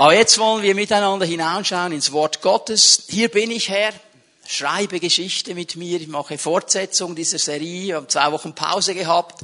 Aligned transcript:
Aber 0.00 0.14
jetzt 0.14 0.38
wollen 0.38 0.62
wir 0.62 0.74
miteinander 0.74 1.26
hinausschauen 1.26 1.92
ins 1.92 2.10
Wort 2.10 2.40
Gottes. 2.40 3.02
Hier 3.10 3.28
bin 3.28 3.50
ich, 3.50 3.68
Herr. 3.68 3.92
Schreibe 4.46 4.98
Geschichte 4.98 5.54
mit 5.54 5.76
mir. 5.76 6.00
Ich 6.00 6.08
mache 6.08 6.38
Fortsetzung 6.38 7.14
dieser 7.14 7.38
Serie. 7.38 7.88
Wir 7.88 7.96
haben 7.96 8.08
zwei 8.08 8.32
Wochen 8.32 8.54
Pause 8.54 8.94
gehabt. 8.94 9.42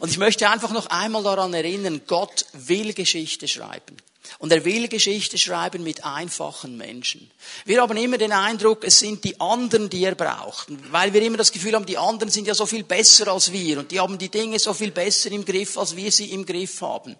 Und 0.00 0.10
ich 0.10 0.18
möchte 0.18 0.50
einfach 0.50 0.72
noch 0.72 0.86
einmal 0.86 1.22
daran 1.22 1.54
erinnern, 1.54 2.00
Gott 2.08 2.46
will 2.52 2.94
Geschichte 2.94 3.46
schreiben. 3.46 3.96
Und 4.38 4.52
er 4.52 4.64
will 4.64 4.88
Geschichte 4.88 5.38
schreiben 5.38 5.82
mit 5.82 6.04
einfachen 6.04 6.76
Menschen. 6.76 7.30
Wir 7.64 7.82
haben 7.82 7.96
immer 7.96 8.18
den 8.18 8.32
Eindruck, 8.32 8.84
es 8.84 8.98
sind 8.98 9.24
die 9.24 9.40
anderen, 9.40 9.90
die 9.90 10.04
er 10.04 10.14
braucht. 10.14 10.68
Weil 10.90 11.12
wir 11.12 11.22
immer 11.22 11.36
das 11.36 11.52
Gefühl 11.52 11.74
haben, 11.74 11.86
die 11.86 11.98
anderen 11.98 12.30
sind 12.30 12.46
ja 12.46 12.54
so 12.54 12.66
viel 12.66 12.84
besser 12.84 13.28
als 13.28 13.52
wir 13.52 13.78
und 13.78 13.90
die 13.90 14.00
haben 14.00 14.18
die 14.18 14.28
Dinge 14.28 14.58
so 14.58 14.74
viel 14.74 14.90
besser 14.90 15.30
im 15.32 15.44
Griff, 15.44 15.76
als 15.76 15.96
wir 15.96 16.10
sie 16.12 16.30
im 16.30 16.46
Griff 16.46 16.80
haben. 16.80 17.16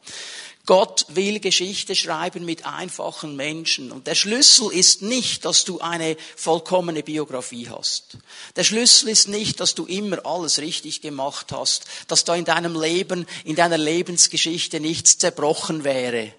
Gott 0.65 1.07
will 1.09 1.41
Geschichte 1.41 1.97
schreiben 1.97 2.45
mit 2.45 2.67
einfachen 2.67 3.35
Menschen. 3.35 3.91
Und 3.91 4.07
der 4.07 4.15
Schlüssel 4.15 4.71
ist 4.73 5.03
nicht, 5.03 5.45
dass 5.45 5.65
du 5.65 5.81
eine 5.81 6.17
vollkommene 6.37 7.03
Biografie 7.03 7.69
hast. 7.69 8.19
Der 8.55 8.63
Schlüssel 8.63 9.09
ist 9.09 9.27
nicht, 9.27 9.59
dass 9.59 9.75
du 9.75 9.87
immer 9.87 10.25
alles 10.25 10.59
richtig 10.59 11.01
gemacht 11.01 11.51
hast, 11.51 11.87
dass 12.07 12.25
da 12.25 12.37
in 12.37 12.45
deinem 12.45 12.81
Leben, 12.81 13.27
in 13.45 13.57
deiner 13.57 13.79
Lebensgeschichte 13.79 14.79
nichts 14.79 15.19
zerbrochen 15.19 15.83
wäre. 15.83 16.33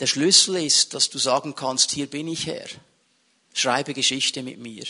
Der 0.00 0.06
Schlüssel 0.06 0.56
ist, 0.56 0.94
dass 0.94 1.10
du 1.10 1.18
sagen 1.18 1.54
kannst, 1.54 1.90
hier 1.92 2.08
bin 2.08 2.28
ich 2.28 2.46
Herr. 2.46 2.66
Schreibe 3.54 3.94
Geschichte 3.94 4.42
mit 4.42 4.58
mir. 4.58 4.84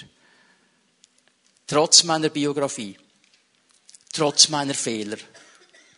Trotz 1.67 2.05
meiner 2.05 2.29
Biografie, 2.29 2.99
trotz 4.13 4.49
meiner 4.49 4.75
Fehler, 4.75 5.17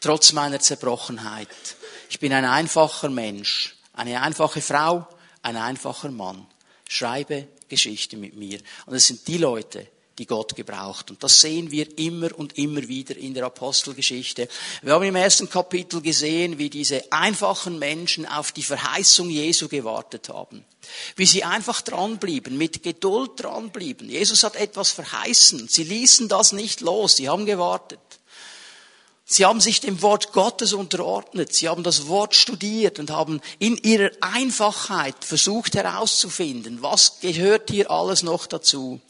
trotz 0.01 0.33
meiner 0.33 0.61
Zerbrochenheit. 0.61 1.49
Ich 2.09 2.21
bin 2.21 2.33
ein 2.33 2.45
einfacher 2.45 3.11
Mensch, 3.11 3.77
eine 3.93 4.23
einfache 4.23 4.61
Frau, 4.61 5.07
ein 5.43 5.57
einfacher 5.57 6.11
Mann. 6.11 6.47
Schreibe 6.89 7.49
Geschichte 7.69 8.17
mit 8.17 8.35
mir. 8.35 8.61
Und 8.87 8.95
es 8.95 9.07
sind 9.07 9.27
die 9.27 9.39
Leute, 9.39 9.89
die 10.19 10.27
Gott 10.27 10.55
gebraucht. 10.55 11.11
Und 11.11 11.23
das 11.23 11.41
sehen 11.41 11.71
wir 11.71 11.99
immer 11.99 12.37
und 12.39 12.57
immer 12.59 12.87
wieder 12.89 13.17
in 13.17 13.35
der 13.35 13.45
Apostelgeschichte. 13.45 14.49
Wir 14.83 14.95
haben 14.95 15.05
im 15.05 15.17
ersten 15.17 15.49
Kapitel 15.49 16.01
gesehen, 16.01 16.59
wie 16.59 16.71
diese 16.71 17.13
einfachen 17.13 17.79
Menschen 17.79 18.27
auf 18.27 18.53
die 18.53 18.63
Verheißung 18.63 19.31
Jesu 19.31 19.69
gewartet 19.69 20.29
haben. 20.29 20.65
Wie 21.17 21.27
sie 21.27 21.45
einfach 21.45 21.81
dranblieben, 21.81 22.57
mit 22.59 22.83
Geduld 22.83 23.33
dranblieben. 23.37 24.09
Jesus 24.09 24.45
hat 24.45 24.57
etwas 24.57 24.91
verheißen. 24.91 25.69
Sie 25.69 25.85
ließen 25.85 26.29
das 26.29 26.53
nicht 26.53 26.81
los. 26.81 27.17
Sie 27.17 27.29
haben 27.29 27.47
gewartet. 27.47 28.01
Sie 29.27 29.47
haben 29.47 29.61
sich 29.61 29.81
dem 29.81 30.03
Wort 30.03 30.33
Gottes 30.33 30.75
unterordnet. 30.75 31.55
Sie 31.55 31.69
haben 31.69 31.83
das 31.83 32.09
Wort 32.09 32.35
studiert 32.35 32.99
und 32.99 33.11
haben 33.11 33.41
in 33.59 33.79
ihrer 33.79 34.11
Einfachheit 34.21 35.25
versucht 35.25 35.75
herauszufinden, 35.75 36.83
was 36.83 37.21
gehört 37.21 37.71
hier 37.71 37.91
alles 37.91 38.23
noch 38.23 38.47
dazu. 38.47 39.01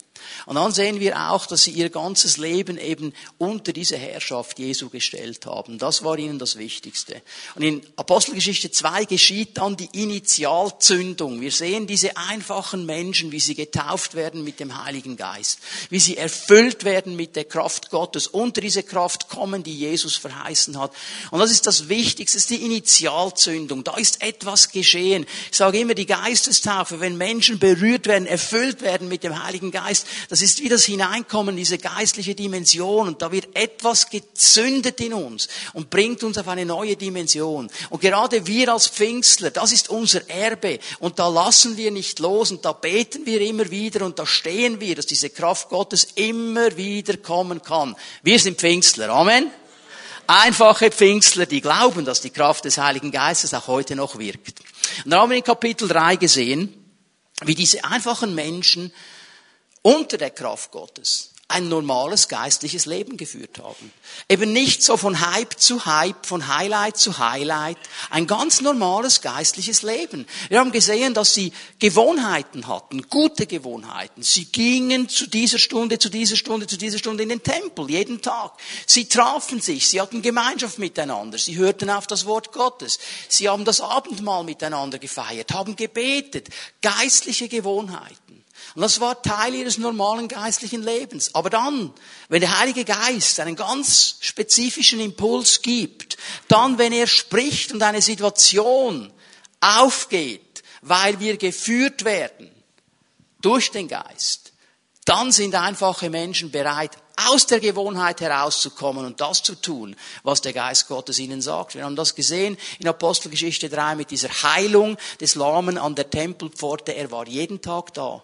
Und 0.45 0.55
dann 0.55 0.71
sehen 0.71 0.99
wir 0.99 1.31
auch, 1.31 1.45
dass 1.45 1.63
sie 1.63 1.71
ihr 1.71 1.89
ganzes 1.89 2.37
Leben 2.37 2.77
eben 2.77 3.13
unter 3.37 3.73
diese 3.73 3.97
Herrschaft 3.97 4.59
Jesu 4.59 4.89
gestellt 4.89 5.45
haben. 5.45 5.77
Das 5.77 6.03
war 6.03 6.17
ihnen 6.17 6.39
das 6.39 6.57
Wichtigste. 6.57 7.21
Und 7.55 7.63
in 7.63 7.85
Apostelgeschichte 7.95 8.71
2 8.71 9.05
geschieht 9.05 9.57
dann 9.57 9.77
die 9.77 9.89
Initialzündung. 9.93 11.41
Wir 11.41 11.51
sehen 11.51 11.87
diese 11.87 12.17
einfachen 12.17 12.85
Menschen, 12.85 13.31
wie 13.31 13.39
sie 13.39 13.55
getauft 13.55 14.15
werden 14.15 14.43
mit 14.43 14.59
dem 14.59 14.83
Heiligen 14.83 15.17
Geist, 15.17 15.59
wie 15.89 15.99
sie 15.99 16.17
erfüllt 16.17 16.83
werden 16.83 17.15
mit 17.15 17.35
der 17.35 17.45
Kraft 17.45 17.89
Gottes, 17.89 18.27
unter 18.27 18.61
diese 18.61 18.83
Kraft 18.83 19.29
kommen, 19.29 19.63
die 19.63 19.77
Jesus 19.77 20.15
verheißen 20.15 20.79
hat. 20.79 20.91
Und 21.31 21.39
das 21.39 21.51
ist 21.51 21.67
das 21.67 21.89
Wichtigste, 21.89 22.37
das 22.37 22.43
ist 22.43 22.49
die 22.49 22.65
Initialzündung. 22.65 23.83
Da 23.83 23.95
ist 23.97 24.21
etwas 24.21 24.71
geschehen. 24.71 25.25
Ich 25.51 25.57
sage 25.57 25.79
immer, 25.79 25.93
die 25.93 26.05
Geistestaufe, 26.05 26.99
wenn 26.99 27.17
Menschen 27.17 27.59
berührt 27.59 28.07
werden, 28.07 28.27
erfüllt 28.27 28.81
werden 28.81 29.07
mit 29.07 29.23
dem 29.23 29.43
Heiligen 29.43 29.71
Geist, 29.71 30.07
das 30.29 30.41
ist 30.41 30.61
wie 30.61 30.69
das 30.69 30.85
Hineinkommen, 30.85 31.55
diese 31.55 31.77
geistliche 31.77 32.35
Dimension. 32.35 33.07
Und 33.07 33.21
da 33.21 33.31
wird 33.31 33.55
etwas 33.55 34.09
gezündet 34.09 34.99
in 35.01 35.13
uns 35.13 35.47
und 35.73 35.89
bringt 35.89 36.23
uns 36.23 36.37
auf 36.37 36.47
eine 36.47 36.65
neue 36.65 36.95
Dimension. 36.95 37.69
Und 37.89 38.01
gerade 38.01 38.47
wir 38.47 38.73
als 38.73 38.87
Pfingstler, 38.87 39.51
das 39.51 39.71
ist 39.71 39.89
unser 39.89 40.29
Erbe. 40.29 40.79
Und 40.99 41.19
da 41.19 41.27
lassen 41.27 41.77
wir 41.77 41.91
nicht 41.91 42.19
los 42.19 42.51
und 42.51 42.65
da 42.65 42.73
beten 42.73 43.25
wir 43.25 43.41
immer 43.41 43.69
wieder 43.71 44.05
und 44.05 44.19
da 44.19 44.25
stehen 44.25 44.79
wir, 44.79 44.95
dass 44.95 45.05
diese 45.05 45.29
Kraft 45.29 45.69
Gottes 45.69 46.07
immer 46.15 46.75
wieder 46.77 47.17
kommen 47.17 47.61
kann. 47.61 47.95
Wir 48.23 48.39
sind 48.39 48.59
Pfingstler. 48.59 49.09
Amen. 49.09 49.51
Einfache 50.27 50.89
Pfingstler, 50.89 51.45
die 51.45 51.61
glauben, 51.61 52.03
dass 52.03 52.21
die 52.21 52.31
Kraft 52.31 52.65
des 52.65 52.79
Heiligen 52.79 53.11
Geistes 53.11 53.53
auch 53.53 53.67
heute 53.67 53.95
noch 53.95 54.17
wirkt. 54.17 54.59
Und 55.03 55.11
dann 55.11 55.19
haben 55.19 55.29
wir 55.29 55.37
in 55.37 55.43
Kapitel 55.43 55.87
3 55.87 56.15
gesehen, 56.15 56.73
wie 57.43 57.53
diese 57.53 57.83
einfachen 57.83 58.33
Menschen 58.33 58.91
unter 59.85 60.17
der 60.17 60.31
Kraft 60.31 60.71
Gottes 60.71 61.29
ein 61.47 61.69
normales 61.69 62.27
geistliches 62.27 62.87
Leben 62.87 63.17
geführt 63.17 63.59
haben. 63.59 63.91
Eben 64.27 64.51
nicht 64.51 64.81
so 64.81 64.97
von 64.97 65.21
Hype 65.21 65.59
zu 65.59 65.85
Hype, 65.85 66.25
von 66.25 66.47
Highlight 66.47 66.97
zu 66.97 67.19
Highlight, 67.19 67.77
ein 68.09 68.25
ganz 68.25 68.61
normales 68.61 69.21
geistliches 69.21 69.83
Leben. 69.83 70.25
Wir 70.49 70.59
haben 70.59 70.71
gesehen, 70.71 71.13
dass 71.13 71.35
sie 71.35 71.53
Gewohnheiten 71.77 72.67
hatten, 72.67 73.03
gute 73.11 73.45
Gewohnheiten. 73.45 74.23
Sie 74.23 74.45
gingen 74.45 75.07
zu 75.07 75.27
dieser 75.27 75.59
Stunde, 75.59 75.99
zu 75.99 76.09
dieser 76.09 76.35
Stunde, 76.35 76.65
zu 76.65 76.77
dieser 76.77 76.97
Stunde 76.97 77.21
in 77.21 77.29
den 77.29 77.43
Tempel, 77.43 77.91
jeden 77.91 78.23
Tag. 78.23 78.53
Sie 78.87 79.07
trafen 79.07 79.61
sich, 79.61 79.87
sie 79.87 80.01
hatten 80.01 80.23
Gemeinschaft 80.23 80.79
miteinander, 80.79 81.37
sie 81.37 81.57
hörten 81.57 81.91
auf 81.91 82.07
das 82.07 82.25
Wort 82.25 82.53
Gottes, 82.53 82.97
sie 83.29 83.47
haben 83.49 83.65
das 83.65 83.81
Abendmahl 83.81 84.43
miteinander 84.43 84.97
gefeiert, 84.97 85.51
haben 85.53 85.75
gebetet, 85.75 86.49
geistliche 86.81 87.47
Gewohnheiten. 87.47 88.24
Und 88.73 88.81
das 88.81 88.99
war 88.99 89.21
Teil 89.21 89.53
ihres 89.53 89.77
normalen 89.77 90.27
geistlichen 90.27 90.81
Lebens. 90.81 91.33
Aber 91.35 91.49
dann, 91.49 91.93
wenn 92.29 92.41
der 92.41 92.59
Heilige 92.59 92.83
Geist 92.83 93.39
einen 93.39 93.55
ganz 93.55 94.17
spezifischen 94.21 94.99
Impuls 94.99 95.61
gibt, 95.61 96.17
dann, 96.47 96.77
wenn 96.77 96.91
er 96.91 97.07
spricht 97.07 97.71
und 97.71 97.83
eine 97.83 98.01
Situation 98.01 99.13
aufgeht, 99.61 100.63
weil 100.81 101.19
wir 101.19 101.37
geführt 101.37 102.03
werden 102.03 102.51
durch 103.41 103.71
den 103.71 103.87
Geist, 103.87 104.53
dann 105.05 105.31
sind 105.31 105.53
einfache 105.53 106.09
Menschen 106.09 106.49
bereit, 106.51 106.97
aus 107.27 107.45
der 107.47 107.59
Gewohnheit 107.59 108.21
herauszukommen 108.21 109.05
und 109.05 109.21
das 109.21 109.43
zu 109.43 109.55
tun, 109.55 109.95
was 110.23 110.41
der 110.41 110.53
Geist 110.53 110.87
Gottes 110.87 111.19
ihnen 111.19 111.41
sagt. 111.41 111.75
Wir 111.75 111.85
haben 111.85 111.95
das 111.95 112.15
gesehen 112.15 112.57
in 112.79 112.87
Apostelgeschichte 112.87 113.69
3 113.69 113.95
mit 113.95 114.11
dieser 114.11 114.29
Heilung 114.43 114.97
des 115.21 115.35
Lahmen 115.35 115.77
an 115.77 115.95
der 115.95 116.09
Tempelpforte. 116.09 116.93
Er 116.93 117.11
war 117.11 117.27
jeden 117.27 117.61
Tag 117.61 117.93
da. 117.93 118.21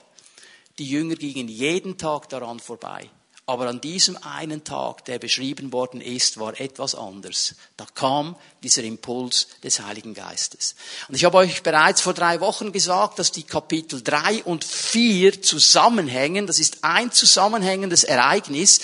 Die 0.80 0.90
Jünger 0.90 1.16
gingen 1.16 1.48
jeden 1.48 1.98
Tag 1.98 2.30
daran 2.30 2.60
vorbei. 2.60 3.10
Aber 3.48 3.68
an 3.68 3.82
diesem 3.82 4.18
einen 4.24 4.64
Tag, 4.64 5.04
der 5.06 5.20
beschrieben 5.20 5.74
worden 5.74 6.00
ist, 6.00 6.40
war 6.40 6.58
etwas 6.60 6.96
anders. 6.96 7.56
Da 7.76 7.86
kam 7.96 8.36
dieser 8.64 8.84
Impuls 8.84 9.48
des 9.64 9.82
Heiligen 9.82 10.14
Geistes. 10.14 10.76
Und 11.10 11.16
ich 11.16 11.26
habe 11.26 11.40
euch 11.40 11.62
bereits 11.62 12.02
vor 12.02 12.14
drei 12.14 12.40
Wochen 12.40 12.72
gesagt, 12.72 13.20
dass 13.20 13.32
die 13.32 13.44
Kapitel 13.44 14.02
drei 14.02 14.44
und 14.44 14.64
vier 14.64 15.42
zusammenhängen. 15.42 16.48
Das 16.48 16.60
ist 16.60 16.84
ein 16.84 17.12
zusammenhängendes 17.12 18.04
Ereignis. 18.06 18.80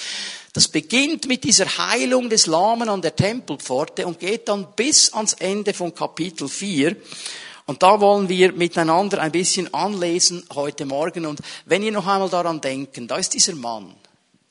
Das 0.54 0.68
beginnt 0.68 1.28
mit 1.28 1.44
dieser 1.44 1.78
Heilung 1.78 2.30
des 2.30 2.48
Lahmen 2.48 2.90
an 2.90 3.02
der 3.02 3.16
Tempelpforte 3.16 4.08
und 4.08 4.20
geht 4.20 4.50
dann 4.50 4.68
bis 4.76 5.14
ans 5.14 5.34
Ende 5.34 5.74
von 5.74 5.94
Kapitel 5.94 6.50
4. 6.50 6.98
Und 7.68 7.84
da 7.84 8.00
wollen 8.00 8.30
wir 8.30 8.54
miteinander 8.54 9.22
ein 9.22 9.34
bisschen 9.34 9.74
anlesen 9.74 10.44
heute 10.56 10.86
Morgen. 10.86 11.26
Und 11.26 11.42
wenn 11.66 11.84
ihr 11.84 11.92
noch 11.92 12.08
einmal 12.08 12.30
daran 12.30 12.62
denken, 12.62 13.10
da 13.10 13.18
ist 13.18 13.34
dieser 13.34 13.56
Mann. 13.56 13.94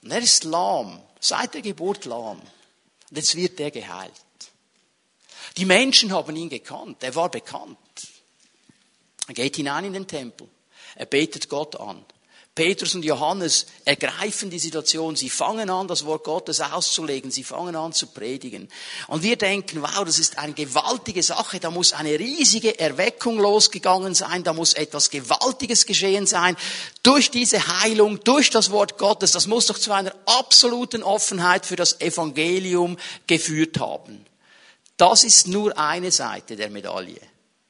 Und 0.03 0.10
er 0.10 0.21
ist 0.21 0.44
lahm, 0.44 1.00
seit 1.19 1.54
der 1.54 1.62
Geburt 1.62 2.04
lahm. 2.04 2.38
Und 2.38 3.16
jetzt 3.16 3.34
wird 3.34 3.59
er 3.59 3.71
geheilt. 3.71 4.12
Die 5.56 5.65
Menschen 5.65 6.12
haben 6.12 6.37
ihn 6.37 6.50
gekannt, 6.50 7.03
er 7.03 7.15
war 7.15 7.31
bekannt. 7.31 7.78
Er 9.27 9.34
geht 9.34 9.56
hinein 9.56 9.86
in 9.86 9.95
den 9.95 10.07
Tempel, 10.07 10.47
er 10.95 11.07
betet 11.07 11.48
Gott 11.48 11.74
an. 11.77 12.04
Petrus 12.56 12.94
und 12.94 13.04
Johannes 13.04 13.66
ergreifen 13.84 14.48
die 14.48 14.58
Situation. 14.58 15.14
Sie 15.14 15.28
fangen 15.28 15.68
an, 15.68 15.88
das 15.88 16.06
Wort 16.06 16.24
Gottes 16.24 16.62
auszulegen. 16.62 17.30
Sie 17.30 17.44
fangen 17.44 17.76
an 17.76 17.92
zu 17.92 18.06
predigen. 18.06 18.70
Und 19.08 19.22
wir 19.22 19.36
denken, 19.36 19.82
wow, 19.82 20.04
das 20.06 20.18
ist 20.18 20.38
eine 20.38 20.54
gewaltige 20.54 21.22
Sache. 21.22 21.60
Da 21.60 21.70
muss 21.70 21.92
eine 21.92 22.18
riesige 22.18 22.80
Erweckung 22.80 23.38
losgegangen 23.38 24.14
sein. 24.14 24.42
Da 24.42 24.54
muss 24.54 24.72
etwas 24.72 25.10
Gewaltiges 25.10 25.84
geschehen 25.84 26.26
sein. 26.26 26.56
Durch 27.03 27.30
diese 27.30 27.82
Heilung, 27.82 28.24
durch 28.24 28.48
das 28.48 28.70
Wort 28.70 28.97
Gottes. 28.97 29.32
Das 29.32 29.47
muss 29.47 29.66
doch 29.66 29.78
zu 29.78 29.92
einer 29.92 30.14
absoluten 30.24 31.02
Offenheit 31.02 31.66
für 31.66 31.76
das 31.76 32.00
Evangelium 32.00 32.97
geführt 33.26 33.78
haben. 33.78 34.24
Das 34.97 35.24
ist 35.24 35.47
nur 35.47 35.78
eine 35.78 36.10
Seite 36.10 36.56
der 36.56 36.70
Medaille. 36.70 37.20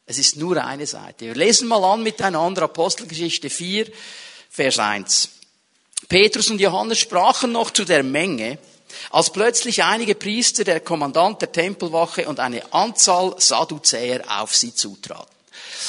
Es 0.09 0.19
ist 0.19 0.37
nur 0.37 0.65
eine 0.65 0.87
Seite. 0.87 1.25
Wir 1.25 1.35
lesen 1.35 1.67
mal 1.67 1.83
an 1.83 2.05
miteinander 2.05 2.63
Apostelgeschichte 2.63 3.51
4, 3.51 3.91
Vers 4.57 4.79
1. 4.79 5.29
Petrus 6.09 6.49
und 6.49 6.63
Johannes 6.63 6.99
sprachen 6.99 7.53
noch 7.53 7.71
zu 7.71 7.85
der 7.85 8.03
Menge, 8.03 8.57
als 9.11 9.31
plötzlich 9.31 9.85
einige 9.85 10.15
Priester, 10.15 10.65
der 10.65 10.81
Kommandant 10.81 11.43
der 11.43 11.53
Tempelwache 11.53 12.27
und 12.27 12.41
eine 12.41 12.73
Anzahl 12.73 13.35
Sadduzäer 13.37 14.23
auf 14.41 14.57
sie 14.57 14.75
zutraten. 14.75 15.27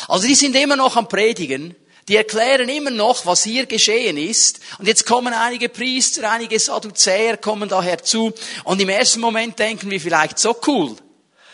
Also 0.10 0.28
die 0.28 0.36
sind 0.36 0.54
immer 0.58 0.76
noch 0.76 0.98
am 0.98 1.08
Predigen. 1.08 1.78
Die 2.10 2.18
erklären 2.18 2.68
immer 2.68 2.90
noch, 2.90 3.26
was 3.26 3.46
hier 3.46 3.68
geschehen 3.68 4.18
ist. 4.18 4.60
Und 4.80 4.88
jetzt 4.90 5.06
kommen 5.06 5.34
einige 5.34 5.70
Priester, 5.70 6.30
einige 6.30 6.60
Sadduzäer 6.60 7.38
kommen 7.38 7.70
da 7.70 7.82
herzu. 7.82 8.34
Und 8.66 8.82
im 8.82 8.90
ersten 8.90 9.22
Moment 9.22 9.58
denken 9.60 9.90
wir 9.90 10.02
vielleicht 10.02 10.40
so 10.40 10.54
cool. 10.68 10.98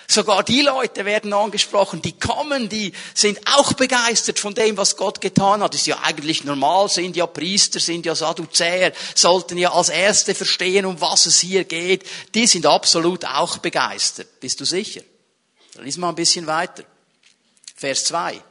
Sogar 0.08 0.44
die 0.44 0.62
Leute 0.62 1.06
werden 1.06 1.34
angesprochen, 1.34 2.02
die 2.02 2.12
kommen, 2.12 2.70
die 2.70 2.94
sind 3.14 3.40
auch 3.56 3.74
begeistert 3.74 4.40
von 4.40 4.54
dem, 4.54 4.78
was 4.78 4.98
Gott 4.98 5.22
getan 5.22 5.64
hat. 5.64 5.76
ist 5.76 5.88
ja 5.88 6.00
eigentlich 6.04 6.44
normal, 6.44 6.90
sind 6.90 7.16
ja 7.16 7.26
Priester, 7.26 7.80
sind 7.80 8.06
ja 8.06 8.14
Sadduzäer, 8.14 8.94
sollten 9.16 9.58
ja 9.58 9.72
als 9.72 9.90
Erste 9.90 10.36
verstehen, 10.36 10.86
um 10.86 11.00
was 11.00 11.26
es 11.26 11.40
hier 11.40 11.64
geht. 11.64 12.04
Die 12.36 12.48
sind 12.48 12.66
absolut 12.66 13.26
auch 13.26 13.58
begeistert. 13.58 14.40
Bist 14.40 14.60
du 14.60 14.66
sicher? 14.66 15.02
Dann 15.74 15.86
lies 15.86 15.98
mal 15.98 16.10
ein 16.10 16.16
bisschen 16.16 16.48
weiter. 16.48 16.84
Vers 17.76 18.06
2. 18.06 18.42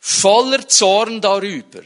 Voller 0.00 0.68
Zorn 0.68 1.20
darüber 1.20 1.82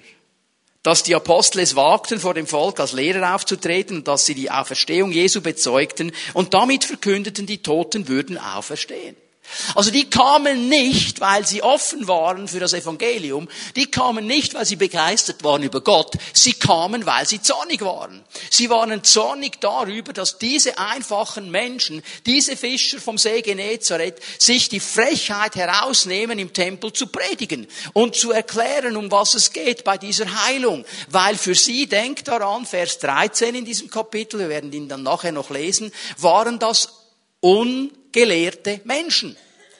dass 0.82 1.02
die 1.02 1.14
Apostel 1.14 1.60
es 1.60 1.76
wagten, 1.76 2.18
vor 2.18 2.34
dem 2.34 2.46
Volk 2.46 2.80
als 2.80 2.92
Lehrer 2.92 3.34
aufzutreten 3.34 4.04
dass 4.04 4.26
sie 4.26 4.34
die 4.34 4.50
Auferstehung 4.50 5.12
Jesu 5.12 5.40
bezeugten 5.40 6.12
und 6.34 6.54
damit 6.54 6.84
verkündeten, 6.84 7.46
die 7.46 7.62
Toten 7.62 8.08
würden 8.08 8.38
auferstehen. 8.38 9.16
Also 9.74 9.90
die 9.90 10.08
kamen 10.08 10.68
nicht, 10.68 11.20
weil 11.20 11.46
sie 11.46 11.62
offen 11.62 12.08
waren 12.08 12.48
für 12.48 12.60
das 12.60 12.72
Evangelium. 12.72 13.48
Die 13.76 13.90
kamen 13.90 14.26
nicht, 14.26 14.54
weil 14.54 14.64
sie 14.64 14.76
begeistert 14.76 15.44
waren 15.44 15.62
über 15.62 15.80
Gott. 15.80 16.14
Sie 16.32 16.52
kamen, 16.52 17.06
weil 17.06 17.26
sie 17.26 17.42
zornig 17.42 17.80
waren. 17.82 18.24
Sie 18.50 18.70
waren 18.70 19.02
zornig 19.04 19.60
darüber, 19.60 20.12
dass 20.12 20.38
diese 20.38 20.78
einfachen 20.78 21.50
Menschen, 21.50 22.02
diese 22.26 22.56
Fischer 22.56 23.00
vom 23.00 23.18
See 23.18 23.42
Genezareth, 23.42 24.20
sich 24.38 24.68
die 24.68 24.80
Frechheit 24.80 25.56
herausnehmen, 25.56 26.38
im 26.38 26.52
Tempel 26.52 26.92
zu 26.92 27.06
predigen 27.06 27.66
und 27.92 28.16
zu 28.16 28.32
erklären, 28.32 28.96
um 28.96 29.10
was 29.10 29.34
es 29.34 29.52
geht 29.52 29.84
bei 29.84 29.98
dieser 29.98 30.46
Heilung. 30.46 30.84
Weil 31.08 31.36
für 31.36 31.54
sie, 31.54 31.86
denkt 31.86 32.28
daran, 32.28 32.66
Vers 32.66 32.98
13 32.98 33.54
in 33.54 33.64
diesem 33.64 33.90
Kapitel, 33.90 34.40
wir 34.40 34.48
werden 34.48 34.72
ihn 34.72 34.88
dann 34.88 35.02
nachher 35.02 35.32
noch 35.32 35.50
lesen, 35.50 35.92
waren 36.18 36.58
das 36.58 36.88
ungelehrte 38.10 38.80
Menschen. 38.84 39.36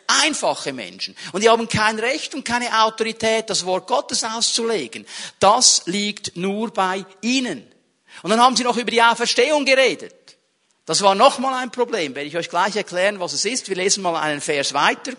Einfache 0.07 0.73
Menschen. 0.73 1.15
Und 1.33 1.45
die 1.45 1.49
haben 1.49 1.69
kein 1.69 1.99
Recht 1.99 2.35
und 2.35 2.45
keine 2.45 2.83
Autorität, 2.83 3.49
das 3.49 3.65
Wort 3.65 3.87
Gottes 3.87 4.25
auszulegen. 4.25 5.07
Das 5.39 5.83
liegt 5.87 6.37
nur 6.37 6.73
bei 6.73 7.05
ihnen. 7.23 7.65
Und 8.23 8.31
dann 8.31 8.41
haben 8.41 8.57
sie 8.57 8.65
noch 8.65 8.77
über 8.77 8.91
die 8.91 9.03
Auferstehung 9.03 9.65
geredet. 9.65 10.37
Das 10.85 11.03
war 11.03 11.15
nochmal 11.15 11.55
ein 11.55 11.71
Problem. 11.71 12.17
Werde 12.17 12.29
ich 12.29 12.37
euch 12.37 12.51
gleich 12.51 12.75
erklären, 12.75 13.21
was 13.21 13.35
es 13.35 13.45
ist. 13.45 13.69
Wir 13.69 13.77
lesen 13.77 14.03
mal 14.03 14.17
einen 14.17 14.41
Vers 14.41 14.73
weiter. 14.73 15.13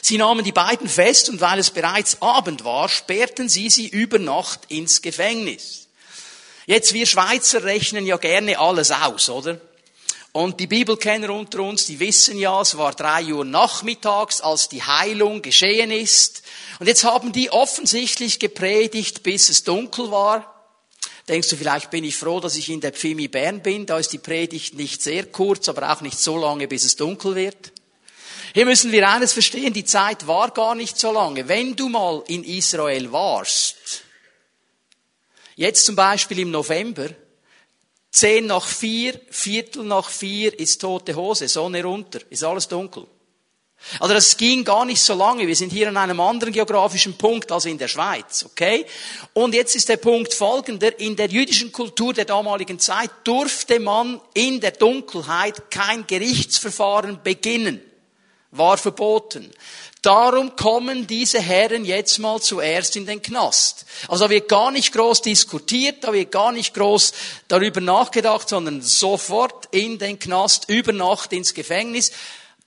Sie 0.00 0.16
nahmen 0.18 0.44
die 0.44 0.52
beiden 0.52 0.88
fest 0.88 1.28
und 1.28 1.40
weil 1.40 1.58
es 1.58 1.70
bereits 1.70 2.22
Abend 2.22 2.64
war, 2.64 2.88
sperrten 2.88 3.48
sie 3.48 3.68
sie 3.68 3.88
über 3.88 4.20
Nacht 4.20 4.60
ins 4.68 5.02
Gefängnis. 5.02 5.88
Jetzt, 6.66 6.92
wir 6.92 7.06
Schweizer 7.06 7.64
rechnen 7.64 8.06
ja 8.06 8.16
gerne 8.16 8.58
alles 8.58 8.92
aus, 8.92 9.28
oder? 9.28 9.60
Und 10.32 10.60
die 10.60 10.66
Bibelkenner 10.66 11.30
unter 11.30 11.60
uns, 11.60 11.84
die 11.84 12.00
wissen 12.00 12.38
ja, 12.38 12.62
es 12.62 12.78
war 12.78 12.92
drei 12.92 13.24
Uhr 13.26 13.44
nachmittags, 13.44 14.40
als 14.40 14.70
die 14.70 14.82
Heilung 14.82 15.42
geschehen 15.42 15.90
ist. 15.90 16.42
Und 16.78 16.86
jetzt 16.86 17.04
haben 17.04 17.32
die 17.32 17.50
offensichtlich 17.50 18.38
gepredigt, 18.38 19.22
bis 19.22 19.50
es 19.50 19.62
dunkel 19.62 20.10
war. 20.10 20.48
Denkst 21.28 21.50
du, 21.50 21.56
vielleicht 21.56 21.90
bin 21.90 22.02
ich 22.02 22.16
froh, 22.16 22.40
dass 22.40 22.56
ich 22.56 22.70
in 22.70 22.80
der 22.80 22.92
Pfimi 22.92 23.28
Bern 23.28 23.62
bin. 23.62 23.84
Da 23.84 23.98
ist 23.98 24.12
die 24.12 24.18
Predigt 24.18 24.74
nicht 24.74 25.02
sehr 25.02 25.26
kurz, 25.26 25.68
aber 25.68 25.92
auch 25.92 26.00
nicht 26.00 26.18
so 26.18 26.38
lange, 26.38 26.66
bis 26.66 26.84
es 26.84 26.96
dunkel 26.96 27.34
wird. 27.34 27.72
Hier 28.54 28.64
müssen 28.64 28.90
wir 28.90 29.08
eines 29.08 29.34
verstehen, 29.34 29.72
die 29.72 29.84
Zeit 29.84 30.26
war 30.26 30.50
gar 30.50 30.74
nicht 30.74 30.98
so 30.98 31.12
lange. 31.12 31.46
Wenn 31.46 31.76
du 31.76 31.90
mal 31.90 32.24
in 32.26 32.42
Israel 32.42 33.12
warst, 33.12 34.02
jetzt 35.56 35.84
zum 35.84 35.94
Beispiel 35.94 36.40
im 36.40 36.50
November, 36.50 37.10
Zehn 38.12 38.44
nach 38.46 38.66
vier, 38.66 39.18
Viertel 39.30 39.84
nach 39.84 40.10
vier 40.10 40.58
ist 40.58 40.82
tote 40.82 41.16
Hose, 41.16 41.48
Sonne 41.48 41.82
runter, 41.82 42.20
ist 42.28 42.44
alles 42.44 42.68
dunkel. 42.68 43.06
Also 43.98 44.14
das 44.14 44.36
ging 44.36 44.64
gar 44.64 44.84
nicht 44.84 45.00
so 45.00 45.14
lange. 45.14 45.46
Wir 45.46 45.56
sind 45.56 45.72
hier 45.72 45.88
an 45.88 45.96
einem 45.96 46.20
anderen 46.20 46.52
geografischen 46.52 47.14
Punkt 47.14 47.50
als 47.50 47.64
in 47.64 47.78
der 47.78 47.88
Schweiz, 47.88 48.44
okay? 48.44 48.86
Und 49.32 49.54
jetzt 49.54 49.74
ist 49.74 49.88
der 49.88 49.96
Punkt 49.96 50.34
folgender. 50.34 50.98
In 51.00 51.16
der 51.16 51.28
jüdischen 51.28 51.72
Kultur 51.72 52.12
der 52.12 52.26
damaligen 52.26 52.78
Zeit 52.78 53.10
durfte 53.24 53.80
man 53.80 54.20
in 54.34 54.60
der 54.60 54.72
Dunkelheit 54.72 55.70
kein 55.70 56.06
Gerichtsverfahren 56.06 57.20
beginnen. 57.24 57.80
War 58.52 58.76
verboten. 58.76 59.50
Darum 60.02 60.56
kommen 60.56 61.06
diese 61.06 61.40
Herren 61.40 61.84
jetzt 61.84 62.18
mal 62.18 62.40
zuerst 62.42 62.96
in 62.96 63.06
den 63.06 63.22
Knast. 63.22 63.86
Also 64.08 64.24
da 64.24 64.30
wird 64.30 64.48
gar 64.48 64.72
nicht 64.72 64.92
groß 64.92 65.22
diskutiert, 65.22 66.02
da 66.02 66.12
wird 66.12 66.32
gar 66.32 66.50
nicht 66.50 66.74
groß 66.74 67.12
darüber 67.46 67.80
nachgedacht, 67.80 68.48
sondern 68.48 68.82
sofort 68.82 69.68
in 69.70 70.00
den 70.00 70.18
Knast, 70.18 70.68
über 70.68 70.92
Nacht 70.92 71.32
ins 71.32 71.54
Gefängnis. 71.54 72.10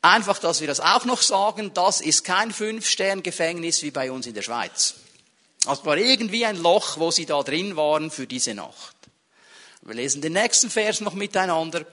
Einfach, 0.02 0.40
dass 0.40 0.62
wir 0.62 0.68
das 0.68 0.80
auch 0.80 1.04
noch 1.04 1.22
sagen, 1.22 1.74
das 1.74 2.00
ist 2.00 2.24
kein 2.24 2.52
Fünf-Stern-Gefängnis 2.52 3.84
wie 3.84 3.92
bei 3.92 4.12
uns 4.12 4.28
in 4.28 4.34
der 4.34 4.42
Schweiz. 4.42 4.94
Es 5.70 5.84
war 5.84 5.98
irgendwie 5.98 6.46
ein 6.46 6.62
Loch, 6.62 7.00
wo 7.00 7.12
sie 7.12 7.26
da 7.26 7.44
drin 7.44 7.76
waren 7.76 8.12
für 8.12 8.28
diese 8.28 8.54
Nacht. 8.54 8.96
Wir 9.82 9.96
lesen 9.96 10.22
den 10.22 10.34
nächsten 10.34 10.70
Vers 10.70 11.02
noch 11.02 11.16
miteinander. 11.16 11.86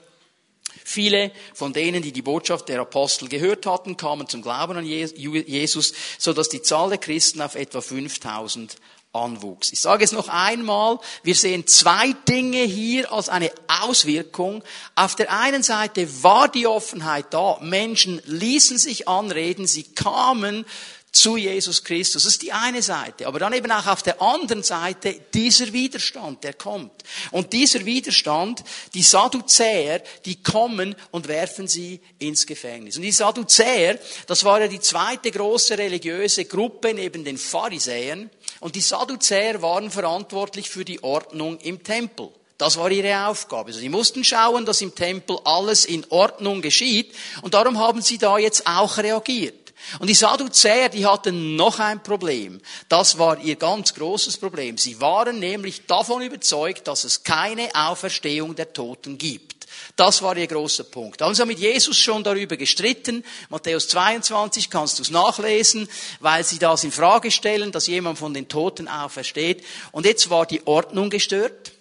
Viele 0.85 1.31
von 1.53 1.73
denen, 1.73 2.01
die 2.01 2.11
die 2.11 2.21
Botschaft 2.21 2.69
der 2.69 2.81
Apostel 2.81 3.27
gehört 3.29 3.65
hatten, 3.65 3.97
kamen 3.97 4.27
zum 4.27 4.41
Glauben 4.41 4.77
an 4.77 4.85
Jesus, 4.85 5.93
so 6.17 6.33
dass 6.33 6.49
die 6.49 6.61
Zahl 6.61 6.89
der 6.89 6.97
Christen 6.97 7.41
auf 7.41 7.55
etwa 7.55 7.81
5000 7.81 8.75
anwuchs. 9.13 9.71
Ich 9.71 9.79
sage 9.79 10.03
es 10.03 10.11
noch 10.11 10.27
einmal, 10.27 10.99
wir 11.21 11.35
sehen 11.35 11.67
zwei 11.67 12.13
Dinge 12.27 12.63
hier 12.63 13.11
als 13.11 13.29
eine 13.29 13.51
Auswirkung. 13.67 14.63
Auf 14.95 15.15
der 15.15 15.31
einen 15.31 15.61
Seite 15.61 16.23
war 16.23 16.47
die 16.47 16.67
Offenheit 16.67 17.27
da, 17.29 17.59
Menschen 17.61 18.21
ließen 18.25 18.77
sich 18.77 19.07
anreden, 19.07 19.67
sie 19.67 19.83
kamen 19.83 20.65
zu 21.13 21.37
Jesus 21.37 21.83
Christus. 21.83 22.23
Das 22.23 22.33
ist 22.33 22.41
die 22.41 22.51
eine 22.51 22.81
Seite. 22.81 23.27
Aber 23.27 23.39
dann 23.39 23.53
eben 23.53 23.71
auch 23.71 23.85
auf 23.85 24.01
der 24.01 24.19
anderen 24.21 24.63
Seite 24.63 25.15
dieser 25.33 25.71
Widerstand, 25.71 26.43
der 26.43 26.53
kommt. 26.53 26.91
Und 27.31 27.53
dieser 27.53 27.85
Widerstand, 27.85 28.63
die 28.95 29.03
Sadduzäer, 29.03 30.01
die 30.25 30.41
kommen 30.41 30.95
und 31.11 31.27
werfen 31.27 31.67
sie 31.67 32.01
ins 32.17 32.47
Gefängnis. 32.47 32.97
Und 32.97 33.03
die 33.03 33.11
Sadduzäer, 33.11 33.99
das 34.25 34.43
war 34.43 34.59
ja 34.59 34.67
die 34.67 34.79
zweite 34.79 35.29
große 35.29 35.77
religiöse 35.77 36.45
Gruppe 36.45 36.95
neben 36.95 37.23
den 37.23 37.37
Pharisäern. 37.37 38.31
Und 38.59 38.75
die 38.75 38.81
Sadduzäer 38.81 39.61
waren 39.61 39.91
verantwortlich 39.91 40.69
für 40.69 40.83
die 40.83 41.03
Ordnung 41.03 41.59
im 41.59 41.83
Tempel. 41.83 42.29
Das 42.57 42.77
war 42.77 42.89
ihre 42.89 43.27
Aufgabe. 43.27 43.67
Also 43.67 43.79
sie 43.79 43.89
mussten 43.89 44.23
schauen, 44.23 44.65
dass 44.65 44.81
im 44.81 44.95
Tempel 44.95 45.37
alles 45.43 45.85
in 45.85 46.05
Ordnung 46.09 46.61
geschieht. 46.61 47.13
Und 47.43 47.53
darum 47.53 47.77
haben 47.77 48.01
sie 48.01 48.17
da 48.17 48.39
jetzt 48.39 48.65
auch 48.65 48.97
reagiert. 48.97 49.62
Und 49.99 50.09
die 50.09 50.15
Sadduzäer, 50.15 50.89
die 50.89 51.05
hatten 51.05 51.55
noch 51.55 51.79
ein 51.79 52.01
Problem. 52.03 52.61
Das 52.89 53.17
war 53.17 53.39
ihr 53.39 53.55
ganz 53.55 53.93
großes 53.93 54.37
Problem. 54.37 54.77
Sie 54.77 54.99
waren 55.01 55.39
nämlich 55.39 55.85
davon 55.85 56.21
überzeugt, 56.21 56.87
dass 56.87 57.03
es 57.03 57.23
keine 57.23 57.69
Auferstehung 57.73 58.55
der 58.55 58.73
Toten 58.73 59.17
gibt. 59.17 59.53
Das 59.95 60.21
war 60.21 60.35
ihr 60.37 60.47
großer 60.47 60.85
Punkt. 60.85 61.21
Da 61.21 61.25
haben 61.25 61.35
sie 61.35 61.45
mit 61.45 61.59
Jesus 61.59 61.97
schon 61.97 62.23
darüber 62.23 62.57
gestritten. 62.57 63.23
Matthäus 63.49 63.87
22 63.89 64.69
kannst 64.69 64.97
du 64.97 65.03
es 65.03 65.11
nachlesen, 65.11 65.87
weil 66.19 66.43
sie 66.43 66.57
das 66.57 66.83
in 66.83 66.91
Frage 66.91 67.29
stellen, 67.29 67.71
dass 67.71 67.87
jemand 67.87 68.17
von 68.17 68.33
den 68.33 68.47
Toten 68.47 68.87
aufersteht. 68.87 69.63
Und 69.91 70.05
jetzt 70.05 70.29
war 70.29 70.45
die 70.45 70.65
Ordnung 70.65 71.09
gestört 71.09 71.73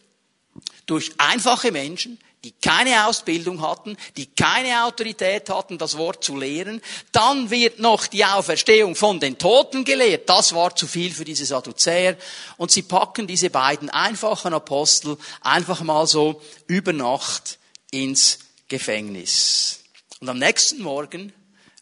durch 0.86 1.12
einfache 1.18 1.72
Menschen, 1.72 2.18
die 2.44 2.52
keine 2.52 3.06
Ausbildung 3.06 3.62
hatten, 3.62 3.96
die 4.16 4.26
keine 4.26 4.84
Autorität 4.84 5.48
hatten, 5.48 5.78
das 5.78 5.96
Wort 5.96 6.24
zu 6.24 6.36
lehren. 6.36 6.82
Dann 7.12 7.50
wird 7.50 7.78
noch 7.78 8.06
die 8.06 8.24
Auferstehung 8.24 8.96
von 8.96 9.20
den 9.20 9.38
Toten 9.38 9.84
gelehrt. 9.84 10.28
Das 10.28 10.52
war 10.52 10.74
zu 10.74 10.86
viel 10.86 11.12
für 11.12 11.24
diese 11.24 11.46
Sadduzäer. 11.46 12.16
Und 12.56 12.72
sie 12.72 12.82
packen 12.82 13.26
diese 13.26 13.50
beiden 13.50 13.90
einfachen 13.90 14.54
Apostel 14.54 15.16
einfach 15.40 15.82
mal 15.82 16.06
so 16.06 16.42
über 16.66 16.92
Nacht 16.92 17.58
ins 17.92 18.40
Gefängnis. 18.68 19.80
Und 20.20 20.28
am 20.28 20.38
nächsten 20.38 20.82
Morgen 20.82 21.32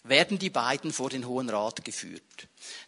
werden 0.04 0.38
die 0.38 0.50
beiden 0.50 0.92
vor 0.92 1.08
den 1.08 1.26
Hohen 1.26 1.48
Rat 1.48 1.84
geführt. 1.84 2.22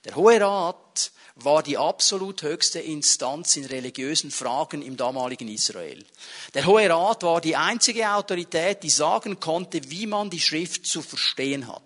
Der 0.04 0.16
Hohe 0.16 0.40
Rat 0.40 1.12
war 1.36 1.62
die 1.62 1.78
absolut 1.78 2.42
höchste 2.42 2.80
Instanz 2.80 3.56
in 3.56 3.64
religiösen 3.64 4.30
Fragen 4.30 4.82
im 4.82 4.96
damaligen 4.96 5.48
Israel. 5.48 6.04
Der 6.54 6.66
Hohe 6.66 6.88
Rat 6.88 7.22
war 7.22 7.40
die 7.40 7.56
einzige 7.56 8.10
Autorität, 8.10 8.82
die 8.82 8.90
sagen 8.90 9.40
konnte, 9.40 9.80
wie 9.90 10.06
man 10.06 10.30
die 10.30 10.40
Schrift 10.40 10.86
zu 10.86 11.02
verstehen 11.02 11.68
hat. 11.68 11.82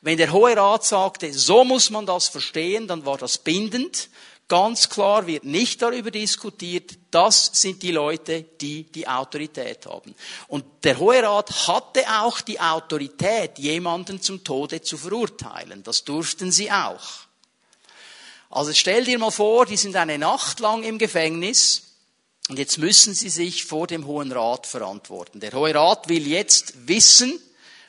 Wenn 0.00 0.18
der 0.18 0.32
Hohe 0.32 0.56
Rat 0.56 0.84
sagte, 0.84 1.32
so 1.32 1.64
muss 1.64 1.90
man 1.90 2.06
das 2.06 2.28
verstehen, 2.28 2.88
dann 2.88 3.04
war 3.04 3.18
das 3.18 3.38
bindend. 3.38 4.08
ganz 4.48 4.88
klar 4.90 5.26
wird 5.26 5.44
nicht 5.44 5.80
darüber 5.80 6.10
diskutiert, 6.10 6.92
das 7.10 7.50
sind 7.54 7.82
die 7.82 7.92
Leute, 7.92 8.42
die 8.60 8.84
die 8.84 9.08
Autorität 9.08 9.86
haben. 9.86 10.14
Und 10.48 10.64
der 10.84 10.98
Hohe 10.98 11.22
Rat 11.22 11.68
hatte 11.68 12.04
auch 12.20 12.40
die 12.40 12.60
Autorität, 12.60 13.58
jemanden 13.58 14.20
zum 14.20 14.44
Tode 14.44 14.82
zu 14.82 14.98
verurteilen. 14.98 15.82
Das 15.82 16.04
durften 16.04 16.50
sie 16.50 16.70
auch. 16.70 17.02
Also 18.52 18.74
stell 18.74 19.04
dir 19.04 19.18
mal 19.18 19.30
vor, 19.30 19.64
die 19.64 19.78
sind 19.78 19.96
eine 19.96 20.18
Nacht 20.18 20.60
lang 20.60 20.82
im 20.82 20.98
Gefängnis 20.98 21.94
und 22.50 22.58
jetzt 22.58 22.76
müssen 22.76 23.14
sie 23.14 23.30
sich 23.30 23.64
vor 23.64 23.86
dem 23.86 24.06
Hohen 24.06 24.30
Rat 24.30 24.66
verantworten. 24.66 25.40
Der 25.40 25.52
Hohe 25.52 25.74
Rat 25.74 26.10
will 26.10 26.26
jetzt 26.26 26.86
wissen, 26.86 27.40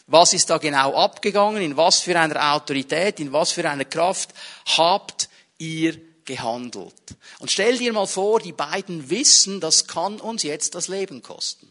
was 0.08 0.34
ist 0.34 0.50
da 0.50 0.60
genau 0.60 0.96
abgegangen, 0.96 1.62
in 1.62 1.76
was 1.76 2.00
für 2.00 2.18
einer 2.18 2.54
Autorität, 2.54 3.20
in 3.20 3.34
was 3.34 3.52
für 3.52 3.70
einer 3.70 3.84
Kraft 3.84 4.30
habt 4.78 5.28
ihr 5.58 6.00
gehandelt. 6.24 6.94
Und 7.40 7.52
stell 7.52 7.78
dir 7.78 7.92
mal 7.92 8.08
vor, 8.08 8.40
die 8.40 8.54
beiden 8.54 9.10
wissen, 9.10 9.60
das 9.60 9.88
kann 9.88 10.22
uns 10.22 10.44
jetzt 10.44 10.76
das 10.76 10.88
Leben 10.88 11.22
kosten. 11.22 11.70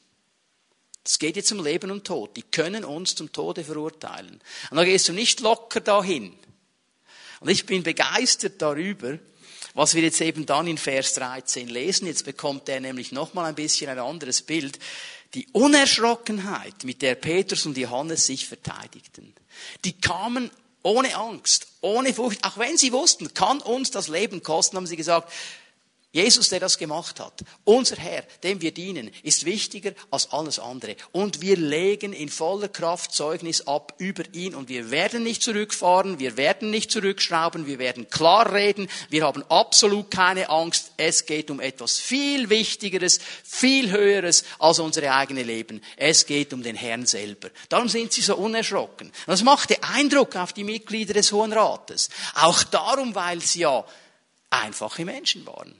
Es 1.03 1.19
geht 1.19 1.37
jetzt 1.37 1.51
um 1.51 1.65
Leben 1.65 1.91
und 1.91 2.05
Tod. 2.05 2.37
Die 2.37 2.43
können 2.43 2.85
uns 2.85 3.15
zum 3.15 3.33
Tode 3.33 3.65
verurteilen. 3.65 4.43
Und 4.71 4.77
da 4.77 4.85
gehst 4.85 5.09
du 5.09 5.15
nicht 5.15 5.41
locker 5.41 5.81
dahin. 5.81 6.35
Und 7.43 7.49
ich 7.49 7.67
bin 7.67 7.83
begeistert 7.83 8.63
darüber, 8.63 9.19
was 9.75 9.95
wir 9.95 10.03
jetzt 10.03 10.21
eben 10.21 10.47
dann 10.47 10.69
in 10.69 10.79
Vers 10.79 11.15
13 11.15 11.69
lesen. 11.69 12.07
Jetzt 12.07 12.25
bekommt 12.25 12.69
er 12.69 12.81
nämlich 12.81 13.11
nochmal 13.11 13.47
ein 13.47 13.57
bisschen 13.57 13.91
ein 13.91 13.99
anderes 13.99 14.43
Bild. 14.43 14.79
Die 15.35 15.49
Unerschrockenheit, 15.53 16.85
mit 16.85 17.03
der 17.03 17.17
Petrus 17.17 17.67
und 17.67 17.77
Johannes 17.77 18.27
sich 18.27 18.47
verteidigten. 18.47 19.35
Die 19.85 19.99
kamen 19.99 20.51
ohne 20.85 21.17
Angst, 21.17 21.67
ohne 21.81 22.15
Furcht, 22.15 22.45
auch 22.45 22.59
wenn 22.59 22.77
sie 22.77 22.93
wussten, 22.93 23.35
kann 23.35 23.61
uns 23.61 23.91
das 23.91 24.09
Leben 24.09 24.43
kosten, 24.43 24.77
haben 24.77 24.87
sie 24.87 24.97
gesagt, 24.97 25.33
Jesus, 26.15 26.51
der 26.51 26.61
das 26.61 26.77
gemacht 26.77 27.21
hat, 27.21 27.43
unser 27.65 27.97
Herr, 27.97 28.23
dem 28.43 28.61
wir 28.61 28.73
dienen, 28.75 29.11
ist 29.23 29.47
wichtiger 29.47 29.93
als 30.11 30.31
alles 30.31 30.59
andere. 30.59 30.95
Und 31.11 31.41
wir 31.41 31.57
legen 31.57 32.13
in 32.13 32.29
voller 32.29 32.69
Kraft 32.69 33.15
Zeugnis 33.15 33.67
ab 33.67 33.95
über 33.97 34.23
ihn 34.35 34.55
und 34.55 34.69
wir 34.69 34.91
werden 34.91 35.23
nicht 35.23 35.43
zurückfahren, 35.43 36.19
wir 36.19 36.37
werden 36.37 36.69
nicht 36.71 36.91
zurückschrauben, 36.91 37.67
wir 37.67 37.79
werden 37.79 38.11
klar 38.11 38.53
reden, 38.53 38.89
wir 39.09 39.25
haben 39.25 39.43
absolut 39.49 40.11
keine 40.11 40.51
Angst. 40.51 40.93
Es 40.99 41.25
geht 41.25 41.51
um 41.51 41.61
etwas 41.61 41.99
viel 41.99 42.51
Wichtigeres, 42.51 43.19
viel 43.43 43.91
Höheres 43.91 44.45
als 44.59 44.81
unsere 44.81 45.15
eigene 45.15 45.43
Leben. 45.43 45.81
Es 45.97 46.27
geht 46.27 46.53
um 46.53 46.63
den 46.63 46.77
Herrn 46.77 47.07
selber. 47.07 47.49
Darum 47.71 47.89
sind 47.89 48.13
sie 48.13 48.21
so 48.21 48.37
unerschrocken. 48.37 49.11
Das 49.25 49.43
machte 49.43 49.83
Eindruck 49.83 50.37
auf 50.37 50.53
die 50.53 50.65
Mitglieder 50.65 51.15
des 51.15 51.33
Hohen 51.33 51.55
Rates. 51.55 52.11
Auch 52.35 52.63
darum, 52.65 53.15
weil 53.15 53.41
sie 53.41 53.61
ja 53.61 53.83
einfache 54.51 55.07
Menschen 55.07 55.47
waren 55.47 55.75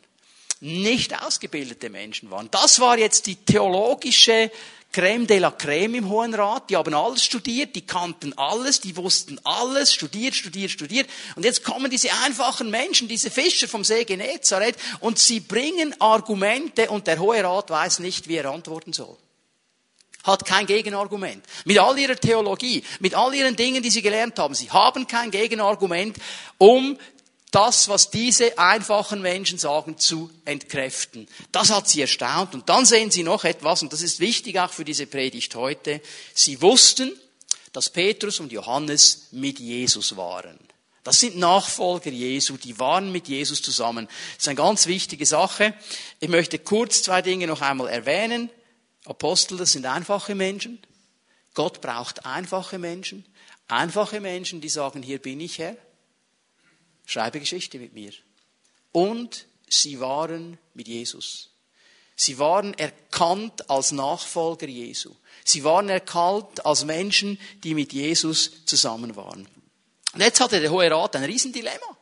nicht 0.63 1.21
ausgebildete 1.21 1.91
Menschen 1.91 2.31
waren. 2.31 2.49
Das 2.53 2.79
war 2.79 2.97
jetzt 2.97 3.27
die 3.27 3.35
theologische 3.35 4.51
Crème 4.93 5.27
de 5.27 5.39
la 5.39 5.51
Crème 5.51 5.97
im 5.97 6.09
Hohen 6.09 6.35
Rat. 6.35 6.71
Die 6.71 6.77
haben 6.77 6.95
alles 6.95 7.25
studiert, 7.25 7.75
die 7.75 7.85
kannten 7.85 8.37
alles, 8.39 8.81
die 8.81 8.97
wussten 8.97 9.41
alles, 9.43 9.93
studiert, 9.93 10.37
studiert, 10.37 10.71
studiert. 10.71 11.11
Und 11.35 11.45
jetzt 11.45 11.65
kommen 11.65 11.91
diese 11.91 12.13
einfachen 12.25 12.71
Menschen, 12.71 13.09
diese 13.09 13.31
Fischer 13.31 13.67
vom 13.67 13.83
See 13.83 14.05
Genezareth, 14.05 14.77
und 15.01 15.19
sie 15.19 15.41
bringen 15.41 16.01
Argumente 16.01 16.91
und 16.91 17.09
der 17.09 17.19
Hohe 17.19 17.43
Rat 17.43 17.71
weiß 17.71 17.99
nicht, 17.99 18.29
wie 18.29 18.37
er 18.37 18.51
antworten 18.51 18.93
soll 18.93 19.17
hat 20.25 20.45
kein 20.45 20.67
Gegenargument. 20.67 21.45
Mit 21.65 21.81
all 21.81 21.99
ihrer 21.99 22.15
Theologie, 22.15 22.85
mit 23.01 23.17
all 23.17 23.35
ihren 23.35 23.57
Dingen, 23.57 23.83
die 23.83 23.91
sie 23.91 24.03
gelernt 24.03 24.39
haben, 24.39 24.55
sie 24.55 24.71
haben 24.71 25.09
kein 25.09 25.33
Gegenargument, 25.33 26.17
um 26.59 26.97
das, 27.53 27.89
was 27.89 28.11
diese 28.11 28.59
einfachen 28.59 29.23
Menschen 29.23 29.59
sagen, 29.59 29.99
zu 29.99 30.31
entkräften. 30.45 31.29
Das 31.53 31.71
hat 31.71 31.89
sie 31.89 32.01
erstaunt. 32.01 32.55
Und 32.55 32.69
dann 32.69 32.85
sehen 32.85 33.11
sie 33.11 33.23
noch 33.23 33.45
etwas, 33.45 33.83
und 33.83 33.93
das 33.93 34.03
ist 34.03 34.19
wichtig 34.21 34.59
auch 34.59 34.73
für 34.73 34.85
diese 34.85 35.07
Predigt 35.07 35.55
heute. 35.55 36.01
Sie 36.35 36.61
wussten, 36.61 37.13
dass 37.73 37.91
Petrus 37.91 38.41
und 38.41 38.53
Johannes 38.53 39.29
mit 39.31 39.61
Jesus 39.61 40.17
waren. 40.17 40.59
Das 41.05 41.21
sind 41.21 41.37
Nachfolger 41.37 42.11
Jesu, 42.11 42.57
die 42.57 42.79
waren 42.79 43.13
mit 43.13 43.29
Jesus 43.29 43.61
zusammen. 43.61 44.07
Das 44.07 44.45
ist 44.45 44.49
eine 44.49 44.57
ganz 44.57 44.87
wichtige 44.87 45.27
Sache. 45.27 45.75
Ich 46.21 46.29
möchte 46.29 46.59
kurz 46.59 47.03
zwei 47.03 47.23
Dinge 47.23 47.47
noch 47.47 47.61
einmal 47.61 47.89
erwähnen. 47.89 48.51
Apostel, 49.05 49.59
das 49.59 49.73
sind 49.73 49.85
einfache 49.85 50.35
Menschen. 50.35 50.81
Gott 51.55 51.81
braucht 51.81 52.25
einfache 52.25 52.79
Menschen. 52.79 53.27
Einfache 53.69 54.21
Menschen, 54.21 54.61
die 54.61 54.69
sagen, 54.69 55.03
hier 55.03 55.19
bin 55.19 55.41
ich 55.41 55.59
Herr. 55.59 55.77
Schreibe 57.13 57.41
Geschichte 57.41 57.79
mit 57.79 57.93
mir. 57.93 58.13
Und 58.91 59.47
sie 59.69 60.01
waren 60.01 60.59
mit 60.75 60.89
Jesus. 60.89 61.51
Sie 62.17 62.39
waren 62.39 62.73
erkannt 62.75 63.69
als 63.69 63.93
Nachfolger 63.93 64.67
Jesu. 64.67 65.15
Sie 65.45 65.63
waren 65.65 65.89
erkannt 65.89 66.65
als 66.65 66.85
Menschen, 66.85 67.39
die 67.65 67.75
mit 67.75 67.93
Jesus 67.93 68.65
zusammen 68.65 69.15
waren. 69.17 69.47
Und 70.15 70.21
jetzt 70.21 70.41
hatte 70.41 70.61
der 70.61 70.71
Hohe 70.71 70.91
Rat 70.91 71.17
ein 71.17 71.25
Riesendilemma. 71.25 71.99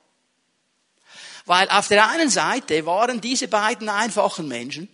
Weil 1.46 1.68
auf 1.70 1.88
der 1.88 2.08
einen 2.08 2.30
Seite 2.30 2.86
waren 2.86 3.20
diese 3.20 3.48
beiden 3.48 3.88
einfachen 3.88 4.46
Menschen 4.46 4.88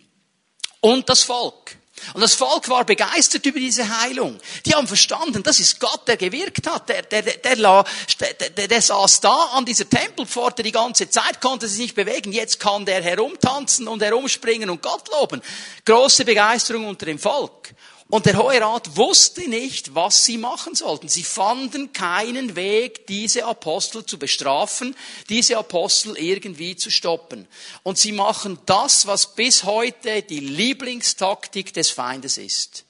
und 0.79 1.09
das 1.09 1.23
Volk. 1.23 1.77
Und 2.13 2.21
das 2.21 2.35
Volk 2.35 2.69
war 2.69 2.85
begeistert 2.85 3.45
über 3.45 3.59
diese 3.59 4.01
Heilung. 4.01 4.39
Die 4.65 4.73
haben 4.73 4.87
verstanden, 4.87 5.43
das 5.43 5.59
ist 5.59 5.79
Gott, 5.79 6.07
der 6.07 6.17
gewirkt 6.17 6.67
hat. 6.67 6.89
Der, 6.89 7.01
der, 7.01 7.21
der, 7.21 7.37
der, 7.37 8.49
der, 8.49 8.67
der 8.67 8.81
saß 8.81 9.21
da 9.21 9.35
an 9.53 9.65
dieser 9.65 9.89
Tempelpforte 9.89 10.63
die 10.63 10.71
ganze 10.71 11.09
Zeit, 11.09 11.41
konnte 11.41 11.67
sich 11.67 11.79
nicht 11.79 11.95
bewegen. 11.95 12.31
Jetzt 12.31 12.59
kann 12.59 12.85
der 12.85 13.01
herumtanzen 13.01 13.87
und 13.87 14.01
herumspringen 14.01 14.69
und 14.69 14.81
Gott 14.81 15.09
loben. 15.09 15.41
Große 15.85 16.23
Begeisterung 16.23 16.87
unter 16.87 17.05
dem 17.05 17.19
Volk. 17.19 17.73
Und 18.09 18.25
der 18.25 18.37
Hohe 18.37 18.61
Rat 18.61 18.95
wusste 18.95 19.49
nicht, 19.49 19.93
was 19.93 20.23
sie 20.23 20.37
machen 20.37 20.75
sollten. 20.75 21.09
Sie 21.09 21.23
fanden 21.23 21.91
keinen 21.91 22.55
Weg, 22.55 23.05
diese 23.07 23.45
Apostel 23.45 24.05
zu 24.05 24.17
bestrafen, 24.17 24.95
diese 25.27 25.57
Apostel 25.57 26.17
irgendwie 26.17 26.77
zu 26.77 26.89
stoppen. 26.89 27.47
Und 27.83 27.97
sie 27.97 28.13
machen 28.13 28.59
das, 28.65 29.07
was 29.07 29.35
bis 29.35 29.65
heute 29.65 30.21
die 30.21 30.39
Lieblingstaktik 30.39 31.73
des 31.73 31.89
Feindes 31.89 32.37
ist. 32.37 32.85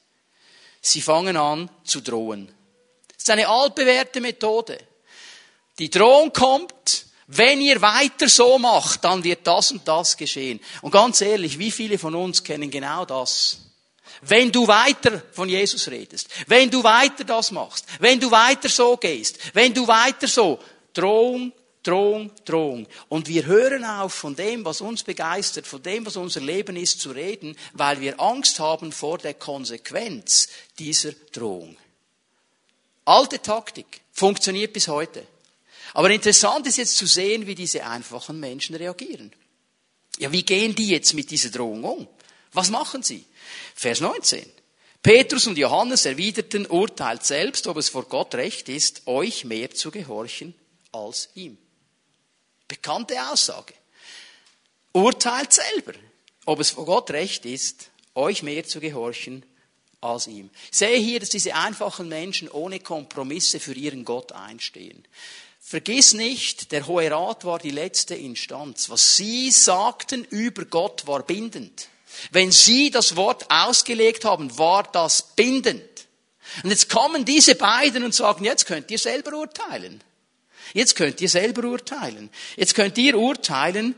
Sie 0.82 1.02
fangen 1.02 1.36
an 1.36 1.72
zu 1.84 2.02
drohen. 2.02 2.54
Das 3.08 3.24
ist 3.24 3.30
eine 3.32 3.48
altbewährte 3.48 4.22
Methode. 4.22 4.78
Die 5.80 5.90
Drohung 5.90 6.32
kommt, 6.32 7.08
wenn 7.26 7.60
ihr 7.60 7.82
weiter 7.82 8.30
so 8.30 8.60
macht, 8.60 9.04
dann 9.04 9.24
wird 9.24 9.48
das 9.48 9.72
und 9.72 9.88
das 9.88 10.16
geschehen. 10.16 10.60
Und 10.84 10.92
ganz 10.92 11.22
ehrlich, 11.22 11.58
wie 11.58 11.72
viele 11.72 11.98
von 11.98 12.14
uns 12.14 12.44
kennen 12.44 12.70
genau 12.70 13.04
das? 13.04 13.67
Wenn 14.28 14.52
du 14.52 14.68
weiter 14.68 15.22
von 15.32 15.50
Jesus 15.50 15.88
redest, 15.90 16.28
wenn 16.48 16.70
du 16.70 16.84
weiter 16.84 17.24
das 17.24 17.52
machst, 17.52 17.86
wenn 18.00 18.20
du 18.20 18.30
weiter 18.30 18.70
so 18.70 18.98
gehst, 18.98 19.38
wenn 19.54 19.74
du 19.74 19.88
weiter 19.88 20.28
so, 20.28 20.60
Drohung, 20.94 21.54
Drohung, 21.84 22.32
Drohung. 22.44 22.88
Und 23.08 23.28
wir 23.28 23.46
hören 23.46 23.86
auf, 23.86 24.14
von 24.14 24.36
dem, 24.36 24.66
was 24.66 24.82
uns 24.82 25.04
begeistert, 25.04 25.66
von 25.66 25.82
dem, 25.82 26.06
was 26.06 26.18
unser 26.18 26.42
Leben 26.42 26.76
ist, 26.76 27.00
zu 27.00 27.12
reden, 27.12 27.56
weil 27.74 28.02
wir 28.02 28.20
Angst 28.20 28.60
haben 28.60 28.92
vor 28.92 29.18
der 29.18 29.36
Konsequenz 29.36 30.50
dieser 30.80 31.14
Drohung. 31.32 31.78
Alte 33.06 33.42
Taktik, 33.42 34.02
funktioniert 34.12 34.74
bis 34.74 34.90
heute. 34.90 35.26
Aber 35.94 36.10
interessant 36.10 36.68
ist 36.68 36.78
jetzt 36.78 36.98
zu 36.98 37.06
sehen, 37.06 37.48
wie 37.48 37.56
diese 37.56 37.86
einfachen 37.86 38.40
Menschen 38.40 38.76
reagieren. 38.76 39.32
Ja, 40.18 40.32
wie 40.32 40.44
gehen 40.44 40.76
die 40.76 40.90
jetzt 40.90 41.14
mit 41.14 41.32
dieser 41.32 41.52
Drohung 41.52 41.84
um? 41.84 42.08
Was 42.58 42.72
machen 42.72 43.04
sie? 43.04 43.24
Vers 43.76 44.00
19. 44.00 44.44
Petrus 45.04 45.46
und 45.46 45.60
Johannes 45.60 46.06
erwiderten, 46.06 46.66
urteilt 46.66 47.24
selbst, 47.24 47.68
ob 47.68 47.78
es 47.78 47.90
vor 47.90 48.06
Gott 48.06 48.34
recht 48.34 48.68
ist, 48.68 49.06
euch 49.06 49.46
mehr 49.46 49.70
zu 49.70 49.92
gehorchen 49.92 50.56
als 50.92 51.30
ihm. 51.36 51.60
Bekannte 52.68 53.30
Aussage. 53.30 53.76
Urteilt 54.92 55.54
selber, 55.54 55.94
ob 56.46 56.60
es 56.60 56.72
vor 56.72 56.86
Gott 56.86 57.12
recht 57.12 57.46
ist, 57.46 57.92
euch 58.16 58.42
mehr 58.42 58.66
zu 58.66 58.80
gehorchen 58.80 59.46
als 60.02 60.26
ihm. 60.26 60.50
Ich 60.72 60.80
sehe 60.80 60.98
hier, 60.98 61.20
dass 61.20 61.30
diese 61.30 61.54
einfachen 61.54 62.10
Menschen 62.10 62.50
ohne 62.50 62.80
Kompromisse 62.80 63.60
für 63.60 63.76
ihren 63.76 64.04
Gott 64.04 64.32
einstehen. 64.32 65.06
Vergiss 65.60 66.14
nicht, 66.14 66.72
der 66.72 66.88
Hohe 66.88 67.12
Rat 67.12 67.46
war 67.46 67.60
die 67.60 67.70
letzte 67.70 68.16
Instanz. 68.16 68.90
Was 68.90 69.16
sie 69.16 69.52
sagten 69.52 70.26
über 70.32 70.66
Gott 70.66 71.06
war 71.06 71.22
bindend. 71.22 71.90
Wenn 72.32 72.52
sie 72.52 72.90
das 72.90 73.16
Wort 73.16 73.50
ausgelegt 73.50 74.26
haben, 74.26 74.58
war 74.58 74.84
das 74.84 75.36
bindend. 75.36 75.84
Und 76.64 76.70
jetzt 76.70 76.90
kommen 76.90 77.26
diese 77.26 77.56
beiden 77.56 78.04
und 78.04 78.16
sagen, 78.16 78.46
jetzt 78.46 78.66
könnt 78.66 78.90
ihr 78.92 79.00
selber 79.00 79.34
urteilen. 79.34 80.02
Jetzt 80.74 80.96
könnt 80.96 81.22
ihr 81.22 81.30
selber 81.30 81.68
urteilen. 81.68 82.30
Jetzt 82.56 82.76
könnt 82.76 82.98
ihr 82.98 83.18
urteilen, 83.18 83.96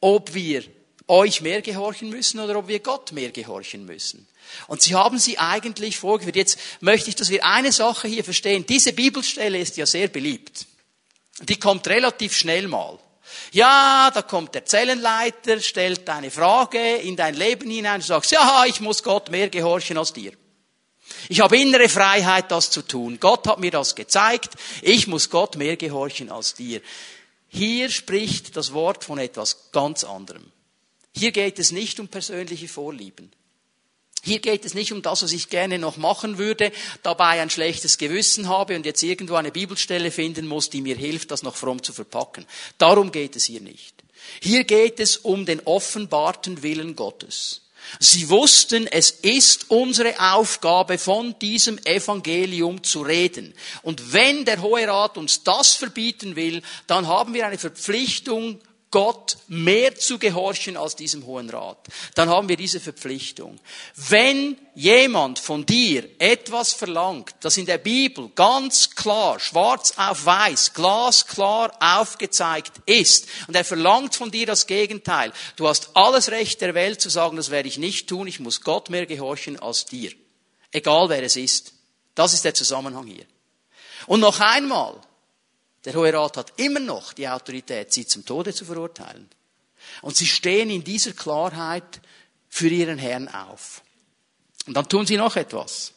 ob 0.00 0.34
wir 0.34 0.64
euch 1.08 1.40
mehr 1.40 1.62
gehorchen 1.62 2.10
müssen 2.10 2.40
oder 2.40 2.58
ob 2.58 2.68
wir 2.68 2.80
Gott 2.80 3.12
mehr 3.12 3.30
gehorchen 3.30 3.84
müssen. 3.84 4.26
Und 4.66 4.82
sie 4.82 4.94
haben 4.94 5.18
sie 5.18 5.38
eigentlich 5.38 5.96
vorgeführt. 5.96 6.36
Jetzt 6.36 6.58
möchte 6.80 7.10
ich, 7.10 7.16
dass 7.16 7.30
wir 7.30 7.44
eine 7.44 7.72
Sache 7.72 8.08
hier 8.08 8.24
verstehen. 8.24 8.66
Diese 8.66 8.92
Bibelstelle 8.92 9.58
ist 9.58 9.76
ja 9.76 9.86
sehr 9.86 10.08
beliebt. 10.08 10.66
Die 11.40 11.58
kommt 11.58 11.88
relativ 11.88 12.34
schnell 12.34 12.68
mal. 12.68 12.98
Ja, 13.52 14.10
da 14.12 14.22
kommt 14.22 14.54
der 14.54 14.64
Zellenleiter, 14.64 15.60
stellt 15.60 16.08
eine 16.08 16.30
Frage 16.30 16.96
in 16.96 17.16
dein 17.16 17.34
Leben 17.34 17.70
hinein, 17.70 18.00
du 18.00 18.06
sagst, 18.06 18.32
ja, 18.32 18.64
ich 18.66 18.80
muss 18.80 19.02
Gott 19.02 19.30
mehr 19.30 19.50
gehorchen 19.50 19.98
als 19.98 20.14
dir. 20.14 20.32
Ich 21.28 21.40
habe 21.40 21.58
innere 21.58 21.90
Freiheit, 21.90 22.50
das 22.50 22.70
zu 22.70 22.80
tun. 22.80 23.18
Gott 23.20 23.46
hat 23.46 23.60
mir 23.60 23.70
das 23.70 23.94
gezeigt. 23.94 24.54
Ich 24.80 25.06
muss 25.06 25.28
Gott 25.28 25.56
mehr 25.56 25.76
gehorchen 25.76 26.30
als 26.30 26.54
dir. 26.54 26.80
Hier 27.48 27.90
spricht 27.90 28.56
das 28.56 28.72
Wort 28.72 29.04
von 29.04 29.18
etwas 29.18 29.70
ganz 29.72 30.04
anderem. 30.04 30.50
Hier 31.14 31.32
geht 31.32 31.58
es 31.58 31.72
nicht 31.72 32.00
um 32.00 32.08
persönliche 32.08 32.68
Vorlieben. 32.68 33.30
Hier 34.24 34.38
geht 34.38 34.64
es 34.64 34.74
nicht 34.74 34.92
um 34.92 35.02
das, 35.02 35.24
was 35.24 35.32
ich 35.32 35.48
gerne 35.48 35.80
noch 35.80 35.96
machen 35.96 36.38
würde, 36.38 36.70
dabei 37.02 37.42
ein 37.42 37.50
schlechtes 37.50 37.98
Gewissen 37.98 38.48
habe 38.48 38.76
und 38.76 38.86
jetzt 38.86 39.02
irgendwo 39.02 39.34
eine 39.34 39.50
Bibelstelle 39.50 40.12
finden 40.12 40.46
muss, 40.46 40.70
die 40.70 40.80
mir 40.80 40.94
hilft, 40.94 41.32
das 41.32 41.42
noch 41.42 41.56
fromm 41.56 41.82
zu 41.82 41.92
verpacken. 41.92 42.46
Darum 42.78 43.10
geht 43.10 43.34
es 43.34 43.44
hier 43.44 43.60
nicht. 43.60 43.94
Hier 44.40 44.62
geht 44.62 45.00
es 45.00 45.16
um 45.16 45.44
den 45.44 45.60
offenbarten 45.66 46.62
Willen 46.62 46.94
Gottes. 46.94 47.62
Sie 47.98 48.28
wussten, 48.28 48.86
es 48.86 49.10
ist 49.10 49.70
unsere 49.70 50.14
Aufgabe, 50.34 50.98
von 50.98 51.36
diesem 51.40 51.78
Evangelium 51.84 52.84
zu 52.84 53.02
reden. 53.02 53.52
Und 53.82 54.12
wenn 54.12 54.44
der 54.44 54.62
Hohe 54.62 54.86
Rat 54.86 55.18
uns 55.18 55.42
das 55.42 55.74
verbieten 55.74 56.36
will, 56.36 56.62
dann 56.86 57.08
haben 57.08 57.34
wir 57.34 57.46
eine 57.46 57.58
Verpflichtung, 57.58 58.60
Gott 58.92 59.38
mehr 59.48 59.96
zu 59.96 60.18
gehorchen 60.18 60.76
als 60.76 60.94
diesem 60.94 61.26
Hohen 61.26 61.50
Rat. 61.50 61.78
Dann 62.14 62.28
haben 62.28 62.48
wir 62.48 62.56
diese 62.56 62.78
Verpflichtung. 62.78 63.58
Wenn 63.96 64.56
jemand 64.74 65.40
von 65.40 65.66
dir 65.66 66.08
etwas 66.18 66.72
verlangt, 66.72 67.34
das 67.40 67.56
in 67.56 67.66
der 67.66 67.78
Bibel 67.78 68.30
ganz 68.34 68.90
klar, 68.94 69.40
schwarz 69.40 69.94
auf 69.96 70.24
weiß, 70.24 70.74
glasklar 70.74 71.72
aufgezeigt 71.80 72.72
ist, 72.86 73.26
und 73.48 73.56
er 73.56 73.64
verlangt 73.64 74.14
von 74.14 74.30
dir 74.30 74.46
das 74.46 74.68
Gegenteil, 74.68 75.32
du 75.56 75.66
hast 75.66 75.90
alles 75.94 76.30
Recht 76.30 76.60
der 76.60 76.74
Welt 76.74 77.00
zu 77.00 77.08
sagen, 77.08 77.36
das 77.36 77.50
werde 77.50 77.68
ich 77.68 77.78
nicht 77.78 78.08
tun, 78.08 78.28
ich 78.28 78.38
muss 78.38 78.60
Gott 78.60 78.90
mehr 78.90 79.06
gehorchen 79.06 79.58
als 79.58 79.86
dir. 79.86 80.12
Egal 80.70 81.08
wer 81.08 81.22
es 81.22 81.36
ist. 81.36 81.72
Das 82.14 82.34
ist 82.34 82.44
der 82.44 82.54
Zusammenhang 82.54 83.06
hier. 83.06 83.24
Und 84.06 84.20
noch 84.20 84.40
einmal, 84.40 85.00
der 85.84 85.94
Hohe 85.94 86.12
Rat 86.12 86.36
hat 86.36 86.52
immer 86.56 86.80
noch 86.80 87.12
die 87.12 87.28
Autorität, 87.28 87.92
sie 87.92 88.06
zum 88.06 88.24
Tode 88.24 88.54
zu 88.54 88.64
verurteilen. 88.64 89.28
Und 90.00 90.16
sie 90.16 90.26
stehen 90.26 90.70
in 90.70 90.84
dieser 90.84 91.12
Klarheit 91.12 92.00
für 92.48 92.68
ihren 92.68 92.98
Herrn 92.98 93.28
auf. 93.28 93.82
Und 94.66 94.74
dann 94.74 94.88
tun 94.88 95.06
sie 95.06 95.16
noch 95.16 95.36
etwas. 95.36 95.92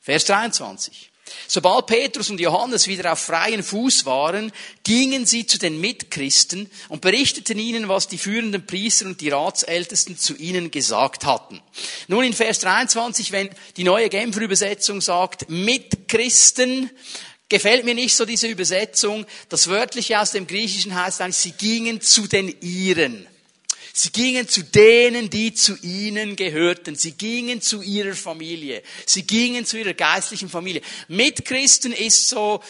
Vers 0.00 0.24
23. 0.26 1.10
Sobald 1.46 1.86
Petrus 1.86 2.30
und 2.30 2.40
Johannes 2.40 2.86
wieder 2.86 3.12
auf 3.12 3.20
freien 3.20 3.62
Fuß 3.62 4.04
waren, 4.04 4.52
gingen 4.82 5.26
sie 5.26 5.46
zu 5.46 5.58
den 5.58 5.80
Mitchristen 5.80 6.70
und 6.88 7.00
berichteten 7.00 7.58
ihnen, 7.58 7.88
was 7.88 8.08
die 8.08 8.18
führenden 8.18 8.66
Priester 8.66 9.06
und 9.06 9.20
die 9.20 9.30
Ratsältesten 9.30 10.18
zu 10.18 10.36
ihnen 10.36 10.70
gesagt 10.70 11.24
hatten. 11.24 11.60
Nun 12.08 12.24
in 12.24 12.32
Vers 12.32 12.60
23, 12.60 13.32
wenn 13.32 13.50
die 13.76 13.84
neue 13.84 14.08
Genfer 14.08 14.40
Übersetzung 14.40 15.00
sagt, 15.00 15.48
Mitchristen, 15.48 16.90
gefällt 17.50 17.84
mir 17.84 17.94
nicht 17.94 18.16
so 18.16 18.24
diese 18.24 18.46
Übersetzung. 18.46 19.26
Das 19.50 19.68
wörtliche 19.68 20.18
aus 20.18 20.30
dem 20.30 20.46
Griechischen 20.46 20.94
heißt 20.94 21.20
eigentlich, 21.20 21.36
sie 21.36 21.52
gingen 21.52 22.00
zu 22.00 22.26
den 22.26 22.48
Iren. 22.62 23.26
Sie 23.92 24.12
gingen 24.12 24.48
zu 24.48 24.62
denen, 24.62 25.28
die 25.28 25.52
zu 25.52 25.76
ihnen 25.82 26.36
gehörten. 26.36 26.96
Sie 26.96 27.12
gingen 27.12 27.60
zu 27.60 27.82
ihrer 27.82 28.14
Familie. 28.14 28.82
Sie 29.04 29.24
gingen 29.24 29.66
zu 29.66 29.78
ihrer 29.78 29.92
geistlichen 29.92 30.48
Familie. 30.48 30.80
Mit 31.08 31.44
Christen 31.44 31.92
ist 31.92 32.28
so, 32.28 32.62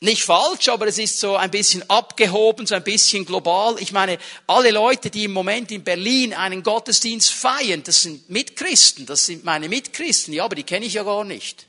nicht 0.00 0.22
falsch, 0.22 0.68
aber 0.68 0.86
es 0.86 0.98
ist 0.98 1.18
so 1.18 1.36
ein 1.36 1.50
bisschen 1.50 1.88
abgehoben, 1.88 2.66
so 2.66 2.74
ein 2.74 2.84
bisschen 2.84 3.24
global. 3.24 3.76
Ich 3.80 3.92
meine, 3.92 4.18
alle 4.46 4.70
Leute, 4.70 5.10
die 5.10 5.24
im 5.24 5.32
Moment 5.32 5.70
in 5.70 5.84
Berlin 5.84 6.34
einen 6.34 6.62
Gottesdienst 6.62 7.32
feiern, 7.32 7.82
das 7.82 8.02
sind 8.02 8.28
Mitchristen, 8.28 9.06
das 9.06 9.24
sind 9.24 9.44
meine 9.44 9.70
Mitchristen. 9.70 10.34
Ja, 10.34 10.44
aber 10.44 10.54
die 10.54 10.64
kenne 10.64 10.84
ich 10.84 10.94
ja 10.94 11.02
gar 11.02 11.24
nicht. 11.24 11.65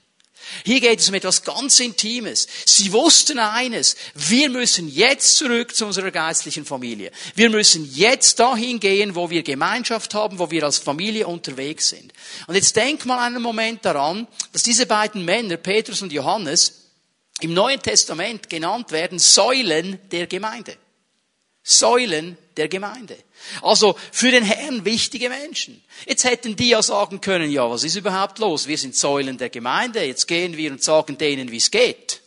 Hier 0.66 0.80
geht 0.80 1.00
es 1.00 1.10
um 1.10 1.16
etwas 1.16 1.44
ganz 1.44 1.80
Intimes. 1.80 2.48
Sie 2.66 2.92
wussten 2.92 3.40
eines, 3.40 3.96
wir 4.14 4.50
müssen 4.50 4.88
jetzt 4.88 5.36
zurück 5.36 5.76
zu 5.76 5.86
unserer 5.86 6.12
geistlichen 6.12 6.66
Familie. 6.66 7.12
Wir 7.36 7.50
müssen 7.50 7.90
jetzt 7.94 8.40
dahin 8.40 8.80
gehen, 8.80 9.16
wo 9.16 9.30
wir 9.30 9.44
Gemeinschaft 9.44 10.14
haben, 10.14 10.40
wo 10.40 10.52
wir 10.52 10.64
als 10.64 10.78
Familie 10.78 11.28
unterwegs 11.28 11.90
sind. 11.90 12.14
Und 12.48 12.56
jetzt 12.56 12.76
denk 12.76 13.06
mal 13.06 13.20
einen 13.20 13.42
Moment 13.42 13.86
daran, 13.86 14.28
dass 14.54 14.64
diese 14.64 14.86
beiden 14.86 15.26
Männer, 15.26 15.58
Petrus 15.58 16.02
und 16.02 16.12
Johannes, 16.12 16.86
im 17.42 17.54
Neuen 17.54 17.82
Testament 17.82 18.50
genannt 18.50 18.92
werden 18.92 19.20
Säulen 19.20 20.00
der 20.12 20.28
Gemeinde. 20.28 20.78
Säulen 21.70 22.38
der 22.56 22.70
Gemeinde. 22.70 23.18
Also 23.62 23.98
für 24.14 24.32
den 24.32 24.46
Herrn 24.46 24.86
wichtige 24.86 25.28
Menschen. 25.28 25.84
Jetzt 26.06 26.24
hätten 26.24 26.56
die 26.56 26.70
ja 26.70 26.82
sagen 26.82 27.20
können, 27.20 27.52
ja, 27.52 27.70
was 27.70 27.84
ist 27.84 27.98
überhaupt 27.98 28.40
los? 28.40 28.68
Wir 28.68 28.78
sind 28.78 28.96
Säulen 28.96 29.38
der 29.38 29.50
Gemeinde, 29.50 30.02
jetzt 30.02 30.30
gehen 30.30 30.56
wir 30.56 30.72
und 30.72 30.82
sagen 30.82 31.18
denen, 31.18 31.52
wie 31.52 31.58
es 31.58 31.70
geht. 31.70 32.22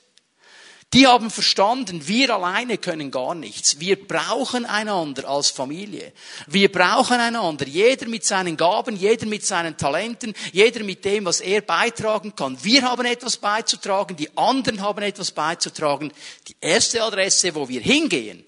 Die 0.92 1.06
haben 1.06 1.30
verstanden, 1.30 2.06
wir 2.06 2.34
alleine 2.34 2.76
können 2.76 3.10
gar 3.10 3.34
nichts. 3.34 3.80
Wir 3.80 3.96
brauchen 3.96 4.66
einander 4.66 5.26
als 5.26 5.48
Familie. 5.48 6.12
Wir 6.46 6.70
brauchen 6.70 7.18
einander. 7.18 7.66
Jeder 7.66 8.08
mit 8.08 8.26
seinen 8.26 8.58
Gaben, 8.58 8.96
jeder 8.96 9.24
mit 9.24 9.46
seinen 9.46 9.78
Talenten, 9.78 10.34
jeder 10.52 10.84
mit 10.84 11.02
dem, 11.06 11.24
was 11.24 11.40
er 11.40 11.62
beitragen 11.62 12.34
kann. 12.36 12.62
Wir 12.62 12.82
haben 12.82 13.06
etwas 13.06 13.38
beizutragen, 13.38 14.16
die 14.16 14.36
anderen 14.36 14.82
haben 14.82 15.02
etwas 15.02 15.30
beizutragen. 15.30 16.12
Die 16.48 16.56
erste 16.60 17.02
Adresse, 17.02 17.54
wo 17.54 17.68
wir 17.68 17.80
hingehen, 17.80 18.44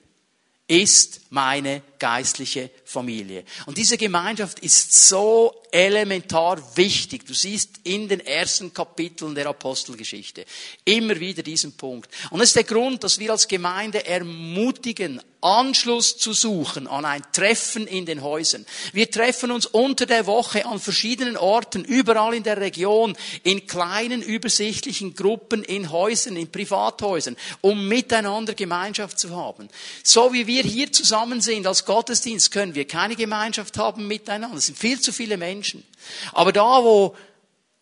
ist 0.66 1.20
meine 1.31 1.83
geistliche 2.03 2.69
Familie. 2.85 3.45
Und 3.65 3.79
diese 3.79 3.97
Gemeinschaft 3.97 4.59
ist 4.59 5.07
so 5.07 5.55
elementar 5.71 6.61
wichtig. 6.77 7.25
Du 7.25 7.33
siehst 7.33 7.79
in 7.85 8.09
den 8.09 8.19
ersten 8.19 8.75
Kapiteln 8.75 9.37
der 9.37 9.47
Apostelgeschichte 9.47 10.45
immer 10.85 11.21
wieder 11.21 11.45
diesen 11.45 11.75
Punkt. 11.75 12.11
Und 12.31 12.41
das 12.41 12.49
ist 12.49 12.57
der 12.57 12.65
Grund, 12.65 13.05
dass 13.05 13.21
wir 13.21 13.31
als 13.31 13.47
Gemeinde 13.47 14.05
ermutigen, 14.05 15.21
Anschluss 15.43 16.19
zu 16.19 16.33
suchen 16.33 16.87
an 16.87 17.05
ein 17.05 17.23
Treffen 17.33 17.88
in 17.88 18.07
den 18.07 18.23
Häusern. 18.23 18.65
Wir 18.93 19.11
treffen 19.11 19.51
uns 19.51 19.67
unter 19.67 20.07
der 20.07 20.27
Woche 20.27 20.65
an 20.65 20.79
verschiedenen 20.79 21.37
Orten, 21.37 21.85
überall 21.85 22.35
in 22.35 22.45
der 22.45 22.59
Region, 22.59 23.17
in 23.43 23.67
kleinen 23.67 24.23
übersichtlichen 24.23 25.17
Gruppen, 25.17 25.65
in 25.65 25.91
Häusern, 25.91 26.37
in 26.37 26.53
Privathäusern, 26.53 27.37
um 27.61 27.88
miteinander 27.88 28.55
Gemeinschaft 28.55 29.19
zu 29.19 29.35
haben. 29.35 29.69
So 30.05 30.33
wie 30.33 30.47
wir 30.47 30.62
hier 30.62 30.93
zusammen 30.93 31.41
sind 31.41 31.67
als 31.67 31.85
Gottesdienst, 31.92 32.52
können 32.52 32.74
wir 32.74 32.87
keine 32.87 33.16
Gemeinschaft 33.16 33.76
haben 33.76 34.09
miteinander. 34.09 34.57
Es 34.57 34.64
sind 34.64 34.78
viel 34.78 34.98
zu 34.98 35.12
viele 35.12 35.37
Menschen. 35.37 35.85
Aber 36.33 36.50
da, 36.50 36.83
wo 36.83 37.14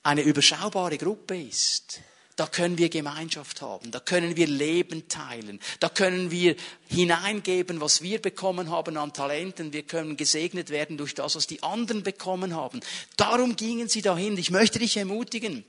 eine 0.02 0.22
überschaubare 0.22 0.98
Gruppe 0.98 1.40
ist, 1.40 2.00
da 2.34 2.48
können 2.48 2.76
wir 2.76 2.88
Gemeinschaft 2.88 3.62
haben, 3.62 3.92
da 3.92 4.00
können 4.00 4.34
wir 4.34 4.48
Leben 4.48 5.06
teilen, 5.06 5.60
da 5.78 5.88
können 5.88 6.32
wir 6.32 6.56
hineingeben, 6.88 7.80
was 7.80 8.02
wir 8.02 8.20
bekommen 8.20 8.70
haben 8.70 8.96
an 8.96 9.12
Talenten, 9.12 9.72
wir 9.72 9.84
können 9.84 10.16
gesegnet 10.16 10.70
werden 10.70 10.96
durch 10.96 11.14
das, 11.14 11.36
was 11.36 11.46
die 11.46 11.62
anderen 11.62 12.02
bekommen 12.02 12.56
haben. 12.56 12.80
Darum 13.16 13.54
gingen 13.54 13.88
sie 13.88 14.02
dahin. 14.02 14.36
Ich 14.38 14.50
möchte 14.50 14.80
dich 14.80 14.96
ermutigen, 14.96 15.64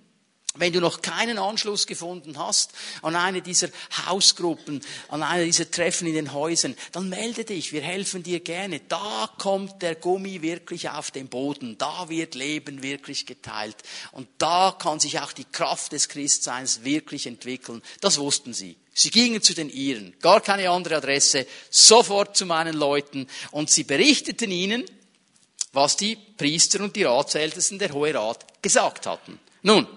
wenn 0.56 0.74
du 0.74 0.82
noch 0.82 1.02
keinen 1.02 1.38
Anschluss 1.38 1.88
gefunden 1.88 2.38
hast 2.38 2.72
an 3.02 3.16
eine 3.16 3.42
dieser 3.42 3.70
Hausgruppen, 4.06 4.82
an 5.08 5.24
eine 5.24 5.46
dieser 5.46 5.72
Treffen 5.72 6.08
in 6.08 6.14
den 6.14 6.34
Häusern, 6.34 6.76
dann 6.92 7.08
melde 7.08 7.46
dich, 7.46 7.72
wir 7.72 7.82
helfen 7.82 8.22
dir 8.22 8.42
gerne. 8.42 8.82
Da 8.90 9.30
kommt 9.38 9.82
der 9.82 9.96
Gummi 9.96 10.42
wirklich 10.42 10.90
auf 10.90 11.12
den 11.12 11.30
Boden, 11.30 11.78
da 11.78 12.10
wird 12.10 12.36
Leben 12.36 12.84
wirklich 12.84 13.26
geteilt 13.26 13.78
und 14.12 14.28
da 14.40 14.76
kann 14.78 15.00
sich 15.00 15.20
auch 15.20 15.32
die 15.32 15.46
Kraft 15.46 15.94
des 15.94 16.10
Christseins 16.10 16.84
wirklich 16.84 17.28
entwickeln. 17.28 17.82
Das 18.02 18.18
wussten 18.18 18.54
sie. 18.54 18.76
Sie 18.94 19.10
gingen 19.10 19.42
zu 19.42 19.54
den 19.54 19.70
Iren, 19.70 20.14
gar 20.20 20.42
keine 20.42 20.70
andere 20.70 20.98
Adresse, 20.98 21.48
sofort 21.70 22.36
zu 22.36 22.46
meinen 22.46 22.76
Leuten 22.76 23.28
und 23.52 23.70
sie 23.70 23.86
berichteten 23.86 24.52
ihnen, 24.52 24.84
was 25.72 25.96
die 25.96 26.18
Priester 26.38 26.84
und 26.84 26.98
die 26.98 27.04
Ratsältesten 27.04 27.80
der 27.80 27.94
Hohe 27.94 28.14
Rat 28.14 28.62
gesagt 28.62 29.06
hatten. 29.06 29.40
Nun, 29.62 29.88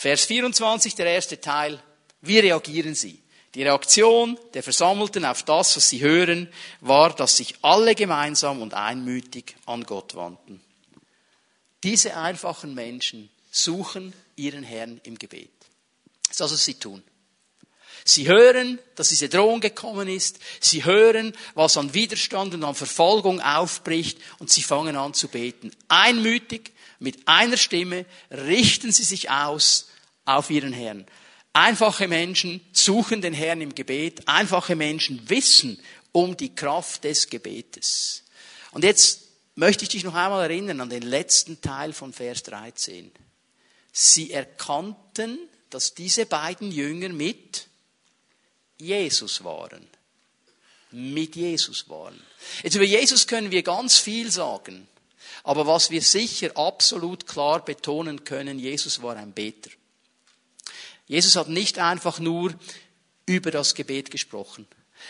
Vers 0.00 0.26
24, 0.26 0.94
der 0.94 1.06
erste 1.06 1.40
Teil. 1.40 1.82
Wie 2.20 2.38
reagieren 2.38 2.94
sie? 2.94 3.20
Die 3.56 3.64
Reaktion 3.64 4.38
der 4.54 4.62
Versammelten 4.62 5.24
auf 5.24 5.42
das, 5.42 5.76
was 5.76 5.88
sie 5.88 6.00
hören, 6.00 6.46
war, 6.80 7.12
dass 7.16 7.38
sich 7.38 7.56
alle 7.62 7.96
gemeinsam 7.96 8.62
und 8.62 8.74
einmütig 8.74 9.56
an 9.66 9.82
Gott 9.82 10.14
wandten. 10.14 10.60
Diese 11.82 12.16
einfachen 12.16 12.74
Menschen 12.74 13.28
suchen 13.50 14.12
ihren 14.36 14.62
Herrn 14.62 15.00
im 15.02 15.18
Gebet. 15.18 15.50
Das 16.28 16.30
ist 16.30 16.40
das, 16.42 16.52
was 16.52 16.64
sie 16.64 16.74
tun. 16.74 17.02
Sie 18.04 18.28
hören, 18.28 18.78
dass 18.94 19.08
diese 19.08 19.28
Drohung 19.28 19.60
gekommen 19.60 20.06
ist. 20.06 20.38
Sie 20.60 20.84
hören, 20.84 21.36
was 21.56 21.76
an 21.76 21.92
Widerstand 21.92 22.54
und 22.54 22.62
an 22.62 22.76
Verfolgung 22.76 23.40
aufbricht 23.40 24.20
und 24.38 24.48
sie 24.48 24.62
fangen 24.62 24.94
an 24.94 25.12
zu 25.12 25.26
beten. 25.26 25.72
Einmütig, 25.88 26.70
mit 26.98 27.28
einer 27.28 27.56
Stimme 27.56 28.06
richten 28.30 28.92
sie 28.92 29.04
sich 29.04 29.30
aus 29.30 29.88
auf 30.24 30.50
ihren 30.50 30.72
Herrn. 30.72 31.06
Einfache 31.52 32.08
Menschen 32.08 32.60
suchen 32.72 33.20
den 33.20 33.34
Herrn 33.34 33.60
im 33.60 33.74
Gebet. 33.74 34.28
Einfache 34.28 34.76
Menschen 34.76 35.28
wissen 35.28 35.80
um 36.12 36.36
die 36.36 36.54
Kraft 36.54 37.04
des 37.04 37.28
Gebetes. 37.28 38.24
Und 38.72 38.84
jetzt 38.84 39.28
möchte 39.54 39.84
ich 39.84 39.88
dich 39.88 40.04
noch 40.04 40.14
einmal 40.14 40.50
erinnern 40.50 40.80
an 40.80 40.90
den 40.90 41.02
letzten 41.02 41.60
Teil 41.60 41.92
von 41.92 42.12
Vers 42.12 42.42
13. 42.44 43.10
Sie 43.92 44.30
erkannten, 44.30 45.38
dass 45.70 45.94
diese 45.94 46.26
beiden 46.26 46.70
Jünger 46.70 47.08
mit 47.08 47.66
Jesus 48.78 49.42
waren. 49.44 49.86
Mit 50.90 51.36
Jesus 51.36 51.88
waren. 51.88 52.18
Jetzt 52.62 52.76
über 52.76 52.84
Jesus 52.84 53.26
können 53.26 53.50
wir 53.50 53.62
ganz 53.62 53.98
viel 53.98 54.30
sagen. 54.30 54.88
Aber 55.44 55.66
was 55.66 55.90
wir 55.90 56.02
sicher 56.02 56.56
absolut 56.56 57.26
klar 57.26 57.64
betonen 57.64 58.24
können, 58.24 58.58
Jesus 58.58 59.02
war 59.02 59.16
ein 59.16 59.32
Beter. 59.32 59.70
Jesus 61.06 61.36
hat 61.36 61.48
nicht 61.48 61.78
einfach 61.78 62.18
nur 62.18 62.54
über 63.26 63.50
das 63.50 63.74
Gebet 63.74 64.10
gesprochen. 64.10 64.66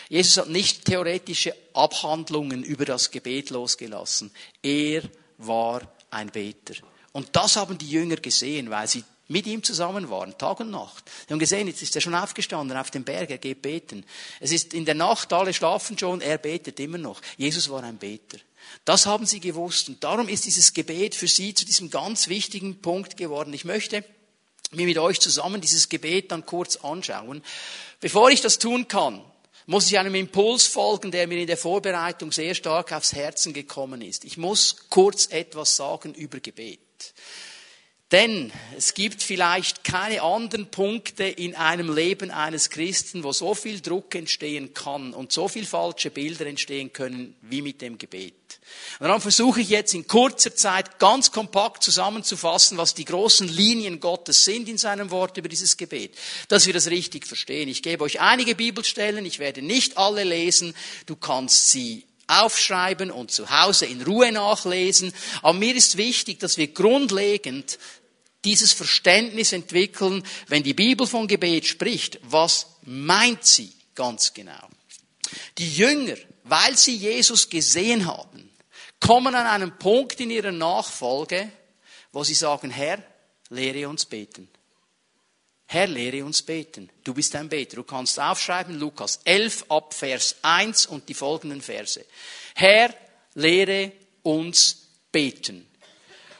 Jesus 0.07 0.37
hat 0.37 0.49
nicht 0.49 0.85
theoretische 0.85 1.53
Abhandlungen 1.73 2.63
über 2.63 2.85
das 2.85 3.11
Gebet 3.11 3.49
losgelassen. 3.49 4.31
Er 4.61 5.03
war 5.37 5.81
ein 6.11 6.29
Beter. 6.29 6.75
Und 7.11 7.35
das 7.35 7.55
haben 7.55 7.77
die 7.77 7.89
Jünger 7.89 8.17
gesehen, 8.17 8.69
weil 8.69 8.87
sie 8.87 9.03
mit 9.27 9.45
ihm 9.45 9.63
zusammen 9.63 10.09
waren, 10.09 10.37
Tag 10.37 10.59
und 10.59 10.71
Nacht. 10.71 11.03
Sie 11.27 11.33
haben 11.33 11.39
gesehen, 11.39 11.67
jetzt 11.67 11.81
ist 11.81 11.95
er 11.95 12.01
schon 12.01 12.15
aufgestanden 12.15 12.77
auf 12.77 12.91
dem 12.91 13.03
Berg, 13.03 13.29
er 13.29 13.37
geht 13.37 13.61
beten. 13.61 14.03
Es 14.39 14.51
ist 14.51 14.73
in 14.73 14.85
der 14.85 14.95
Nacht, 14.95 15.31
alle 15.33 15.53
schlafen 15.53 15.97
schon, 15.97 16.21
er 16.21 16.39
betet 16.39 16.79
immer 16.79 16.97
noch. 16.97 17.21
Jesus 17.37 17.69
war 17.69 17.83
ein 17.83 17.97
Beter. 17.97 18.39
Das 18.85 19.05
haben 19.05 19.25
sie 19.25 19.39
gewusst 19.39 19.89
und 19.89 20.03
darum 20.03 20.27
ist 20.27 20.45
dieses 20.45 20.73
Gebet 20.73 21.15
für 21.15 21.27
sie 21.27 21.53
zu 21.53 21.65
diesem 21.65 21.89
ganz 21.89 22.27
wichtigen 22.27 22.81
Punkt 22.81 23.17
geworden. 23.17 23.53
Ich 23.53 23.65
möchte 23.65 24.03
mir 24.71 24.85
mit 24.85 24.97
euch 24.97 25.19
zusammen 25.19 25.61
dieses 25.61 25.89
Gebet 25.89 26.31
dann 26.31 26.45
kurz 26.45 26.77
anschauen. 26.77 27.43
Bevor 27.99 28.29
ich 28.29 28.41
das 28.41 28.59
tun 28.59 28.87
kann, 28.87 29.23
muss 29.65 29.87
ich 29.87 29.99
einem 29.99 30.15
Impuls 30.15 30.65
folgen, 30.65 31.11
der 31.11 31.27
mir 31.27 31.39
in 31.39 31.47
der 31.47 31.57
Vorbereitung 31.57 32.31
sehr 32.31 32.55
stark 32.55 32.91
aufs 32.91 33.13
Herzen 33.13 33.53
gekommen 33.53 34.01
ist. 34.01 34.25
Ich 34.25 34.37
muss 34.37 34.89
kurz 34.89 35.27
etwas 35.27 35.75
sagen 35.75 36.13
über 36.15 36.39
Gebet. 36.39 36.79
Denn 38.11 38.51
es 38.75 38.95
gibt 38.95 39.21
vielleicht 39.21 39.83
keine 39.83 40.23
anderen 40.23 40.71
Punkte 40.71 41.25
in 41.25 41.53
einem 41.53 41.93
Leben 41.93 42.31
eines 42.31 42.71
Christen, 42.71 43.23
wo 43.23 43.31
so 43.33 43.53
viel 43.53 43.81
Druck 43.81 44.15
entstehen 44.15 44.73
kann 44.73 45.13
und 45.13 45.31
so 45.31 45.47
viel 45.47 45.65
falsche 45.65 46.09
Bilder 46.09 46.47
entstehen 46.47 46.91
können 46.91 47.35
wie 47.41 47.61
mit 47.61 47.83
dem 47.83 47.99
Gebet. 47.99 48.33
Und 48.99 49.07
darum 49.07 49.21
versuche 49.21 49.61
ich 49.61 49.69
jetzt 49.69 49.93
in 49.93 50.07
kurzer 50.07 50.55
Zeit 50.55 50.97
ganz 50.97 51.31
kompakt 51.31 51.83
zusammenzufassen, 51.83 52.79
was 52.79 52.95
die 52.95 53.05
großen 53.05 53.47
Linien 53.47 53.99
Gottes 53.99 54.43
sind 54.43 54.67
in 54.69 54.79
seinem 54.79 55.11
Wort 55.11 55.37
über 55.37 55.49
dieses 55.49 55.77
Gebet, 55.77 56.15
dass 56.47 56.65
wir 56.65 56.73
das 56.73 56.87
richtig 56.87 57.27
verstehen. 57.27 57.69
Ich 57.69 57.83
gebe 57.83 58.03
euch 58.03 58.21
einige 58.21 58.55
Bibelstellen, 58.55 59.23
ich 59.23 59.37
werde 59.37 59.61
nicht 59.61 59.99
alle 59.99 60.23
lesen, 60.23 60.73
du 61.05 61.15
kannst 61.15 61.69
sie 61.69 62.05
aufschreiben 62.29 63.09
und 63.11 63.31
zu 63.31 63.49
Hause 63.49 63.87
in 63.87 64.03
Ruhe 64.03 64.31
nachlesen. 64.31 65.13
Aber 65.41 65.57
mir 65.57 65.75
ist 65.75 65.97
wichtig, 65.97 66.39
dass 66.39 66.57
wir 66.57 66.67
grundlegend 66.67 67.79
dieses 68.45 68.73
Verständnis 68.73 69.51
entwickeln, 69.51 70.23
wenn 70.47 70.63
die 70.63 70.73
Bibel 70.73 71.05
von 71.05 71.27
Gebet 71.27 71.65
spricht, 71.65 72.19
was 72.23 72.67
meint 72.83 73.45
sie 73.45 73.71
ganz 73.95 74.33
genau? 74.33 74.69
Die 75.57 75.69
Jünger, 75.69 76.15
weil 76.43 76.77
sie 76.77 76.95
Jesus 76.95 77.49
gesehen 77.49 78.05
haben, 78.05 78.49
kommen 78.99 79.35
an 79.35 79.45
einen 79.45 79.77
Punkt 79.77 80.19
in 80.19 80.31
ihrer 80.31 80.51
Nachfolge, 80.51 81.51
wo 82.11 82.23
sie 82.23 82.33
sagen, 82.33 82.71
Herr, 82.71 83.03
lehre 83.49 83.87
uns 83.87 84.05
beten. 84.05 84.49
Herr, 85.65 85.85
lehre 85.85 86.25
uns 86.25 86.41
beten. 86.41 86.89
Du 87.03 87.13
bist 87.13 87.35
ein 87.35 87.47
Beter. 87.47 87.75
Du 87.75 87.83
kannst 87.83 88.19
aufschreiben, 88.19 88.79
Lukas 88.79 89.19
11 89.23 89.65
ab 89.69 89.93
Vers 89.93 90.37
1 90.41 90.87
und 90.87 91.07
die 91.07 91.13
folgenden 91.13 91.61
Verse. 91.61 92.03
Herr, 92.55 92.91
lehre 93.35 93.91
uns 94.23 94.87
beten. 95.11 95.67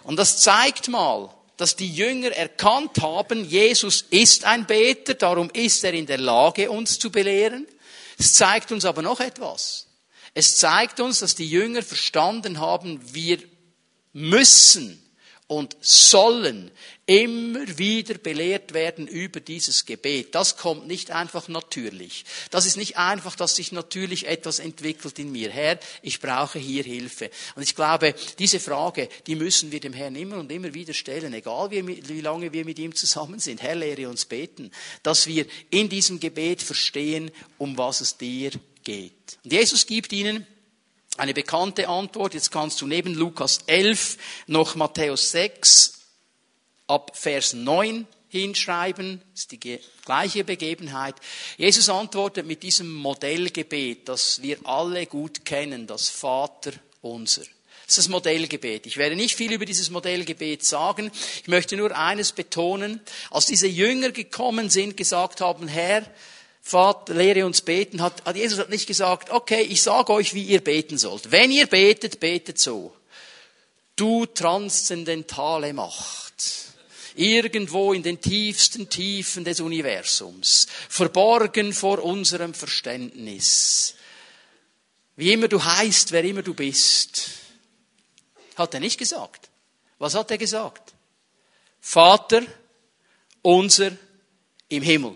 Und 0.02 0.16
das 0.16 0.42
zeigt 0.42 0.88
mal, 0.88 1.32
dass 1.60 1.76
die 1.76 1.94
Jünger 1.94 2.32
erkannt 2.32 3.02
haben, 3.02 3.44
Jesus 3.44 4.06
ist 4.10 4.46
ein 4.46 4.66
Beter, 4.66 5.14
darum 5.14 5.50
ist 5.52 5.84
er 5.84 5.94
in 5.94 6.06
der 6.06 6.18
Lage, 6.18 6.72
uns 6.72 6.98
zu 6.98 7.12
belehren. 7.12 7.68
Es 8.18 8.34
zeigt 8.34 8.72
uns 8.72 8.86
aber 8.86 9.02
noch 9.02 9.20
etwas. 9.20 9.88
Es 10.34 10.56
zeigt 10.58 11.02
uns, 11.02 11.20
dass 11.20 11.36
die 11.36 11.50
Jünger 11.50 11.84
verstanden 11.84 12.62
haben, 12.62 13.02
wir 13.14 13.40
müssen 14.14 15.04
und 15.50 15.76
sollen 15.82 16.70
immer 17.08 17.80
wieder 17.80 18.14
belehrt 18.20 18.76
werden 18.76 19.08
über 19.08 19.40
dieses 19.40 19.88
Gebet. 19.88 20.36
Das 20.36 20.58
kommt 20.58 20.86
nicht 20.86 21.10
einfach 21.10 21.48
natürlich. 21.48 22.24
Das 22.52 22.68
ist 22.68 22.78
nicht 22.78 22.98
einfach, 22.98 23.36
dass 23.36 23.56
sich 23.56 23.72
natürlich 23.72 24.28
etwas 24.28 24.60
entwickelt 24.60 25.18
in 25.18 25.32
mir. 25.32 25.50
Herr, 25.50 25.80
ich 26.04 26.20
brauche 26.20 26.60
hier 26.60 26.84
Hilfe. 26.84 27.32
Und 27.56 27.64
ich 27.64 27.74
glaube, 27.74 28.14
diese 28.38 28.60
Frage, 28.60 29.10
die 29.26 29.34
müssen 29.34 29.72
wir 29.72 29.80
dem 29.80 29.94
Herrn 29.94 30.16
immer 30.16 30.38
und 30.38 30.52
immer 30.52 30.76
wieder 30.76 30.94
stellen, 30.94 31.34
egal 31.34 31.72
wie, 31.72 32.08
wie 32.08 32.22
lange 32.22 32.54
wir 32.54 32.64
mit 32.64 32.78
ihm 32.78 32.94
zusammen 32.94 33.40
sind. 33.40 33.64
Herr, 33.64 33.74
lehre 33.74 34.08
uns 34.08 34.26
beten, 34.26 34.70
dass 35.02 35.26
wir 35.26 35.48
in 35.72 35.90
diesem 35.90 36.20
Gebet 36.20 36.62
verstehen, 36.62 37.32
um 37.58 37.76
was 37.76 38.02
es 38.02 38.18
dir 38.18 38.52
geht. 38.84 39.40
Und 39.44 39.52
Jesus 39.52 39.88
gibt 39.88 40.14
ihnen 40.14 40.46
eine 41.20 41.34
bekannte 41.34 41.88
Antwort. 41.88 42.34
Jetzt 42.34 42.52
kannst 42.52 42.82
du 42.82 42.88
neben 42.88 43.14
Lukas 43.14 43.60
11 43.68 44.18
noch 44.48 44.76
Matthäus 44.76 45.32
6 45.32 45.94
ab 46.88 47.12
Vers 47.14 47.54
9 47.54 48.08
hinschreiben. 48.30 49.22
Das 49.32 49.42
ist 49.42 49.52
die 49.52 49.80
gleiche 50.06 50.44
Begebenheit. 50.44 51.16
Jesus 51.58 51.90
antwortet 51.90 52.46
mit 52.46 52.64
diesem 52.64 52.94
Modellgebet, 52.94 54.08
das 54.08 54.42
wir 54.42 54.58
alle 54.66 55.06
gut 55.06 55.46
kennen, 55.46 55.88
das 55.88 56.10
Vater 56.10 56.72
unser. 57.02 57.42
Das 57.42 57.98
ist 57.98 58.06
das 58.06 58.10
Modellgebet. 58.10 58.86
Ich 58.86 58.98
werde 58.98 59.16
nicht 59.16 59.36
viel 59.36 59.52
über 59.52 59.66
dieses 59.66 59.90
Modellgebet 59.90 60.64
sagen. 60.64 61.10
Ich 61.42 61.48
möchte 61.48 61.76
nur 61.76 61.98
eines 61.98 62.32
betonen. 62.32 63.02
Als 63.32 63.48
diese 63.48 63.66
Jünger 63.66 64.12
gekommen 64.12 64.70
sind, 64.70 64.96
gesagt 64.96 65.42
haben, 65.42 65.68
Herr, 65.68 66.04
Vater, 66.70 67.16
lehre 67.16 67.48
uns 67.48 67.62
beten, 67.62 68.00
hat, 68.00 68.24
hat 68.26 68.36
Jesus 68.36 68.60
hat 68.60 68.70
nicht 68.70 68.86
gesagt, 68.86 69.32
okay, 69.32 69.62
ich 69.62 69.82
sage 69.82 70.14
euch, 70.14 70.36
wie 70.36 70.44
ihr 70.44 70.64
beten 70.64 71.00
sollt. 71.00 71.32
Wenn 71.32 71.50
ihr 71.50 71.66
betet, 71.66 72.20
betet 72.20 72.60
so. 72.60 72.96
Du 73.96 74.28
transzendentale 74.28 75.74
Macht. 75.74 76.36
Irgendwo 77.16 77.92
in 77.92 78.04
den 78.04 78.22
tiefsten 78.22 78.88
Tiefen 78.88 79.44
des 79.44 79.62
Universums. 79.62 80.68
Verborgen 80.88 81.74
vor 81.74 82.04
unserem 82.04 82.54
Verständnis. 82.54 83.96
Wie 85.16 85.34
immer 85.34 85.48
du 85.48 85.64
heißt, 85.64 86.12
wer 86.12 86.24
immer 86.24 86.44
du 86.44 86.54
bist. 86.54 87.32
Hat 88.56 88.76
er 88.76 88.80
nicht 88.80 89.00
gesagt. 89.00 89.50
Was 89.98 90.14
hat 90.14 90.30
er 90.30 90.38
gesagt? 90.38 90.94
Vater, 91.82 92.44
unser 93.42 93.92
im 94.68 94.84
Himmel. 94.84 95.16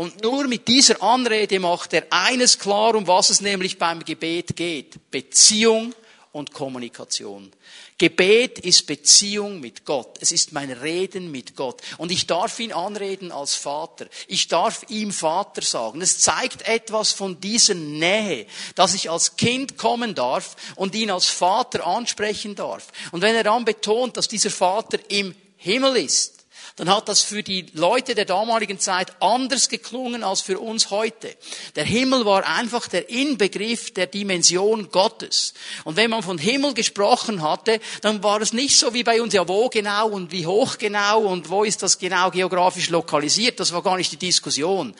Und 0.00 0.22
nur 0.22 0.48
mit 0.48 0.66
dieser 0.66 1.02
Anrede 1.02 1.60
macht 1.60 1.92
er 1.92 2.06
eines 2.08 2.58
klar, 2.58 2.94
um 2.94 3.06
was 3.06 3.28
es 3.28 3.42
nämlich 3.42 3.76
beim 3.76 4.02
Gebet 4.02 4.56
geht. 4.56 5.10
Beziehung 5.10 5.94
und 6.32 6.54
Kommunikation. 6.54 7.52
Gebet 7.98 8.60
ist 8.60 8.86
Beziehung 8.86 9.60
mit 9.60 9.84
Gott. 9.84 10.16
Es 10.22 10.32
ist 10.32 10.52
mein 10.52 10.70
Reden 10.70 11.30
mit 11.30 11.54
Gott. 11.54 11.82
Und 11.98 12.10
ich 12.12 12.26
darf 12.26 12.58
ihn 12.60 12.72
anreden 12.72 13.30
als 13.30 13.56
Vater. 13.56 14.06
Ich 14.26 14.48
darf 14.48 14.86
ihm 14.88 15.12
Vater 15.12 15.60
sagen. 15.60 16.00
Es 16.00 16.18
zeigt 16.18 16.66
etwas 16.66 17.12
von 17.12 17.38
dieser 17.38 17.74
Nähe, 17.74 18.46
dass 18.76 18.94
ich 18.94 19.10
als 19.10 19.36
Kind 19.36 19.76
kommen 19.76 20.14
darf 20.14 20.56
und 20.76 20.94
ihn 20.94 21.10
als 21.10 21.26
Vater 21.26 21.86
ansprechen 21.86 22.54
darf. 22.54 22.86
Und 23.12 23.20
wenn 23.20 23.34
er 23.34 23.44
dann 23.44 23.66
betont, 23.66 24.16
dass 24.16 24.28
dieser 24.28 24.48
Vater 24.48 24.98
im 25.08 25.34
Himmel 25.58 25.98
ist, 25.98 26.39
dann 26.80 26.88
hat 26.88 27.10
das 27.10 27.20
für 27.20 27.42
die 27.42 27.66
Leute 27.74 28.14
der 28.14 28.24
damaligen 28.24 28.78
Zeit 28.78 29.12
anders 29.20 29.68
geklungen 29.68 30.24
als 30.24 30.40
für 30.40 30.58
uns 30.58 30.88
heute. 30.88 31.36
Der 31.76 31.84
Himmel 31.84 32.24
war 32.24 32.46
einfach 32.46 32.88
der 32.88 33.10
Inbegriff 33.10 33.92
der 33.92 34.06
Dimension 34.06 34.90
Gottes. 34.90 35.52
Und 35.84 35.96
wenn 35.96 36.08
man 36.08 36.22
von 36.22 36.38
Himmel 36.38 36.72
gesprochen 36.72 37.42
hatte, 37.42 37.80
dann 38.00 38.22
war 38.22 38.40
es 38.40 38.54
nicht 38.54 38.78
so 38.78 38.94
wie 38.94 39.04
bei 39.04 39.20
uns, 39.20 39.34
ja 39.34 39.46
wo 39.46 39.68
genau 39.68 40.08
und 40.08 40.32
wie 40.32 40.46
hoch 40.46 40.78
genau 40.78 41.20
und 41.20 41.50
wo 41.50 41.64
ist 41.64 41.82
das 41.82 41.98
genau 41.98 42.30
geografisch 42.30 42.88
lokalisiert. 42.88 43.60
Das 43.60 43.72
war 43.72 43.82
gar 43.82 43.98
nicht 43.98 44.12
die 44.12 44.16
Diskussion. 44.16 44.94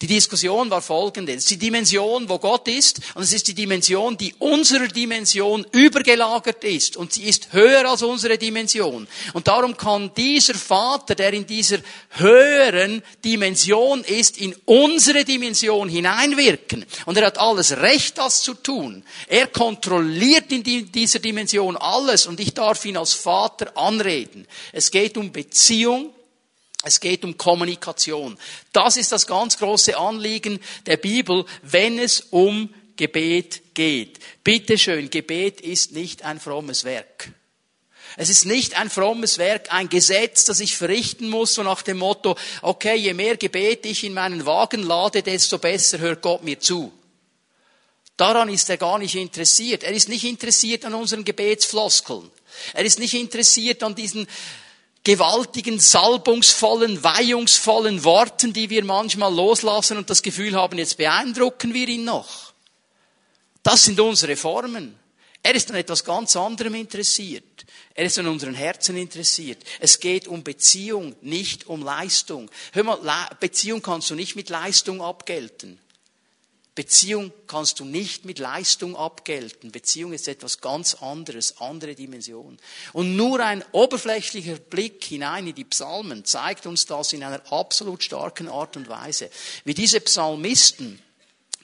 Die 0.00 0.06
Diskussion 0.06 0.70
war 0.70 0.80
folgende. 0.80 1.32
Es 1.32 1.38
ist 1.38 1.50
die 1.50 1.58
Dimension, 1.58 2.28
wo 2.28 2.38
Gott 2.38 2.68
ist, 2.68 3.00
und 3.16 3.24
es 3.24 3.32
ist 3.32 3.48
die 3.48 3.54
Dimension, 3.54 4.16
die 4.16 4.32
unserer 4.38 4.86
Dimension 4.86 5.66
übergelagert 5.72 6.62
ist. 6.62 6.96
Und 6.96 7.14
sie 7.14 7.24
ist 7.24 7.52
höher 7.52 7.90
als 7.90 8.02
unsere 8.02 8.38
Dimension. 8.38 9.08
Und 9.32 9.48
darum 9.48 9.76
kann 9.76 10.14
dieser 10.14 10.54
Vater, 10.54 11.16
der 11.16 11.32
in 11.32 11.46
dieser 11.46 11.78
höheren 12.10 13.02
Dimension 13.24 14.04
ist, 14.04 14.38
in 14.38 14.54
unsere 14.66 15.24
Dimension 15.24 15.88
hineinwirken. 15.88 16.86
Und 17.06 17.16
er 17.16 17.26
hat 17.26 17.38
alles 17.38 17.76
Recht, 17.78 18.18
das 18.18 18.42
zu 18.42 18.54
tun. 18.54 19.02
Er 19.26 19.48
kontrolliert 19.48 20.52
in 20.52 20.62
dieser 20.62 21.18
Dimension 21.18 21.76
alles, 21.76 22.28
und 22.28 22.38
ich 22.38 22.54
darf 22.54 22.84
ihn 22.84 22.96
als 22.96 23.14
Vater 23.14 23.76
anreden. 23.76 24.46
Es 24.72 24.92
geht 24.92 25.16
um 25.16 25.32
Beziehung, 25.32 26.14
Es 26.84 27.00
geht 27.00 27.24
um 27.24 27.36
Kommunikation. 27.36 28.38
Das 28.72 28.96
ist 28.96 29.10
das 29.12 29.26
ganz 29.26 29.58
große 29.58 29.96
Anliegen 29.96 30.60
der 30.86 30.96
Bibel, 30.96 31.44
wenn 31.62 31.98
es 31.98 32.20
um 32.30 32.72
Gebet 32.96 33.74
geht. 33.74 34.18
Bitte 34.44 34.78
schön, 34.78 35.10
Gebet 35.10 35.60
ist 35.60 35.92
nicht 35.92 36.22
ein 36.22 36.40
frommes 36.40 36.84
Werk. 36.84 37.32
Es 38.16 38.30
ist 38.30 38.46
nicht 38.46 38.76
ein 38.76 38.90
frommes 38.90 39.38
Werk, 39.38 39.72
ein 39.72 39.88
Gesetz, 39.88 40.44
das 40.44 40.60
ich 40.60 40.76
verrichten 40.76 41.28
muss, 41.28 41.54
so 41.54 41.62
nach 41.62 41.82
dem 41.82 41.98
Motto, 41.98 42.36
okay, 42.62 42.96
je 42.96 43.14
mehr 43.14 43.36
Gebet 43.36 43.84
ich 43.86 44.02
in 44.02 44.14
meinen 44.14 44.46
Wagen 44.46 44.82
lade, 44.82 45.22
desto 45.22 45.58
besser 45.58 45.98
hört 45.98 46.22
Gott 46.22 46.42
mir 46.42 46.58
zu. 46.58 46.92
Daran 48.16 48.48
ist 48.48 48.68
er 48.68 48.76
gar 48.76 48.98
nicht 48.98 49.14
interessiert. 49.14 49.84
Er 49.84 49.92
ist 49.92 50.08
nicht 50.08 50.24
interessiert 50.24 50.84
an 50.84 50.94
unseren 50.94 51.24
Gebetsfloskeln. 51.24 52.28
Er 52.72 52.84
ist 52.84 52.98
nicht 52.98 53.14
interessiert 53.14 53.84
an 53.84 53.94
diesen 53.94 54.26
gewaltigen, 55.08 55.80
salbungsvollen, 55.80 57.02
weihungsvollen 57.02 58.04
Worten, 58.04 58.52
die 58.52 58.68
wir 58.68 58.84
manchmal 58.84 59.34
loslassen 59.34 59.96
und 59.96 60.10
das 60.10 60.22
Gefühl 60.22 60.54
haben, 60.54 60.76
jetzt 60.76 60.98
beeindrucken 60.98 61.72
wir 61.72 61.88
ihn 61.88 62.04
noch. 62.04 62.52
Das 63.62 63.84
sind 63.84 63.98
unsere 64.00 64.36
Formen. 64.36 64.94
Er 65.42 65.54
ist 65.54 65.70
an 65.70 65.78
etwas 65.78 66.04
ganz 66.04 66.36
anderem 66.36 66.74
interessiert. 66.74 67.64
Er 67.94 68.04
ist 68.04 68.18
an 68.18 68.26
unseren 68.26 68.52
Herzen 68.52 68.98
interessiert. 68.98 69.62
Es 69.80 69.98
geht 69.98 70.28
um 70.28 70.44
Beziehung, 70.44 71.16
nicht 71.22 71.68
um 71.68 71.82
Leistung. 71.82 72.50
Hör 72.72 72.84
mal, 72.84 73.30
Beziehung 73.40 73.80
kannst 73.80 74.10
du 74.10 74.14
nicht 74.14 74.36
mit 74.36 74.50
Leistung 74.50 75.00
abgelten. 75.00 75.80
Beziehung 76.78 77.32
kannst 77.48 77.80
du 77.80 77.84
nicht 77.84 78.24
mit 78.24 78.38
Leistung 78.38 78.94
abgelten. 78.94 79.72
Beziehung 79.72 80.12
ist 80.12 80.28
etwas 80.28 80.60
ganz 80.60 80.94
anderes, 80.94 81.60
andere 81.60 81.96
Dimension. 81.96 82.56
Und 82.92 83.16
nur 83.16 83.40
ein 83.40 83.64
oberflächlicher 83.72 84.60
Blick 84.60 85.02
hinein 85.02 85.48
in 85.48 85.56
die 85.56 85.64
Psalmen 85.64 86.24
zeigt 86.24 86.66
uns 86.66 86.86
das 86.86 87.12
in 87.12 87.24
einer 87.24 87.42
absolut 87.52 88.04
starken 88.04 88.48
Art 88.48 88.76
und 88.76 88.88
Weise. 88.88 89.28
Wie 89.64 89.74
diese 89.74 90.00
Psalmisten 90.00 91.02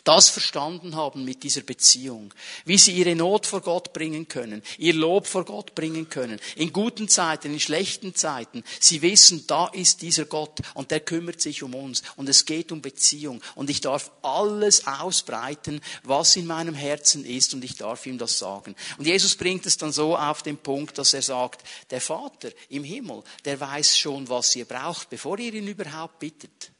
das 0.04 0.28
verstanden 0.28 0.96
haben 0.96 1.24
mit 1.24 1.42
dieser 1.42 1.62
Beziehung, 1.62 2.32
wie 2.66 2.78
sie 2.78 2.92
ihre 2.92 3.16
Not 3.16 3.46
vor 3.46 3.62
Gott 3.62 3.92
bringen 3.94 4.28
können, 4.28 4.62
ihr 4.78 4.94
Lob 4.94 5.26
vor 5.26 5.44
Gott 5.44 5.74
bringen 5.74 6.10
können, 6.10 6.38
in 6.56 6.72
guten 6.72 7.08
Zeiten, 7.08 7.52
in 7.52 7.60
schlechten 7.60 8.14
Zeiten. 8.14 8.62
Sie 8.78 9.00
wissen, 9.00 9.46
da 9.46 9.66
ist 9.68 10.02
dieser 10.02 10.26
Gott 10.26 10.60
und 10.74 10.90
der 10.90 11.00
kümmert 11.00 11.40
sich 11.40 11.62
um 11.62 11.74
uns 11.74 12.02
und 12.16 12.28
es 12.28 12.44
geht 12.44 12.70
um 12.70 12.82
Beziehung 12.82 13.40
und 13.54 13.70
ich 13.70 13.80
darf 13.80 14.10
alles 14.22 14.86
ausbreiten, 14.86 15.80
was 16.02 16.36
in 16.36 16.46
meinem 16.46 16.74
Herzen 16.74 17.24
ist 17.24 17.54
und 17.54 17.64
ich 17.64 17.76
darf 17.76 18.04
ihm 18.06 18.18
das 18.18 18.38
sagen. 18.38 18.76
Und 18.98 19.06
Jesus 19.06 19.34
bringt 19.36 19.64
es 19.64 19.78
dann 19.78 19.92
so 19.92 20.16
auf 20.16 20.42
den 20.42 20.58
Punkt, 20.58 20.98
dass 20.98 21.14
er 21.14 21.22
sagt, 21.22 21.66
der 21.90 22.02
Vater 22.02 22.50
im 22.68 22.84
Himmel, 22.84 23.22
der 23.46 23.58
weiß 23.58 23.98
schon, 23.98 24.28
was 24.28 24.54
ihr 24.54 24.66
braucht, 24.66 25.08
bevor 25.08 25.38
ihr 25.38 25.54
ihn 25.54 25.66
überhaupt 25.66 26.18
bittet 26.18 26.73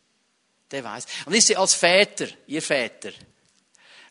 der 0.75 0.85
weiß. 0.85 1.07
Und 1.27 1.49
ihr, 1.49 1.59
als 1.59 1.75
Väter, 1.75 2.29
ihr 2.47 2.63
Väter, 2.63 3.13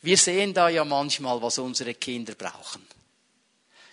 wir 0.02 0.18
sehen 0.18 0.54
da 0.54 0.70
ja 0.70 0.84
manchmal, 0.84 1.42
was 1.42 1.58
unsere 1.58 1.94
Kinder 1.94 2.36
brauchen. 2.36 2.86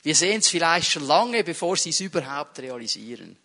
Wir 0.03 0.15
sehen 0.15 0.41
es 0.41 0.49
vielleicht 0.49 0.91
schon 0.91 1.07
lange, 1.07 1.45
bevor 1.45 1.77
sie 1.77 1.91
es 1.91 2.01
überhaupt 2.01 2.59
realisieren. 2.59 3.37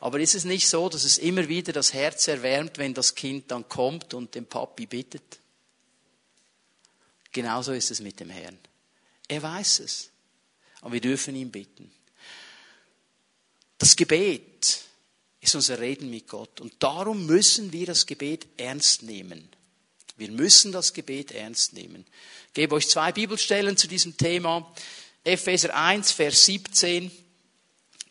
Aber 0.00 0.18
ist 0.18 0.34
es 0.34 0.44
nicht 0.44 0.68
so, 0.68 0.88
dass 0.88 1.04
es 1.04 1.18
immer 1.18 1.48
wieder 1.48 1.72
das 1.72 1.92
Herz 1.92 2.26
erwärmt, 2.26 2.78
wenn 2.78 2.92
das 2.92 3.14
Kind 3.14 3.50
dann 3.50 3.68
kommt 3.68 4.14
und 4.14 4.34
den 4.34 4.46
Papi 4.46 4.86
bittet? 4.86 5.38
Genauso 7.30 7.72
ist 7.72 7.90
es 7.90 8.00
mit 8.00 8.18
dem 8.18 8.28
Herrn. 8.28 8.58
Er 9.28 9.42
weiß 9.42 9.78
es. 9.80 10.10
Und 10.80 10.92
wir 10.92 11.00
dürfen 11.00 11.36
ihn 11.36 11.52
bitten. 11.52 11.90
Das 13.78 13.94
Gebet 13.94 14.80
ist 15.42 15.56
unser 15.56 15.80
Reden 15.80 16.08
mit 16.08 16.28
Gott. 16.28 16.60
Und 16.60 16.72
darum 16.78 17.26
müssen 17.26 17.72
wir 17.72 17.84
das 17.84 18.06
Gebet 18.06 18.46
ernst 18.56 19.02
nehmen. 19.02 19.50
Wir 20.16 20.30
müssen 20.30 20.72
das 20.72 20.94
Gebet 20.94 21.32
ernst 21.32 21.72
nehmen. 21.72 22.06
Ich 22.48 22.54
gebe 22.54 22.76
euch 22.76 22.88
zwei 22.88 23.12
Bibelstellen 23.12 23.76
zu 23.76 23.88
diesem 23.88 24.16
Thema. 24.16 24.72
Epheser 25.24 25.74
1, 25.74 26.12
Vers 26.12 26.46
17 26.46 27.10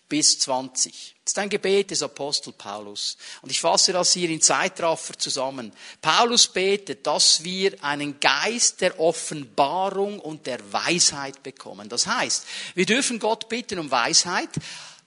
bis 0.10 0.40
20. 0.40 1.16
Das 1.24 1.32
ist 1.32 1.40
ein 1.40 1.50
Gebet 1.50 1.92
des 1.92 2.04
Apostel 2.04 2.52
Paulus. 2.52 3.16
Und 3.42 3.50
ich 3.50 3.62
fasse 3.62 3.94
das 3.94 4.12
hier 4.12 4.30
in 4.30 4.42
Zeitraffer 4.42 5.18
zusammen. 5.18 5.72
Paulus 6.02 6.50
betet, 6.50 7.08
dass 7.08 7.46
wir 7.46 7.82
einen 7.82 8.20
Geist 8.20 8.82
der 8.82 9.00
Offenbarung 9.00 10.20
und 10.20 10.48
der 10.48 10.60
Weisheit 10.74 11.42
bekommen. 11.44 11.88
Das 11.88 12.08
heißt, 12.08 12.46
wir 12.76 12.86
dürfen 12.86 13.20
Gott 13.20 13.48
bitten 13.48 13.80
um 13.80 13.90
Weisheit, 13.90 14.50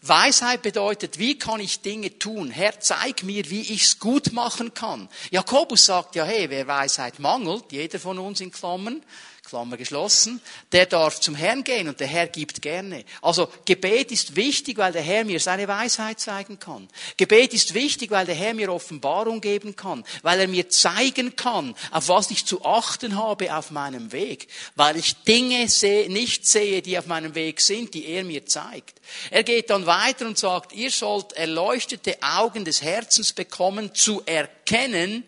Weisheit 0.06 0.60
bedeutet, 0.60 1.18
wie 1.18 1.38
kann 1.38 1.60
ich 1.60 1.80
Dinge 1.80 2.18
tun? 2.18 2.50
Herr, 2.50 2.78
zeig 2.78 3.22
mir, 3.22 3.48
wie 3.48 3.62
ich's 3.62 3.98
gut 3.98 4.32
machen 4.32 4.74
kann. 4.74 5.08
Jakobus 5.30 5.86
sagt 5.86 6.14
ja, 6.14 6.24
hey, 6.24 6.50
wer 6.50 6.66
Weisheit 6.66 7.18
mangelt, 7.18 7.72
jeder 7.72 7.98
von 7.98 8.18
uns 8.18 8.40
in 8.40 8.50
Klammern, 8.50 9.02
Klammer 9.44 9.76
geschlossen, 9.76 10.40
der 10.72 10.87
darf 10.87 11.20
zum 11.20 11.35
Herrn 11.35 11.64
gehen 11.64 11.88
und 11.88 12.00
der 12.00 12.07
Herr 12.07 12.26
gibt 12.28 12.62
gerne. 12.62 13.04
Also 13.20 13.48
Gebet 13.66 14.11
ist 14.11 14.37
wichtig, 14.37 14.78
weil 14.78 14.92
der 14.92 15.02
Herr 15.02 15.24
mir 15.24 15.38
seine 15.38 15.68
Weisheit 15.68 16.18
zeigen 16.18 16.59
kann. 16.59 16.88
Gebet 17.16 17.52
ist 17.52 17.74
wichtig, 17.74 18.11
weil 18.11 18.24
der 18.24 18.35
Herr 18.35 18.54
mir 18.54 18.72
Offenbarung 18.72 19.40
geben 19.40 19.76
kann, 19.76 20.02
weil 20.22 20.40
er 20.40 20.48
mir 20.48 20.70
zeigen 20.70 21.37
kann, 21.37 21.74
auf 21.90 22.09
was 22.09 22.30
ich 22.30 22.46
zu 22.46 22.64
achten 22.64 23.16
habe 23.16 23.54
auf 23.54 23.70
meinem 23.70 24.12
Weg, 24.12 24.48
weil 24.76 24.96
ich 24.96 25.14
Dinge 25.24 25.68
nicht 26.09 26.46
sehe, 26.46 26.80
die 26.80 26.98
auf 26.98 27.07
meinem 27.07 27.35
Weg 27.35 27.61
sind, 27.61 27.92
die 27.92 28.07
er 28.07 28.24
mir 28.24 28.46
zeigt. 28.46 29.00
Er 29.30 29.44
geht 29.44 29.68
dann 29.68 29.85
weiter 29.87 30.26
und 30.26 30.38
sagt, 30.38 30.72
ihr 30.72 30.90
sollt 30.90 31.35
erleuchtete 31.35 32.16
Augen 32.22 32.64
des 32.64 32.83
Herzens 32.83 33.33
bekommen, 33.33 33.94
zu 33.94 34.22
erkennen, 34.24 35.24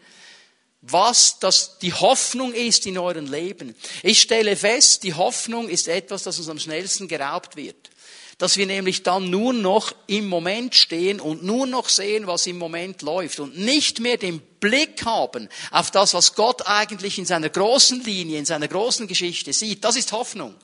was 0.90 1.38
das 1.38 1.78
die 1.78 1.92
Hoffnung 1.92 2.52
ist 2.52 2.86
in 2.86 2.98
eurem 2.98 3.30
Leben. 3.30 3.74
Ich 4.02 4.20
stelle 4.20 4.56
fest, 4.56 5.02
die 5.02 5.14
Hoffnung 5.14 5.68
ist 5.68 5.88
etwas, 5.88 6.22
das 6.22 6.38
uns 6.38 6.48
am 6.48 6.58
schnellsten 6.58 7.08
geraubt 7.08 7.56
wird. 7.56 7.90
Dass 8.38 8.58
wir 8.58 8.66
nämlich 8.66 9.02
dann 9.02 9.30
nur 9.30 9.54
noch 9.54 9.92
im 10.06 10.28
Moment 10.28 10.74
stehen 10.74 11.20
und 11.20 11.42
nur 11.42 11.66
noch 11.66 11.88
sehen, 11.88 12.26
was 12.26 12.46
im 12.46 12.58
Moment 12.58 13.00
läuft 13.00 13.40
und 13.40 13.58
nicht 13.58 14.00
mehr 14.00 14.18
den 14.18 14.40
Blick 14.60 15.04
haben 15.06 15.48
auf 15.70 15.90
das, 15.90 16.12
was 16.12 16.34
Gott 16.34 16.66
eigentlich 16.66 17.18
in 17.18 17.24
seiner 17.24 17.48
großen 17.48 18.04
Linie, 18.04 18.38
in 18.38 18.44
seiner 18.44 18.68
großen 18.68 19.06
Geschichte 19.06 19.54
sieht. 19.54 19.84
Das 19.84 19.96
ist 19.96 20.12
Hoffnung. 20.12 20.54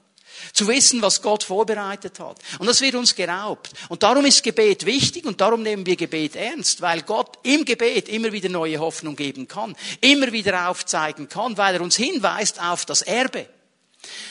Zu 0.53 0.69
wissen, 0.69 1.03
was 1.03 1.23
Gott 1.23 1.45
vorbereitet 1.45 2.21
hat. 2.21 2.39
Und 2.59 2.67
das 2.67 2.81
wird 2.81 2.95
uns 2.95 3.15
geraubt. 3.15 3.71
Und 3.89 4.03
darum 4.03 4.25
ist 4.25 4.43
Gebet 4.43 4.87
wichtig 4.87 5.25
und 5.25 5.41
darum 5.41 5.63
nehmen 5.63 5.87
wir 5.87 5.97
Gebet 5.97 6.37
ernst, 6.37 6.81
weil 6.81 7.03
Gott 7.03 7.39
im 7.43 7.65
Gebet 7.65 8.09
immer 8.09 8.33
wieder 8.33 8.49
neue 8.49 8.79
Hoffnung 8.79 9.17
geben 9.17 9.49
kann, 9.49 9.77
immer 10.01 10.33
wieder 10.33 10.69
aufzeigen 10.69 11.29
kann, 11.29 11.57
weil 11.57 11.75
er 11.75 11.81
uns 11.81 11.97
hinweist 11.97 12.61
auf 12.61 12.85
das 12.85 13.03
Erbe. 13.03 13.47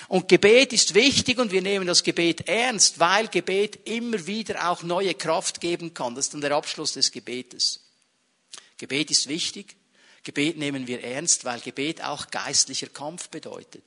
Und 0.08 0.28
Gebet 0.28 0.74
ist 0.74 0.94
wichtig 0.94 1.38
und 1.40 1.52
wir 1.52 1.62
nehmen 1.62 1.88
das 1.88 2.04
Gebet 2.04 2.48
ernst, 2.48 3.00
weil 3.00 3.28
Gebet 3.28 3.88
immer 3.88 4.28
wieder 4.28 4.70
auch 4.70 4.84
neue 4.84 5.14
Kraft 5.14 5.62
geben 5.62 5.94
kann. 5.94 6.16
Das 6.16 6.26
ist 6.26 6.34
dann 6.34 6.42
der 6.42 6.52
Abschluss 6.52 6.94
des 6.94 7.12
Gebetes. 7.12 7.80
Gebet 8.78 9.12
ist 9.12 9.28
wichtig. 9.28 9.76
Gebet 10.24 10.58
nehmen 10.58 10.88
wir 10.88 11.04
ernst, 11.04 11.46
weil 11.46 11.60
Gebet 11.62 12.04
auch 12.04 12.30
geistlicher 12.30 12.88
Kampf 12.88 13.30
bedeutet. 13.30 13.84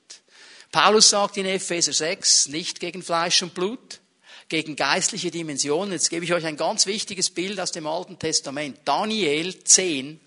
Paulus 0.74 1.10
sagt 1.10 1.36
in 1.36 1.46
Epheser 1.46 1.92
6, 1.92 2.48
nicht 2.48 2.80
gegen 2.80 3.00
Fleisch 3.00 3.40
und 3.44 3.54
Blut, 3.54 4.00
gegen 4.48 4.74
geistliche 4.74 5.30
Dimensionen. 5.30 5.92
Jetzt 5.92 6.10
gebe 6.10 6.24
ich 6.24 6.34
euch 6.34 6.44
ein 6.46 6.56
ganz 6.56 6.86
wichtiges 6.86 7.30
Bild 7.30 7.60
aus 7.60 7.70
dem 7.70 7.86
Alten 7.86 8.18
Testament. 8.18 8.80
Daniel 8.84 9.62
10, 9.62 10.18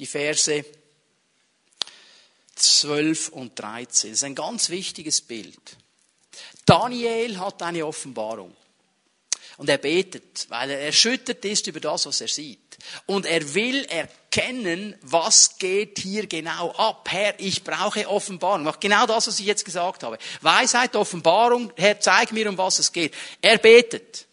die 0.00 0.06
Verse 0.06 0.64
12 2.56 3.28
und 3.28 3.56
13. 3.56 4.10
Das 4.10 4.18
ist 4.18 4.24
ein 4.24 4.34
ganz 4.34 4.70
wichtiges 4.70 5.20
Bild. 5.20 5.76
Daniel 6.66 7.38
hat 7.38 7.62
eine 7.62 7.86
Offenbarung. 7.86 8.56
Und 9.60 9.68
er 9.68 9.76
betet, 9.76 10.46
weil 10.48 10.70
er 10.70 10.80
erschüttert 10.80 11.44
ist 11.44 11.66
über 11.66 11.80
das, 11.80 12.06
was 12.06 12.22
er 12.22 12.28
sieht. 12.28 12.78
Und 13.04 13.26
er 13.26 13.52
will 13.52 13.84
erkennen, 13.90 14.96
was 15.02 15.58
geht 15.58 15.98
hier 15.98 16.26
genau 16.26 16.70
ab. 16.70 17.06
Herr, 17.10 17.38
ich 17.38 17.62
brauche 17.62 18.08
Offenbarung. 18.08 18.62
Mach 18.62 18.80
genau 18.80 19.04
das, 19.04 19.26
was 19.26 19.38
ich 19.38 19.44
jetzt 19.44 19.66
gesagt 19.66 20.02
habe. 20.02 20.16
Weisheit, 20.40 20.96
Offenbarung. 20.96 21.74
Herr, 21.76 22.00
zeig 22.00 22.32
mir, 22.32 22.48
um 22.48 22.56
was 22.56 22.78
es 22.78 22.90
geht. 22.90 23.12
Er 23.42 23.58
betet. 23.58 24.26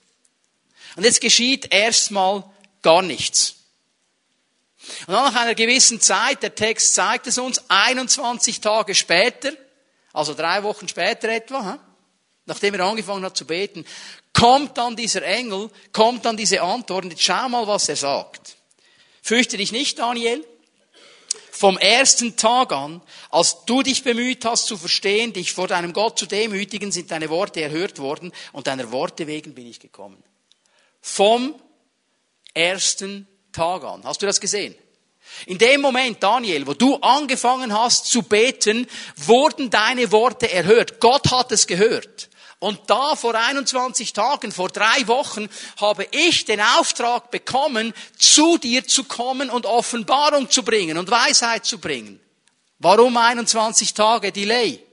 Und 0.95 1.03
jetzt 1.03 1.19
geschieht 1.19 1.73
erstmal 1.73 2.45
gar 2.81 3.01
nichts. 3.01 3.55
Und 5.07 5.13
dann 5.13 5.33
nach 5.33 5.41
einer 5.41 5.55
gewissen 5.55 5.99
Zeit, 5.99 6.41
der 6.41 6.55
Text 6.55 6.95
zeigt 6.95 7.27
es 7.27 7.37
uns, 7.37 7.61
21 7.67 8.61
Tage 8.61 8.95
später, 8.95 9.51
also 10.13 10.33
drei 10.33 10.63
Wochen 10.63 10.87
später 10.87 11.27
etwa, 11.27 11.85
nachdem 12.47 12.73
er 12.73 12.85
angefangen 12.85 13.23
hat 13.23 13.37
zu 13.37 13.45
beten, 13.45 13.85
kommt 14.33 14.77
dann 14.77 14.95
dieser 14.95 15.21
Engel, 15.23 15.69
kommt 15.91 16.25
dann 16.25 16.37
diese 16.37 16.61
Antwort 16.61 17.05
und 17.05 17.11
jetzt 17.11 17.23
schau 17.23 17.47
mal, 17.49 17.67
was 17.67 17.89
er 17.89 17.95
sagt. 17.95 18.57
Fürchte 19.21 19.57
dich 19.57 19.71
nicht, 19.71 19.99
Daniel. 19.99 20.45
Vom 21.51 21.77
ersten 21.79 22.35
Tag 22.37 22.71
an, 22.71 23.01
als 23.31 23.65
du 23.65 23.81
dich 23.81 24.03
bemüht 24.03 24.45
hast 24.45 24.67
zu 24.67 24.77
verstehen, 24.77 25.33
dich 25.33 25.53
vor 25.53 25.67
deinem 25.67 25.91
Gott 25.91 26.19
zu 26.19 26.27
demütigen, 26.27 26.91
sind 26.91 27.09
deine 27.09 27.29
Worte 27.29 27.61
erhört 27.61 27.97
worden 27.97 28.31
und 28.53 28.67
deiner 28.67 28.91
Worte 28.91 29.25
wegen 29.25 29.55
bin 29.55 29.67
ich 29.67 29.79
gekommen. 29.79 30.23
Vom 31.01 31.55
ersten 32.53 33.27
Tag 33.51 33.83
an. 33.83 34.03
Hast 34.03 34.21
du 34.21 34.27
das 34.27 34.39
gesehen? 34.39 34.75
In 35.45 35.57
dem 35.57 35.81
Moment, 35.81 36.21
Daniel, 36.21 36.67
wo 36.67 36.73
du 36.73 36.95
angefangen 36.97 37.77
hast 37.77 38.05
zu 38.05 38.21
beten, 38.21 38.87
wurden 39.15 39.69
deine 39.69 40.11
Worte 40.11 40.51
erhört. 40.51 40.99
Gott 40.99 41.31
hat 41.31 41.51
es 41.51 41.67
gehört. 41.67 42.29
Und 42.59 42.79
da 42.87 43.15
vor 43.15 43.35
21 43.35 44.13
Tagen, 44.13 44.51
vor 44.51 44.69
drei 44.69 45.07
Wochen, 45.07 45.47
habe 45.79 46.07
ich 46.09 46.45
den 46.45 46.59
Auftrag 46.59 47.29
bekommen, 47.29 47.93
zu 48.17 48.57
dir 48.57 48.87
zu 48.87 49.03
kommen 49.03 49.51
und 49.51 49.67
Offenbarung 49.67 50.49
zu 50.49 50.63
bringen 50.63 50.97
und 50.97 51.11
Weisheit 51.11 51.65
zu 51.65 51.77
bringen. 51.77 52.19
Warum 52.79 53.15
21 53.15 53.93
Tage 53.93 54.31
Delay? 54.31 54.83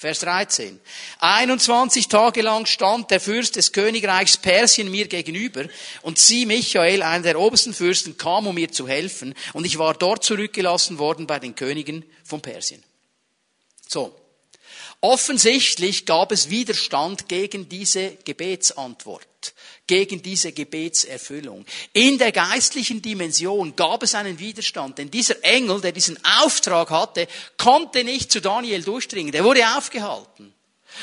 Vers 0.00 0.20
13. 0.20 0.80
21 1.18 2.08
Tage 2.08 2.40
lang 2.40 2.64
stand 2.64 3.10
der 3.10 3.20
Fürst 3.20 3.56
des 3.56 3.72
Königreichs 3.72 4.38
Persien 4.38 4.90
mir 4.90 5.06
gegenüber 5.06 5.66
und 6.00 6.18
sie, 6.18 6.46
Michael, 6.46 7.02
einer 7.02 7.22
der 7.22 7.38
obersten 7.38 7.74
Fürsten, 7.74 8.16
kam, 8.16 8.46
um 8.46 8.54
mir 8.54 8.72
zu 8.72 8.88
helfen 8.88 9.34
und 9.52 9.66
ich 9.66 9.76
war 9.76 9.92
dort 9.92 10.24
zurückgelassen 10.24 10.98
worden 10.98 11.26
bei 11.26 11.38
den 11.38 11.54
Königen 11.54 12.06
von 12.24 12.40
Persien. 12.40 12.82
So. 13.86 14.16
Offensichtlich 15.00 16.06
gab 16.06 16.32
es 16.32 16.50
Widerstand 16.50 17.28
gegen 17.28 17.68
diese 17.68 18.16
Gebetsantwort 18.24 19.26
gegen 19.90 20.22
diese 20.22 20.52
Gebetserfüllung. 20.52 21.66
In 21.92 22.16
der 22.16 22.30
geistlichen 22.30 23.02
Dimension 23.02 23.74
gab 23.74 24.04
es 24.04 24.14
einen 24.14 24.38
Widerstand, 24.38 24.98
denn 24.98 25.10
dieser 25.10 25.42
Engel, 25.42 25.80
der 25.80 25.90
diesen 25.90 26.16
Auftrag 26.40 26.90
hatte, 26.90 27.26
konnte 27.56 28.04
nicht 28.04 28.30
zu 28.30 28.40
Daniel 28.40 28.84
durchdringen. 28.84 29.32
Der 29.32 29.42
wurde 29.42 29.66
aufgehalten. 29.76 30.54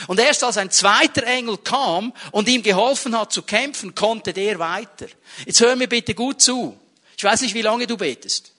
Und 0.07 0.21
erst 0.21 0.41
als 0.45 0.57
ein 0.57 0.71
zweiter 0.71 1.23
Engel 1.23 1.57
kam 1.57 2.13
und 2.31 2.47
ihm 2.47 2.63
geholfen 2.63 3.17
hat 3.17 3.33
zu 3.33 3.41
kämpfen, 3.41 3.93
konnte 3.93 4.31
der 4.31 4.57
weiter. 4.57 5.07
Jetzt 5.45 5.59
hör 5.59 5.75
mir 5.75 5.87
bitte 5.87 6.15
gut 6.15 6.41
zu. 6.41 6.79
Ich 7.17 7.23
weiß 7.25 7.41
nicht, 7.41 7.55
wie 7.55 7.63
lange 7.63 7.87
du 7.87 7.97
betest. 7.97 8.53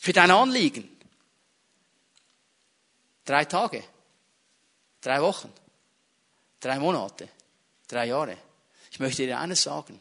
Für 0.00 0.12
dein 0.12 0.30
Anliegen. 0.30 0.88
Drei 3.24 3.44
Tage. 3.44 3.82
Drei 5.02 5.20
Wochen. 5.20 5.52
Drei 6.60 6.78
Monate. 6.78 7.28
Drei 7.88 8.06
Jahre. 8.06 8.38
Ich 8.90 9.00
möchte 9.00 9.26
dir 9.26 9.38
eines 9.38 9.62
sagen. 9.62 10.00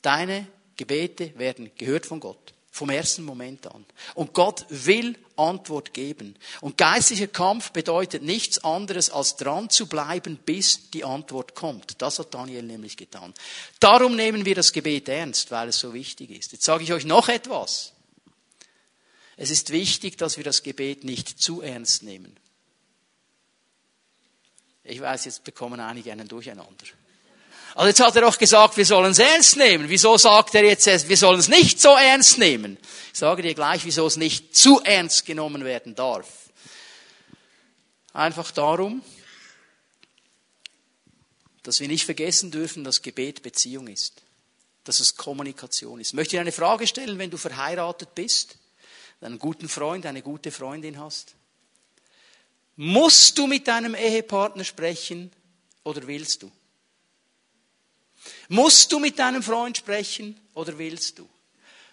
Deine 0.00 0.46
Gebete 0.76 1.38
werden 1.38 1.70
gehört 1.76 2.06
von 2.06 2.20
Gott. 2.20 2.54
Vom 2.70 2.88
ersten 2.88 3.24
Moment 3.24 3.66
an. 3.66 3.84
Und 4.14 4.32
Gott 4.32 4.64
will 4.68 5.18
Antwort 5.36 5.92
geben. 5.92 6.36
Und 6.60 6.78
geistlicher 6.78 7.26
Kampf 7.26 7.72
bedeutet 7.72 8.22
nichts 8.22 8.62
anderes, 8.62 9.10
als 9.10 9.36
dran 9.36 9.68
zu 9.68 9.88
bleiben, 9.88 10.38
bis 10.38 10.90
die 10.90 11.04
Antwort 11.04 11.56
kommt. 11.56 12.00
Das 12.00 12.20
hat 12.20 12.32
Daniel 12.32 12.62
nämlich 12.62 12.96
getan. 12.96 13.34
Darum 13.80 14.14
nehmen 14.14 14.44
wir 14.44 14.54
das 14.54 14.72
Gebet 14.72 15.08
ernst, 15.08 15.50
weil 15.50 15.68
es 15.68 15.80
so 15.80 15.92
wichtig 15.92 16.30
ist. 16.30 16.52
Jetzt 16.52 16.64
sage 16.64 16.84
ich 16.84 16.92
euch 16.92 17.04
noch 17.04 17.28
etwas. 17.28 17.92
Es 19.36 19.50
ist 19.50 19.70
wichtig, 19.70 20.16
dass 20.16 20.36
wir 20.36 20.44
das 20.44 20.62
Gebet 20.62 21.02
nicht 21.02 21.40
zu 21.40 21.62
ernst 21.62 22.04
nehmen. 22.04 22.36
Ich 24.84 25.00
weiß, 25.00 25.26
jetzt 25.26 25.44
bekommen 25.44 25.80
einige 25.80 26.12
einen 26.12 26.28
Durcheinander. 26.28 26.86
Also 27.74 27.88
jetzt 27.88 28.00
hat 28.00 28.16
er 28.16 28.22
doch 28.22 28.38
gesagt, 28.38 28.76
wir 28.76 28.84
sollen 28.84 29.12
es 29.12 29.18
ernst 29.18 29.56
nehmen. 29.56 29.88
Wieso 29.88 30.16
sagt 30.16 30.54
er 30.54 30.64
jetzt, 30.64 31.08
wir 31.08 31.16
sollen 31.16 31.38
es 31.38 31.48
nicht 31.48 31.80
so 31.80 31.90
ernst 31.90 32.38
nehmen? 32.38 32.78
Ich 33.12 33.18
sage 33.18 33.42
dir 33.42 33.54
gleich, 33.54 33.84
wieso 33.84 34.06
es 34.06 34.16
nicht 34.16 34.56
zu 34.56 34.80
ernst 34.80 35.24
genommen 35.24 35.64
werden 35.64 35.94
darf. 35.94 36.50
Einfach 38.12 38.50
darum, 38.50 39.02
dass 41.62 41.78
wir 41.78 41.86
nicht 41.86 42.04
vergessen 42.04 42.50
dürfen, 42.50 42.82
dass 42.82 43.02
Gebet 43.02 43.42
Beziehung 43.42 43.86
ist. 43.86 44.22
Dass 44.82 44.98
es 44.98 45.14
Kommunikation 45.14 46.00
ist. 46.00 46.08
Ich 46.08 46.14
möchte 46.14 46.36
dir 46.36 46.40
eine 46.40 46.52
Frage 46.52 46.86
stellen, 46.86 47.18
wenn 47.18 47.30
du 47.30 47.36
verheiratet 47.36 48.14
bist, 48.14 48.56
einen 49.20 49.38
guten 49.38 49.68
Freund, 49.68 50.06
eine 50.06 50.22
gute 50.22 50.50
Freundin 50.50 50.98
hast. 50.98 51.36
Musst 52.76 53.36
du 53.36 53.46
mit 53.46 53.68
deinem 53.68 53.94
Ehepartner 53.94 54.64
sprechen 54.64 55.30
oder 55.84 56.06
willst 56.06 56.42
du? 56.42 56.50
Musst 58.48 58.90
du 58.90 58.98
mit 58.98 59.18
deinem 59.18 59.42
Freund 59.42 59.76
sprechen 59.76 60.38
oder 60.54 60.76
willst 60.78 61.18
du? 61.18 61.28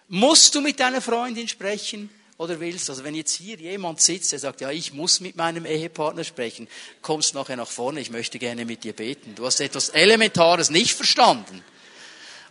Musst 0.08 0.54
du 0.54 0.60
mit 0.60 0.80
deiner 0.80 1.00
Freundin 1.00 1.48
sprechen 1.48 2.10
oder 2.36 2.58
willst 2.60 2.88
du? 2.88 2.92
Also 2.92 3.04
wenn 3.04 3.14
jetzt 3.14 3.34
hier 3.34 3.56
jemand 3.58 4.00
sitzt, 4.00 4.32
der 4.32 4.38
sagt, 4.38 4.60
ja, 4.60 4.70
ich 4.70 4.92
muss 4.92 5.20
mit 5.20 5.36
meinem 5.36 5.66
Ehepartner 5.66 6.24
sprechen, 6.24 6.66
kommst 7.02 7.34
nachher 7.34 7.56
nach 7.56 7.68
vorne, 7.68 8.00
ich 8.00 8.10
möchte 8.10 8.38
gerne 8.38 8.64
mit 8.64 8.84
dir 8.84 8.92
beten. 8.92 9.34
Du 9.34 9.44
hast 9.44 9.60
etwas 9.60 9.90
Elementares 9.90 10.70
nicht 10.70 10.94
verstanden. 10.94 11.62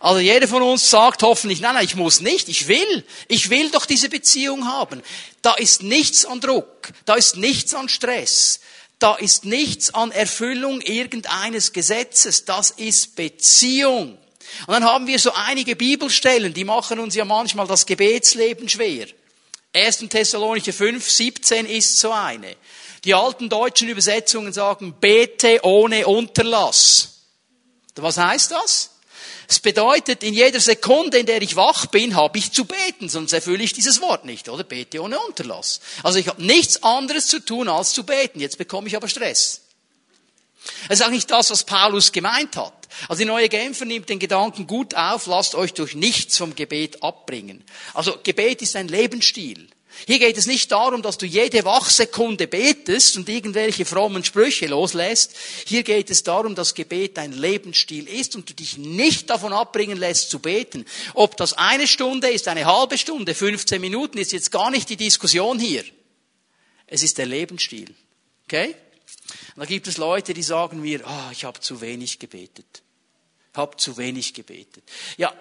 Also 0.00 0.20
jeder 0.20 0.46
von 0.46 0.62
uns 0.62 0.90
sagt 0.90 1.22
hoffentlich, 1.22 1.60
nein, 1.60 1.74
nein, 1.74 1.84
ich 1.84 1.96
muss 1.96 2.20
nicht, 2.20 2.48
ich 2.48 2.68
will. 2.68 3.04
Ich 3.26 3.50
will 3.50 3.70
doch 3.70 3.86
diese 3.86 4.08
Beziehung 4.08 4.66
haben. 4.66 5.02
Da 5.42 5.54
ist 5.54 5.82
nichts 5.82 6.24
an 6.24 6.40
Druck, 6.40 6.92
da 7.04 7.14
ist 7.14 7.36
nichts 7.36 7.74
an 7.74 7.88
Stress. 7.88 8.60
Da 9.00 9.14
ist 9.14 9.44
nichts 9.44 9.94
an 9.94 10.10
Erfüllung 10.10 10.80
irgendeines 10.80 11.72
Gesetzes. 11.72 12.44
Das 12.44 12.70
ist 12.72 13.14
Beziehung. 13.14 14.18
Und 14.66 14.72
dann 14.72 14.84
haben 14.84 15.06
wir 15.06 15.18
so 15.20 15.32
einige 15.32 15.76
Bibelstellen, 15.76 16.52
die 16.52 16.64
machen 16.64 16.98
uns 16.98 17.14
ja 17.14 17.24
manchmal 17.24 17.68
das 17.68 17.86
Gebetsleben 17.86 18.68
schwer. 18.68 19.06
1. 19.72 19.98
Thessalonicher 20.08 20.72
5, 20.72 21.08
17 21.08 21.66
ist 21.66 22.00
so 22.00 22.10
eine. 22.10 22.56
Die 23.04 23.14
alten 23.14 23.48
deutschen 23.48 23.88
Übersetzungen 23.88 24.52
sagen, 24.52 24.94
bete 24.98 25.60
ohne 25.62 26.06
Unterlass. 26.06 27.20
Was 27.94 28.16
heißt 28.16 28.50
das? 28.50 28.90
Es 29.50 29.60
bedeutet, 29.60 30.22
in 30.22 30.34
jeder 30.34 30.60
Sekunde, 30.60 31.18
in 31.18 31.24
der 31.24 31.40
ich 31.40 31.56
wach 31.56 31.86
bin, 31.86 32.14
habe 32.14 32.36
ich 32.36 32.52
zu 32.52 32.66
beten, 32.66 33.08
sonst 33.08 33.32
erfülle 33.32 33.64
ich 33.64 33.72
dieses 33.72 34.02
Wort 34.02 34.26
nicht, 34.26 34.50
oder? 34.50 34.62
Bete 34.62 35.02
ohne 35.02 35.18
Unterlass. 35.20 35.80
Also 36.02 36.18
ich 36.18 36.28
habe 36.28 36.44
nichts 36.44 36.82
anderes 36.82 37.28
zu 37.28 37.40
tun, 37.42 37.66
als 37.66 37.94
zu 37.94 38.04
beten. 38.04 38.40
Jetzt 38.40 38.58
bekomme 38.58 38.88
ich 38.88 38.96
aber 38.96 39.08
Stress. 39.08 39.62
Das 40.86 41.00
ist 41.00 41.06
auch 41.06 41.10
nicht 41.10 41.30
das, 41.30 41.50
was 41.50 41.64
Paulus 41.64 42.12
gemeint 42.12 42.56
hat. 42.56 42.74
Also 43.08 43.20
die 43.20 43.24
neue 43.24 43.48
Genfer 43.48 43.86
nimmt 43.86 44.10
den 44.10 44.18
Gedanken 44.18 44.66
gut 44.66 44.94
auf, 44.94 45.26
lasst 45.26 45.54
euch 45.54 45.72
durch 45.72 45.94
nichts 45.94 46.36
vom 46.36 46.54
Gebet 46.54 47.02
abbringen. 47.02 47.64
Also 47.94 48.18
Gebet 48.22 48.60
ist 48.60 48.76
ein 48.76 48.88
Lebensstil. 48.88 49.70
Hier 50.06 50.18
geht 50.18 50.36
es 50.36 50.46
nicht 50.46 50.70
darum, 50.70 51.02
dass 51.02 51.18
du 51.18 51.26
jede 51.26 51.64
Wachsekunde 51.64 52.46
betest 52.46 53.16
und 53.16 53.28
irgendwelche 53.28 53.84
frommen 53.84 54.24
Sprüche 54.24 54.66
loslässt. 54.66 55.34
Hier 55.66 55.82
geht 55.82 56.10
es 56.10 56.22
darum, 56.22 56.54
dass 56.54 56.74
Gebet 56.74 57.16
dein 57.16 57.32
Lebensstil 57.32 58.08
ist 58.08 58.36
und 58.36 58.48
du 58.48 58.54
dich 58.54 58.78
nicht 58.78 59.28
davon 59.30 59.52
abbringen 59.52 59.98
lässt 59.98 60.30
zu 60.30 60.38
beten. 60.38 60.84
Ob 61.14 61.36
das 61.36 61.52
eine 61.54 61.86
Stunde 61.86 62.28
ist, 62.28 62.48
eine 62.48 62.64
halbe 62.64 62.96
Stunde, 62.96 63.34
15 63.34 63.80
Minuten, 63.80 64.18
ist 64.18 64.32
jetzt 64.32 64.50
gar 64.50 64.70
nicht 64.70 64.88
die 64.88 64.96
Diskussion 64.96 65.58
hier. 65.58 65.84
Es 66.86 67.02
ist 67.02 67.18
der 67.18 67.26
Lebensstil. 67.26 67.94
Okay? 68.44 68.74
Und 69.54 69.60
da 69.60 69.64
gibt 69.66 69.86
es 69.86 69.96
Leute, 69.96 70.32
die 70.34 70.42
sagen 70.42 70.80
mir, 70.80 71.02
oh, 71.06 71.32
ich 71.32 71.44
habe 71.44 71.60
zu 71.60 71.80
wenig 71.80 72.18
gebetet. 72.18 72.82
Ich 73.52 73.58
habe 73.58 73.76
zu 73.76 73.96
wenig 73.96 74.34
gebetet. 74.34 74.84
Ja, 75.16 75.32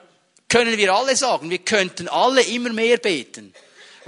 können 0.50 0.78
wir 0.78 0.94
alle 0.94 1.16
sagen, 1.16 1.50
wir 1.50 1.60
könnten 1.60 2.08
alle 2.08 2.42
immer 2.42 2.72
mehr 2.72 2.98
beten. 2.98 3.54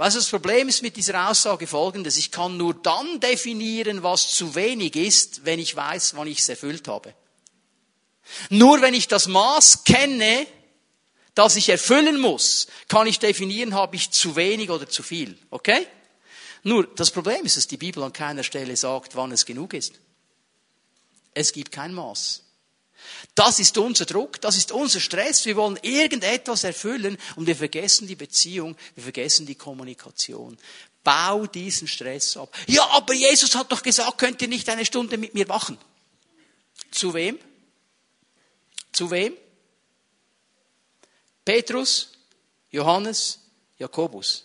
Was 0.00 0.14
das 0.14 0.30
Problem 0.30 0.66
ist 0.70 0.80
mit 0.80 0.96
dieser 0.96 1.28
Aussage 1.28 1.66
folgendes. 1.66 2.16
Ich 2.16 2.30
kann 2.30 2.56
nur 2.56 2.72
dann 2.72 3.20
definieren, 3.20 4.02
was 4.02 4.34
zu 4.34 4.54
wenig 4.54 4.96
ist, 4.96 5.44
wenn 5.44 5.58
ich 5.58 5.76
weiß, 5.76 6.16
wann 6.16 6.26
ich 6.26 6.38
es 6.38 6.48
erfüllt 6.48 6.88
habe. 6.88 7.12
Nur 8.48 8.80
wenn 8.80 8.94
ich 8.94 9.08
das 9.08 9.28
Maß 9.28 9.84
kenne, 9.84 10.46
das 11.34 11.56
ich 11.56 11.68
erfüllen 11.68 12.18
muss, 12.18 12.68
kann 12.88 13.06
ich 13.06 13.18
definieren, 13.18 13.74
habe 13.74 13.94
ich 13.94 14.10
zu 14.10 14.36
wenig 14.36 14.70
oder 14.70 14.88
zu 14.88 15.02
viel. 15.02 15.38
Okay? 15.50 15.86
Nur, 16.62 16.86
das 16.86 17.10
Problem 17.10 17.44
ist, 17.44 17.58
dass 17.58 17.66
die 17.66 17.76
Bibel 17.76 18.02
an 18.02 18.14
keiner 18.14 18.42
Stelle 18.42 18.78
sagt, 18.78 19.16
wann 19.16 19.32
es 19.32 19.44
genug 19.44 19.74
ist. 19.74 20.00
Es 21.34 21.52
gibt 21.52 21.72
kein 21.72 21.92
Maß. 21.92 22.42
Das 23.34 23.58
ist 23.58 23.78
unser 23.78 24.04
Druck, 24.04 24.40
das 24.40 24.56
ist 24.56 24.72
unser 24.72 25.00
Stress. 25.00 25.46
Wir 25.46 25.56
wollen 25.56 25.78
irgendetwas 25.82 26.64
erfüllen 26.64 27.16
und 27.36 27.46
wir 27.46 27.56
vergessen 27.56 28.06
die 28.06 28.16
Beziehung, 28.16 28.76
wir 28.94 29.04
vergessen 29.04 29.46
die 29.46 29.54
Kommunikation. 29.54 30.58
Bau 31.02 31.46
diesen 31.46 31.88
Stress 31.88 32.36
ab. 32.36 32.54
Ja, 32.66 32.86
aber 32.90 33.14
Jesus 33.14 33.54
hat 33.54 33.72
doch 33.72 33.82
gesagt, 33.82 34.18
könnt 34.18 34.42
ihr 34.42 34.48
nicht 34.48 34.68
eine 34.68 34.84
Stunde 34.84 35.16
mit 35.16 35.34
mir 35.34 35.48
wachen? 35.48 35.78
Zu 36.90 37.14
wem? 37.14 37.38
Zu 38.92 39.10
wem? 39.10 39.34
Petrus, 41.44 42.10
Johannes, 42.70 43.38
Jakobus. 43.78 44.44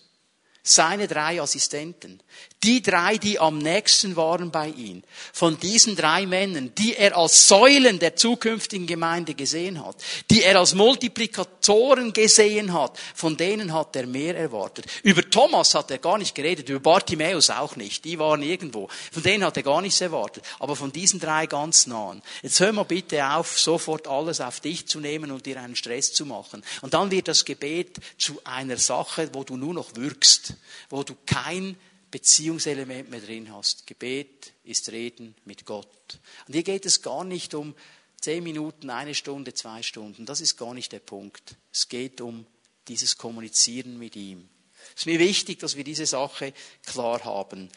seine 0.67 1.07
drei 1.07 1.39
Assistenten, 1.39 2.19
die 2.65 2.81
drei, 2.81 3.17
die 3.17 3.39
am 3.39 3.59
nächsten 3.59 4.15
waren 4.15 4.49
bei 4.49 4.69
ihm, 4.69 5.03
von 5.31 5.59
diesen 5.59 5.95
drei 5.95 6.25
Männern, 6.25 6.73
die 6.75 6.95
er 6.95 7.15
als 7.15 7.47
Säulen 7.47 7.99
der 7.99 8.15
zukünftigen 8.15 8.87
Gemeinde 8.87 9.35
gesehen 9.35 9.85
hat, 9.85 9.97
die 10.31 10.41
er 10.41 10.57
als 10.57 10.73
Multiplikatoren 10.73 12.11
gesehen 12.11 12.73
hat, 12.73 12.97
von 13.13 13.37
denen 13.37 13.71
hat 13.71 13.95
er 13.95 14.07
mehr 14.07 14.35
erwartet. 14.35 14.87
Über 15.03 15.29
Thomas 15.29 15.75
hat 15.75 15.91
er 15.91 15.99
gar 15.99 16.17
nicht 16.17 16.33
geredet, 16.33 16.67
über 16.69 16.79
Bartimäus 16.79 17.51
auch 17.51 17.75
nicht, 17.75 18.03
die 18.03 18.17
waren 18.17 18.41
irgendwo. 18.41 18.89
Von 19.11 19.21
denen 19.21 19.43
hat 19.43 19.57
er 19.57 19.63
gar 19.63 19.81
nichts 19.81 20.01
erwartet, 20.01 20.43
aber 20.57 20.75
von 20.75 20.91
diesen 20.91 21.19
drei 21.19 21.45
ganz 21.45 21.85
nahen. 21.85 22.23
Jetzt 22.41 22.59
hör 22.59 22.73
mal 22.73 22.83
bitte 22.83 23.29
auf, 23.29 23.59
sofort 23.59 24.07
alles 24.07 24.41
auf 24.41 24.59
dich 24.59 24.87
zu 24.87 24.99
nehmen 24.99 25.29
und 25.29 25.45
dir 25.45 25.61
einen 25.61 25.75
Stress 25.75 26.13
zu 26.13 26.25
machen. 26.25 26.63
Und 26.81 26.95
dann 26.95 27.11
wird 27.11 27.27
das 27.27 27.45
Gebet 27.45 27.97
zu 28.17 28.41
einer 28.43 28.77
Sache, 28.77 29.29
wo 29.33 29.43
du 29.43 29.55
nur 29.55 29.75
noch 29.75 29.95
wirkst, 29.95 30.53
wo 30.89 31.03
du 31.03 31.13
kein 31.27 31.77
Beziehungselement 32.15 33.09
mehr 33.09 33.19
drin 33.19 33.53
hast. 33.53 33.87
Gebet 33.87 34.53
ist 34.63 34.89
Reden 34.89 35.35
mit 35.43 35.65
Gott. 35.65 36.17
Und 36.47 36.53
hier 36.53 36.63
geht 36.63 36.85
es 36.85 37.01
gar 37.01 37.25
nicht 37.25 37.53
um 37.53 37.75
zehn 38.21 38.41
Minuten, 38.41 38.89
eine 38.89 39.13
Stunde, 39.13 39.53
zwei 39.53 39.83
Stunden. 39.83 40.25
Das 40.25 40.39
ist 40.39 40.55
gar 40.55 40.73
nicht 40.73 40.93
der 40.93 40.99
Punkt. 40.99 41.57
Es 41.73 41.89
geht 41.89 42.21
um 42.21 42.45
dieses 42.87 43.17
Kommunizieren 43.17 43.99
mit 43.99 44.15
ihm. 44.15 44.47
Es 44.95 45.01
ist 45.01 45.05
mir 45.07 45.19
wichtig, 45.19 45.59
dass 45.59 45.75
wir 45.75 45.83
diese 45.83 46.05
Sache 46.05 46.53
klar 46.85 47.21
haben. 47.25 47.69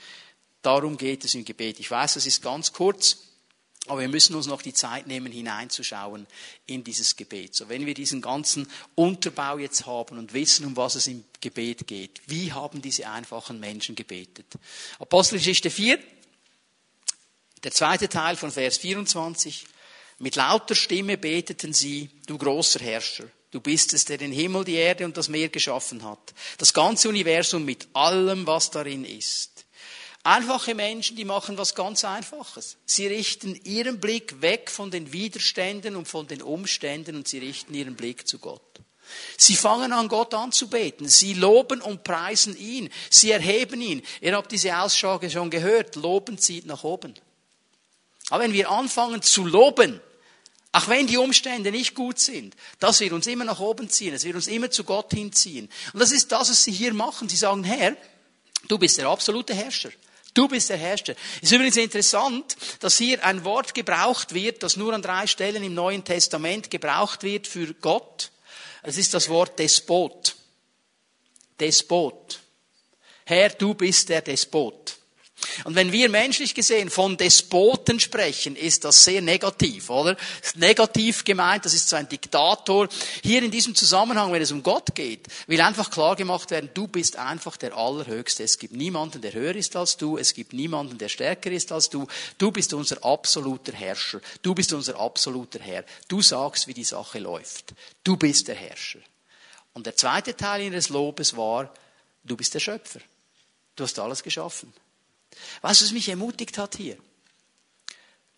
Darum 0.62 0.96
geht 0.96 1.24
es 1.24 1.34
im 1.34 1.44
Gebet. 1.44 1.80
Ich 1.80 1.90
weiß, 1.90 2.14
das 2.14 2.24
ist 2.24 2.40
ganz 2.40 2.72
kurz. 2.72 3.18
Aber 3.88 4.00
wir 4.00 4.08
müssen 4.08 4.34
uns 4.34 4.46
noch 4.46 4.62
die 4.62 4.72
Zeit 4.72 5.06
nehmen, 5.06 5.32
hineinzuschauen 5.32 6.26
in 6.66 6.84
dieses 6.84 7.16
Gebet. 7.16 7.54
So, 7.54 7.68
wenn 7.68 7.86
wir 7.86 7.94
diesen 7.94 8.20
ganzen 8.20 8.68
Unterbau 8.94 9.58
jetzt 9.58 9.86
haben 9.86 10.18
und 10.18 10.32
wissen, 10.32 10.66
um 10.66 10.76
was 10.76 10.94
es 10.94 11.06
im 11.06 11.24
Gebet 11.40 11.86
geht, 11.86 12.20
wie 12.26 12.52
haben 12.52 12.82
diese 12.82 13.08
einfachen 13.08 13.60
Menschen 13.60 13.94
gebetet? 13.94 14.46
Apostelgeschichte 14.98 15.70
4, 15.70 15.98
der 17.64 17.72
zweite 17.72 18.08
Teil 18.08 18.36
von 18.36 18.52
Vers 18.52 18.78
24. 18.78 19.66
Mit 20.18 20.36
lauter 20.36 20.74
Stimme 20.74 21.16
beteten 21.16 21.72
sie, 21.72 22.10
du 22.26 22.38
großer 22.38 22.80
Herrscher. 22.80 23.24
Du 23.50 23.60
bist 23.60 23.94
es, 23.94 24.04
der 24.04 24.18
den 24.18 24.32
Himmel, 24.32 24.64
die 24.64 24.74
Erde 24.74 25.04
und 25.04 25.16
das 25.16 25.28
Meer 25.28 25.48
geschaffen 25.48 26.04
hat. 26.04 26.34
Das 26.58 26.74
ganze 26.74 27.08
Universum 27.08 27.64
mit 27.64 27.88
allem, 27.94 28.46
was 28.46 28.70
darin 28.70 29.04
ist. 29.04 29.57
Einfache 30.28 30.74
Menschen, 30.74 31.16
die 31.16 31.24
machen 31.24 31.56
was 31.56 31.74
ganz 31.74 32.04
Einfaches. 32.04 32.76
Sie 32.84 33.06
richten 33.06 33.58
ihren 33.64 33.98
Blick 33.98 34.42
weg 34.42 34.70
von 34.70 34.90
den 34.90 35.10
Widerständen 35.10 35.96
und 35.96 36.06
von 36.06 36.26
den 36.26 36.42
Umständen 36.42 37.16
und 37.16 37.26
sie 37.26 37.38
richten 37.38 37.72
ihren 37.72 37.96
Blick 37.96 38.28
zu 38.28 38.38
Gott. 38.38 38.60
Sie 39.38 39.56
fangen 39.56 39.90
an, 39.90 40.08
Gott 40.08 40.34
anzubeten. 40.34 41.08
Sie 41.08 41.32
loben 41.32 41.80
und 41.80 42.04
preisen 42.04 42.54
ihn. 42.58 42.90
Sie 43.08 43.30
erheben 43.30 43.80
ihn. 43.80 44.02
Ihr 44.20 44.36
habt 44.36 44.52
diese 44.52 44.78
Aussage 44.78 45.30
schon 45.30 45.48
gehört. 45.48 45.96
Loben 45.96 46.36
zieht 46.36 46.66
nach 46.66 46.84
oben. 46.84 47.14
Aber 48.28 48.44
wenn 48.44 48.52
wir 48.52 48.70
anfangen 48.70 49.22
zu 49.22 49.46
loben, 49.46 49.98
auch 50.72 50.88
wenn 50.88 51.06
die 51.06 51.16
Umstände 51.16 51.72
nicht 51.72 51.94
gut 51.94 52.18
sind, 52.18 52.54
das 52.80 53.00
wird 53.00 53.12
uns 53.12 53.26
immer 53.28 53.46
nach 53.46 53.60
oben 53.60 53.88
ziehen. 53.88 54.12
Es 54.12 54.24
wird 54.24 54.34
uns 54.34 54.46
immer 54.46 54.70
zu 54.70 54.84
Gott 54.84 55.10
hinziehen. 55.10 55.70
Und 55.94 56.00
das 56.00 56.12
ist 56.12 56.30
das, 56.32 56.50
was 56.50 56.64
sie 56.64 56.72
hier 56.72 56.92
machen. 56.92 57.30
Sie 57.30 57.36
sagen, 57.36 57.64
Herr, 57.64 57.96
du 58.68 58.76
bist 58.76 58.98
der 58.98 59.08
absolute 59.08 59.54
Herrscher. 59.54 59.88
Du 60.34 60.48
bist 60.48 60.70
der 60.70 60.76
Herrscher. 60.76 61.14
Es 61.36 61.44
ist 61.44 61.52
übrigens 61.52 61.76
interessant, 61.76 62.56
dass 62.80 62.98
hier 62.98 63.24
ein 63.24 63.44
Wort 63.44 63.74
gebraucht 63.74 64.34
wird, 64.34 64.62
das 64.62 64.76
nur 64.76 64.92
an 64.92 65.02
drei 65.02 65.26
Stellen 65.26 65.62
im 65.62 65.74
Neuen 65.74 66.04
Testament 66.04 66.70
gebraucht 66.70 67.22
wird 67.22 67.46
für 67.46 67.74
Gott. 67.74 68.30
Es 68.82 68.98
ist 68.98 69.14
das 69.14 69.28
Wort 69.28 69.58
Despot. 69.58 70.36
Despot. 71.58 72.40
Herr, 73.24 73.50
du 73.50 73.74
bist 73.74 74.08
der 74.08 74.22
Despot. 74.22 74.96
Und 75.64 75.74
wenn 75.74 75.92
wir 75.92 76.08
menschlich 76.08 76.54
gesehen 76.54 76.90
von 76.90 77.16
Despoten 77.16 78.00
sprechen, 78.00 78.56
ist 78.56 78.84
das 78.84 79.04
sehr 79.04 79.22
negativ, 79.22 79.90
oder? 79.90 80.16
negativ 80.54 81.24
gemeint, 81.24 81.64
das 81.64 81.74
ist 81.74 81.88
so 81.88 81.96
ein 81.96 82.08
Diktator. 82.08 82.88
Hier 83.22 83.42
in 83.42 83.50
diesem 83.50 83.74
Zusammenhang, 83.74 84.32
wenn 84.32 84.42
es 84.42 84.52
um 84.52 84.62
Gott 84.62 84.94
geht, 84.94 85.26
will 85.46 85.60
einfach 85.60 85.90
klar 85.90 86.16
gemacht 86.16 86.50
werden, 86.50 86.70
du 86.74 86.86
bist 86.86 87.16
einfach 87.16 87.56
der 87.56 87.76
Allerhöchste. 87.76 88.42
Es 88.42 88.58
gibt 88.58 88.74
niemanden, 88.74 89.20
der 89.20 89.32
höher 89.32 89.54
ist 89.54 89.76
als 89.76 89.96
du, 89.96 90.18
es 90.18 90.34
gibt 90.34 90.52
niemanden, 90.52 90.98
der 90.98 91.08
stärker 91.08 91.50
ist 91.50 91.72
als 91.72 91.90
du. 91.90 92.06
Du 92.38 92.50
bist 92.50 92.72
unser 92.74 93.04
absoluter 93.04 93.72
Herrscher. 93.72 94.20
Du 94.42 94.54
bist 94.54 94.72
unser 94.72 94.98
absoluter 94.98 95.60
Herr. 95.60 95.84
Du 96.08 96.22
sagst, 96.22 96.66
wie 96.66 96.74
die 96.74 96.84
Sache 96.84 97.18
läuft. 97.18 97.74
Du 98.04 98.16
bist 98.16 98.48
der 98.48 98.54
Herrscher. 98.54 99.00
Und 99.74 99.86
der 99.86 99.96
zweite 99.96 100.36
Teil 100.36 100.62
ihres 100.62 100.88
Lobes 100.88 101.36
war, 101.36 101.72
du 102.24 102.36
bist 102.36 102.54
der 102.54 102.60
Schöpfer. 102.60 103.00
Du 103.76 103.84
hast 103.84 103.98
alles 103.98 104.22
geschaffen. 104.22 104.72
Weißt 105.62 105.80
du, 105.80 105.84
was 105.86 105.92
mich 105.92 106.08
ermutigt 106.08 106.58
hat 106.58 106.76
hier? 106.76 106.98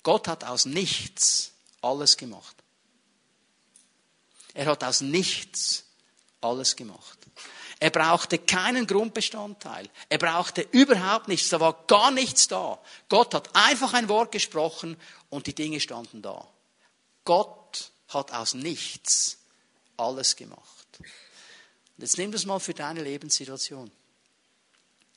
Gott 0.03 0.29
hat 0.29 0.45
aus 0.45 0.65
nichts 0.65 1.53
alles 1.83 2.17
gemacht. 2.17 2.57
Er 4.55 4.67
hat 4.67 4.83
aus 4.85 5.01
nichts 5.01 5.85
alles 6.41 6.77
gemacht. 6.77 7.19
Er 7.79 7.91
brauchte 7.91 8.39
keinen 8.39 8.87
Grundbestandteil. 8.87 9.89
Er 10.11 10.19
brauchte 10.19 10.67
überhaupt 10.71 11.29
nichts. 11.29 11.49
Da 11.49 11.61
war 11.61 11.85
gar 11.87 12.11
nichts 12.11 12.47
da. 12.49 12.79
Gott 13.09 13.33
hat 13.35 13.55
einfach 13.55 13.95
ein 13.95 14.09
Wort 14.09 14.33
gesprochen 14.33 14.97
und 15.31 15.47
die 15.47 15.55
Dinge 15.55 15.81
standen 15.81 16.21
da. 16.21 16.47
Gott 17.25 17.91
hat 18.09 18.33
aus 18.33 18.55
nichts 18.55 19.39
alles 19.97 20.37
gemacht. 20.37 20.99
Und 20.99 22.03
jetzt 22.03 22.19
nimm 22.19 22.33
das 22.33 22.45
mal 22.45 22.59
für 22.59 22.75
deine 22.75 23.03
Lebenssituation. 23.03 23.91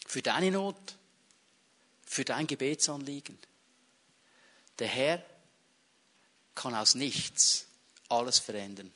Für 0.05 0.21
deine 0.21 0.51
Not, 0.51 0.77
für 2.14 2.24
dein 2.24 2.45
Gebetsanliegen. 2.47 3.38
Der 4.80 4.88
Herr 4.88 5.26
kann 6.53 6.76
aus 6.76 6.93
nichts 6.93 7.66
alles 8.07 8.38
verändern, 8.38 8.91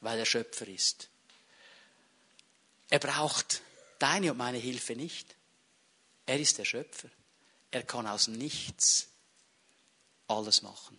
weil 0.00 0.18
er 0.18 0.26
Schöpfer 0.26 0.66
ist. 0.66 1.08
Er 2.90 2.98
braucht 2.98 3.62
deine 4.00 4.32
und 4.32 4.38
meine 4.38 4.58
Hilfe 4.58 4.96
nicht. 4.96 5.36
Er 6.26 6.38
ist 6.40 6.58
der 6.58 6.64
Schöpfer. 6.64 7.08
Er 7.70 7.84
kann 7.84 8.06
aus 8.06 8.26
nichts 8.26 9.06
alles 10.26 10.62
machen. 10.62 10.98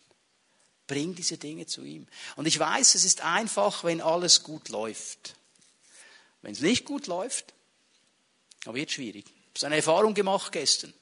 Bring 0.88 1.14
diese 1.14 1.38
Dinge 1.38 1.66
zu 1.66 1.84
ihm. 1.84 2.08
Und 2.36 2.46
ich 2.46 2.58
weiß, 2.58 2.96
es 2.96 3.04
ist 3.04 3.22
einfach, 3.22 3.84
wenn 3.84 4.02
alles 4.02 4.44
gut 4.44 4.70
läuft. 4.70 5.36
Wenn 6.42 6.54
es 6.54 6.62
nicht 6.62 6.86
gut 6.86 7.08
läuft, 7.08 7.54
dann 8.64 8.76
wird 8.76 8.90
es 8.90 8.96
schwierig. 8.96 9.26
Ich 9.54 9.62
habe 9.62 9.68
eine 9.68 9.78
Erfahrung 9.78 10.14
gemacht 10.14 10.52
gestern 10.52 10.94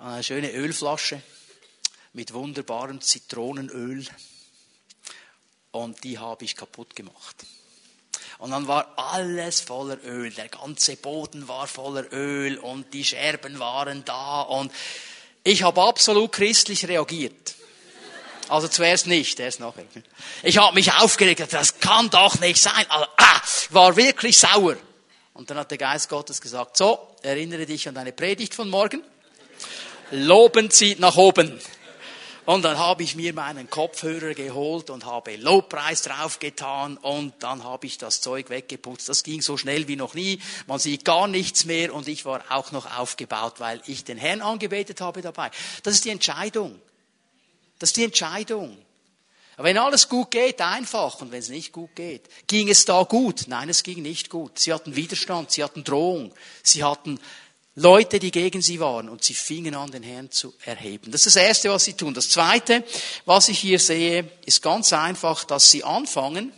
eine 0.00 0.22
schöne 0.22 0.50
Ölflasche 0.52 1.20
mit 2.14 2.32
wunderbarem 2.32 3.00
Zitronenöl. 3.00 4.06
Und 5.72 6.02
die 6.04 6.18
habe 6.18 6.44
ich 6.44 6.56
kaputt 6.56 6.96
gemacht. 6.96 7.36
Und 8.38 8.50
dann 8.50 8.66
war 8.66 8.94
alles 8.96 9.60
voller 9.60 10.02
Öl. 10.04 10.30
Der 10.30 10.48
ganze 10.48 10.96
Boden 10.96 11.46
war 11.46 11.66
voller 11.66 12.10
Öl 12.12 12.56
und 12.58 12.92
die 12.94 13.04
Scherben 13.04 13.58
waren 13.58 14.04
da. 14.04 14.40
Und 14.40 14.72
ich 15.44 15.62
habe 15.62 15.82
absolut 15.82 16.32
christlich 16.32 16.88
reagiert. 16.88 17.54
Also 18.48 18.66
zuerst 18.66 19.06
nicht, 19.06 19.38
erst 19.38 19.60
nachher. 19.60 19.84
Ich 20.42 20.58
habe 20.58 20.74
mich 20.74 20.92
aufgeregt, 20.92 21.52
das 21.52 21.78
kann 21.78 22.10
doch 22.10 22.40
nicht 22.40 22.60
sein. 22.60 22.84
Also, 22.88 23.06
ah, 23.16 23.40
war 23.68 23.96
wirklich 23.96 24.38
sauer. 24.38 24.76
Und 25.34 25.50
dann 25.50 25.58
hat 25.58 25.70
der 25.70 25.78
Geist 25.78 26.08
Gottes 26.08 26.40
gesagt, 26.40 26.76
so, 26.76 27.14
erinnere 27.22 27.66
dich 27.66 27.86
an 27.86 27.94
deine 27.94 28.12
Predigt 28.12 28.54
von 28.54 28.68
morgen. 28.68 29.04
Loben 30.10 30.70
zieht 30.70 30.98
nach 30.98 31.16
oben. 31.16 31.60
Und 32.46 32.62
dann 32.62 32.78
habe 32.78 33.04
ich 33.04 33.14
mir 33.14 33.32
meinen 33.32 33.70
Kopfhörer 33.70 34.34
geholt 34.34 34.90
und 34.90 35.04
habe 35.04 35.36
Lobpreis 35.36 36.02
draufgetan 36.02 36.96
und 36.96 37.34
dann 37.40 37.62
habe 37.62 37.86
ich 37.86 37.96
das 37.96 38.20
Zeug 38.20 38.50
weggeputzt. 38.50 39.08
Das 39.08 39.22
ging 39.22 39.40
so 39.40 39.56
schnell 39.56 39.86
wie 39.86 39.94
noch 39.94 40.14
nie. 40.14 40.40
Man 40.66 40.80
sieht 40.80 41.04
gar 41.04 41.28
nichts 41.28 41.64
mehr 41.64 41.94
und 41.94 42.08
ich 42.08 42.24
war 42.24 42.42
auch 42.48 42.72
noch 42.72 42.98
aufgebaut, 42.98 43.54
weil 43.58 43.80
ich 43.86 44.02
den 44.02 44.18
Herrn 44.18 44.40
angebetet 44.40 45.00
habe 45.00 45.22
dabei. 45.22 45.50
Das 45.84 45.94
ist 45.94 46.04
die 46.04 46.10
Entscheidung. 46.10 46.80
Das 47.78 47.90
ist 47.90 47.96
die 47.98 48.04
Entscheidung. 48.04 48.76
Wenn 49.56 49.78
alles 49.78 50.08
gut 50.08 50.30
geht, 50.30 50.60
einfach. 50.60 51.20
Und 51.20 51.32
wenn 51.32 51.38
es 51.38 51.50
nicht 51.50 51.72
gut 51.72 51.94
geht, 51.94 52.22
ging 52.46 52.68
es 52.68 52.84
da 52.84 53.02
gut? 53.02 53.44
Nein, 53.46 53.68
es 53.68 53.82
ging 53.82 54.02
nicht 54.02 54.30
gut. 54.30 54.58
Sie 54.58 54.72
hatten 54.72 54.96
Widerstand, 54.96 55.50
sie 55.50 55.62
hatten 55.62 55.84
Drohung, 55.84 56.32
sie 56.62 56.82
hatten 56.82 57.20
Leute, 57.80 58.18
die 58.18 58.30
gegen 58.30 58.60
sie 58.60 58.78
waren 58.78 59.08
und 59.08 59.24
sie 59.24 59.32
fingen 59.32 59.74
an, 59.74 59.90
den 59.90 60.02
Herrn 60.02 60.30
zu 60.30 60.52
erheben. 60.64 61.10
Das 61.12 61.24
ist 61.24 61.36
das 61.36 61.42
Erste, 61.42 61.70
was 61.70 61.84
sie 61.84 61.94
tun. 61.94 62.12
Das 62.12 62.28
Zweite, 62.28 62.84
was 63.24 63.48
ich 63.48 63.58
hier 63.58 63.78
sehe, 63.78 64.30
ist 64.44 64.62
ganz 64.62 64.92
einfach, 64.92 65.44
dass 65.44 65.70
sie 65.70 65.82
anfangen, 65.82 66.52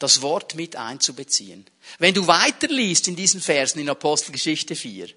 das 0.00 0.20
Wort 0.20 0.56
mit 0.56 0.74
einzubeziehen. 0.74 1.64
Wenn 1.98 2.14
du 2.14 2.26
weiterliest 2.26 3.06
in 3.06 3.14
diesen 3.16 3.40
Versen 3.40 3.78
in 3.78 3.88
Apostelgeschichte 3.88 4.74
4, 4.74 5.08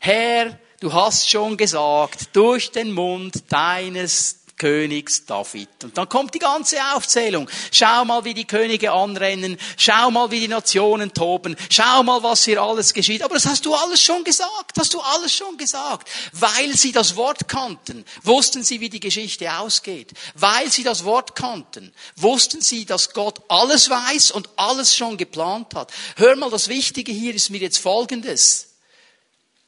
Herr, 0.00 0.58
du 0.80 0.92
hast 0.92 1.30
schon 1.30 1.56
gesagt, 1.56 2.34
durch 2.34 2.72
den 2.72 2.92
Mund 2.92 3.44
deines 3.48 4.37
Königs 4.58 5.24
David. 5.24 5.68
Und 5.84 5.96
dann 5.96 6.08
kommt 6.08 6.34
die 6.34 6.40
ganze 6.40 6.76
Aufzählung. 6.94 7.48
Schau 7.72 8.04
mal, 8.04 8.24
wie 8.24 8.34
die 8.34 8.46
Könige 8.46 8.92
anrennen. 8.92 9.56
Schau 9.76 10.10
mal, 10.10 10.30
wie 10.30 10.40
die 10.40 10.48
Nationen 10.48 11.14
toben. 11.14 11.56
Schau 11.70 12.02
mal, 12.02 12.22
was 12.22 12.44
hier 12.44 12.60
alles 12.60 12.92
geschieht. 12.92 13.22
Aber 13.22 13.34
das 13.34 13.46
hast 13.46 13.64
du 13.64 13.74
alles 13.74 14.02
schon 14.02 14.24
gesagt. 14.24 14.76
Hast 14.76 14.92
du 14.92 15.00
alles 15.00 15.32
schon 15.32 15.56
gesagt. 15.56 16.08
Weil 16.32 16.76
sie 16.76 16.92
das 16.92 17.16
Wort 17.16 17.48
kannten, 17.48 18.04
wussten 18.22 18.64
sie, 18.64 18.80
wie 18.80 18.90
die 18.90 19.00
Geschichte 19.00 19.52
ausgeht. 19.56 20.12
Weil 20.34 20.70
sie 20.70 20.82
das 20.82 21.04
Wort 21.04 21.36
kannten, 21.36 21.92
wussten 22.16 22.60
sie, 22.60 22.84
dass 22.84 23.12
Gott 23.12 23.40
alles 23.48 23.88
weiß 23.88 24.32
und 24.32 24.48
alles 24.56 24.96
schon 24.96 25.16
geplant 25.16 25.74
hat. 25.74 25.92
Hör 26.16 26.36
mal, 26.36 26.50
das 26.50 26.68
Wichtige 26.68 27.12
hier 27.12 27.34
ist 27.34 27.50
mir 27.50 27.60
jetzt 27.60 27.78
Folgendes. 27.78 28.68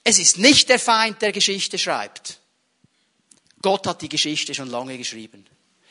Es 0.03 0.18
ist 0.18 0.38
nicht 0.38 0.68
der 0.68 0.78
Feind, 0.78 1.22
der 1.22 1.32
Geschichte 1.32 1.78
schreibt. 1.78 2.39
Gott 3.62 3.86
hat 3.86 4.02
die 4.02 4.08
Geschichte 4.08 4.54
schon 4.54 4.70
lange 4.70 4.96
geschrieben. 4.96 5.46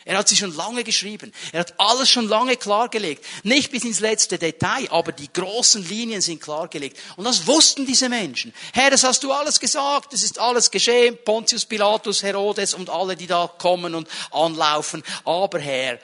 Er 0.06 0.18
hat 0.18 0.30
sie 0.30 0.38
schon 0.38 0.56
lange 0.56 0.84
geschrieben. 0.84 1.34
Er 1.52 1.60
hat 1.60 1.80
alles 1.80 2.10
schon 2.10 2.28
lange 2.28 2.56
klargelegt. 2.56 3.24
Nicht 3.44 3.70
bis 3.70 3.84
ins 3.84 4.00
letzte 4.00 4.40
Detail, 4.40 4.90
aber 4.90 5.12
die 5.12 5.32
großen 5.32 5.88
Linien 5.88 6.22
sind 6.22 6.42
klargelegt. 6.42 6.98
Und 7.18 7.26
das 7.26 7.46
wussten 7.46 7.86
diese 7.86 8.08
Menschen. 8.08 8.54
Herr, 8.74 8.90
das 8.90 9.04
hast 9.04 9.24
du 9.24 9.32
alles 9.32 9.60
gesagt. 9.60 10.14
Es 10.14 10.24
ist 10.24 10.40
alles 10.40 10.72
geschehen. 10.72 11.18
Pontius 11.24 11.66
Pilatus, 11.66 12.24
Herodes 12.24 12.74
und 12.74 12.90
alle, 12.90 13.16
die 13.16 13.28
da 13.28 13.48
kommen 13.48 13.94
und 13.94 14.08
anlaufen. 14.32 15.04
Aber 15.26 15.60
Herr, 15.60 16.00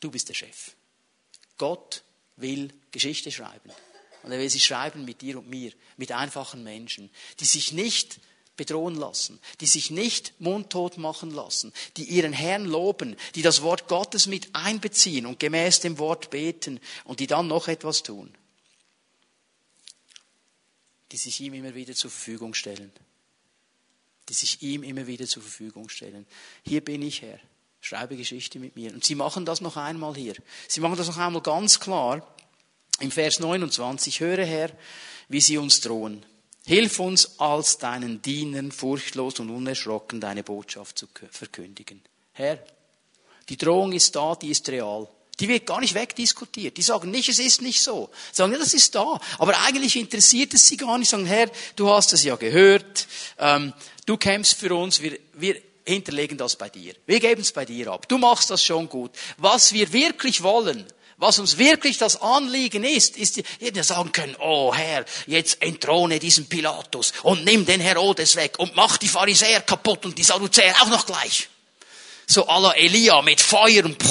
du 0.00 0.10
bist 0.10 0.28
der 0.28 0.34
Chef. 0.34 0.72
Gott 1.56 2.02
will 2.36 2.72
Geschichte 2.90 3.30
schreiben. 3.30 3.70
Und 4.24 4.32
er 4.32 4.38
will 4.38 4.50
sie 4.50 4.60
schreiben 4.60 5.04
mit 5.04 5.20
dir 5.22 5.38
und 5.38 5.48
mir, 5.48 5.72
mit 5.96 6.10
einfachen 6.12 6.64
Menschen, 6.64 7.10
die 7.38 7.44
sich 7.44 7.72
nicht 7.72 8.18
bedrohen 8.58 8.96
lassen, 8.96 9.38
die 9.62 9.66
sich 9.66 9.90
nicht 9.90 10.38
mundtot 10.38 10.98
machen 10.98 11.30
lassen, 11.30 11.72
die 11.96 12.04
ihren 12.04 12.34
Herrn 12.34 12.66
loben, 12.66 13.16
die 13.34 13.40
das 13.40 13.62
Wort 13.62 13.88
Gottes 13.88 14.26
mit 14.26 14.54
einbeziehen 14.54 15.24
und 15.24 15.40
gemäß 15.40 15.80
dem 15.80 15.98
Wort 15.98 16.28
beten 16.28 16.78
und 17.04 17.20
die 17.20 17.26
dann 17.26 17.46
noch 17.46 17.68
etwas 17.68 18.02
tun, 18.02 18.34
die 21.10 21.16
sich 21.16 21.40
ihm 21.40 21.54
immer 21.54 21.74
wieder 21.74 21.94
zur 21.94 22.10
Verfügung 22.10 22.52
stellen, 22.52 22.92
die 24.28 24.34
sich 24.34 24.60
ihm 24.60 24.82
immer 24.82 25.06
wieder 25.06 25.26
zur 25.26 25.42
Verfügung 25.42 25.88
stellen. 25.88 26.26
Hier 26.66 26.84
bin 26.84 27.00
ich, 27.00 27.22
Herr, 27.22 27.40
schreibe 27.80 28.16
Geschichte 28.16 28.58
mit 28.58 28.76
mir. 28.76 28.92
Und 28.92 29.04
sie 29.04 29.14
machen 29.14 29.46
das 29.46 29.62
noch 29.62 29.76
einmal 29.76 30.14
hier. 30.14 30.34
Sie 30.66 30.80
machen 30.80 30.96
das 30.96 31.06
noch 31.06 31.16
einmal 31.16 31.42
ganz 31.42 31.80
klar 31.80 32.26
im 33.00 33.10
Vers 33.10 33.40
29. 33.40 34.20
Höre, 34.20 34.44
Herr, 34.44 34.70
wie 35.28 35.40
sie 35.40 35.56
uns 35.56 35.80
drohen. 35.80 36.26
Hilf 36.68 37.00
uns 37.00 37.40
als 37.40 37.78
deinen 37.78 38.20
Dienern 38.20 38.72
furchtlos 38.72 39.40
und 39.40 39.48
unerschrocken 39.48 40.20
deine 40.20 40.42
Botschaft 40.42 40.98
zu 40.98 41.06
verkündigen. 41.30 42.02
Herr, 42.32 42.58
die 43.48 43.56
Drohung 43.56 43.92
ist 43.92 44.14
da, 44.14 44.34
die 44.34 44.50
ist 44.50 44.68
real. 44.68 45.08
Die 45.40 45.48
wird 45.48 45.64
gar 45.64 45.80
nicht 45.80 45.94
wegdiskutiert. 45.94 46.76
Die 46.76 46.82
sagen 46.82 47.10
nicht, 47.10 47.30
es 47.30 47.38
ist 47.38 47.62
nicht 47.62 47.80
so. 47.80 48.10
Sie 48.32 48.36
sagen, 48.36 48.52
ja, 48.52 48.58
das 48.58 48.74
ist 48.74 48.94
da. 48.94 49.18
Aber 49.38 49.58
eigentlich 49.62 49.96
interessiert 49.96 50.52
es 50.52 50.68
sie 50.68 50.76
gar 50.76 50.98
nicht. 50.98 51.08
Sie 51.08 51.16
sagen, 51.16 51.24
Herr, 51.24 51.50
du 51.74 51.88
hast 51.88 52.12
es 52.12 52.22
ja 52.22 52.36
gehört. 52.36 53.06
Ähm, 53.38 53.72
du 54.04 54.18
kämpfst 54.18 54.60
für 54.60 54.74
uns. 54.74 55.00
Wir, 55.00 55.18
wir 55.32 55.58
hinterlegen 55.86 56.36
das 56.36 56.56
bei 56.56 56.68
dir. 56.68 56.94
Wir 57.06 57.18
geben 57.18 57.40
es 57.40 57.52
bei 57.52 57.64
dir 57.64 57.92
ab. 57.92 58.06
Du 58.10 58.18
machst 58.18 58.50
das 58.50 58.62
schon 58.62 58.90
gut. 58.90 59.12
Was 59.38 59.72
wir 59.72 59.90
wirklich 59.94 60.42
wollen, 60.42 60.84
was 61.18 61.40
uns 61.40 61.58
wirklich 61.58 61.98
das 61.98 62.22
Anliegen 62.22 62.84
ist, 62.84 63.16
ist, 63.16 63.42
wir 63.58 63.84
sagen 63.84 64.12
können, 64.12 64.36
oh 64.38 64.72
Herr, 64.72 65.04
jetzt 65.26 65.60
entthrone 65.60 66.20
diesen 66.20 66.48
Pilatus 66.48 67.12
und 67.24 67.44
nimm 67.44 67.66
den 67.66 67.80
Herodes 67.80 68.36
weg 68.36 68.58
und 68.58 68.76
mach 68.76 68.96
die 68.98 69.08
Pharisäer 69.08 69.60
kaputt 69.62 70.06
und 70.06 70.16
die 70.16 70.22
Sadduzäer 70.22 70.80
auch 70.80 70.88
noch 70.88 71.06
gleich. 71.06 71.48
So 72.26 72.46
aller 72.46 72.76
Elia 72.76 73.20
mit 73.22 73.40
Feuer 73.40 73.84
und. 73.84 74.02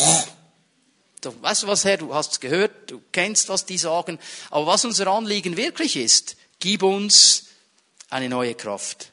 Du, 1.21 1.33
weißt 1.41 1.63
du 1.63 1.67
was, 1.67 1.85
Herr, 1.85 1.97
du 1.97 2.13
hast 2.13 2.41
gehört, 2.41 2.91
du 2.91 3.01
kennst, 3.11 3.47
was 3.49 3.65
die 3.65 3.77
sagen, 3.77 4.19
aber 4.51 4.67
was 4.67 4.83
unser 4.83 5.07
Anliegen 5.07 5.55
wirklich 5.55 5.95
ist, 5.95 6.35
gib 6.59 6.83
uns 6.83 7.45
eine 8.09 8.27
neue 8.27 8.53
Kraft. 8.53 9.11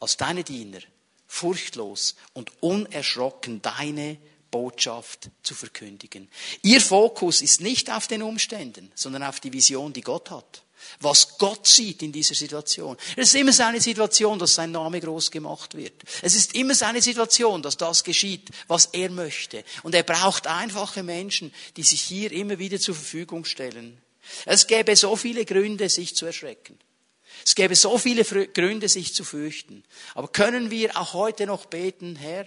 Als 0.00 0.18
deine 0.18 0.44
Diener, 0.44 0.80
furchtlos 1.26 2.14
und 2.34 2.52
unerschrocken 2.60 3.62
deine 3.62 4.18
Botschaft 4.54 5.30
zu 5.42 5.52
verkündigen. 5.52 6.28
Ihr 6.62 6.80
Fokus 6.80 7.42
ist 7.42 7.60
nicht 7.60 7.90
auf 7.90 8.06
den 8.06 8.22
Umständen, 8.22 8.92
sondern 8.94 9.24
auf 9.24 9.40
die 9.40 9.52
Vision, 9.52 9.92
die 9.92 10.00
Gott 10.00 10.30
hat. 10.30 10.62
Was 11.00 11.38
Gott 11.38 11.66
sieht 11.66 12.02
in 12.02 12.12
dieser 12.12 12.36
Situation. 12.36 12.96
Es 13.16 13.30
ist 13.30 13.34
immer 13.34 13.52
seine 13.52 13.80
Situation, 13.80 14.38
dass 14.38 14.54
sein 14.54 14.70
Name 14.70 15.00
groß 15.00 15.32
gemacht 15.32 15.74
wird. 15.74 16.04
Es 16.22 16.36
ist 16.36 16.54
immer 16.54 16.76
seine 16.76 17.02
Situation, 17.02 17.62
dass 17.62 17.76
das 17.76 18.04
geschieht, 18.04 18.48
was 18.68 18.90
er 18.92 19.10
möchte. 19.10 19.64
Und 19.82 19.92
er 19.96 20.04
braucht 20.04 20.46
einfache 20.46 21.02
Menschen, 21.02 21.52
die 21.76 21.82
sich 21.82 22.02
hier 22.02 22.30
immer 22.30 22.60
wieder 22.60 22.78
zur 22.78 22.94
Verfügung 22.94 23.44
stellen. 23.44 24.00
Es 24.44 24.68
gäbe 24.68 24.94
so 24.94 25.16
viele 25.16 25.44
Gründe, 25.44 25.88
sich 25.88 26.14
zu 26.14 26.26
erschrecken. 26.26 26.78
Es 27.44 27.56
gäbe 27.56 27.74
so 27.74 27.98
viele 27.98 28.22
Gründe, 28.22 28.88
sich 28.88 29.14
zu 29.14 29.24
fürchten. 29.24 29.82
Aber 30.14 30.28
können 30.28 30.70
wir 30.70 30.96
auch 30.96 31.14
heute 31.14 31.44
noch 31.44 31.66
beten, 31.66 32.14
Herr, 32.14 32.46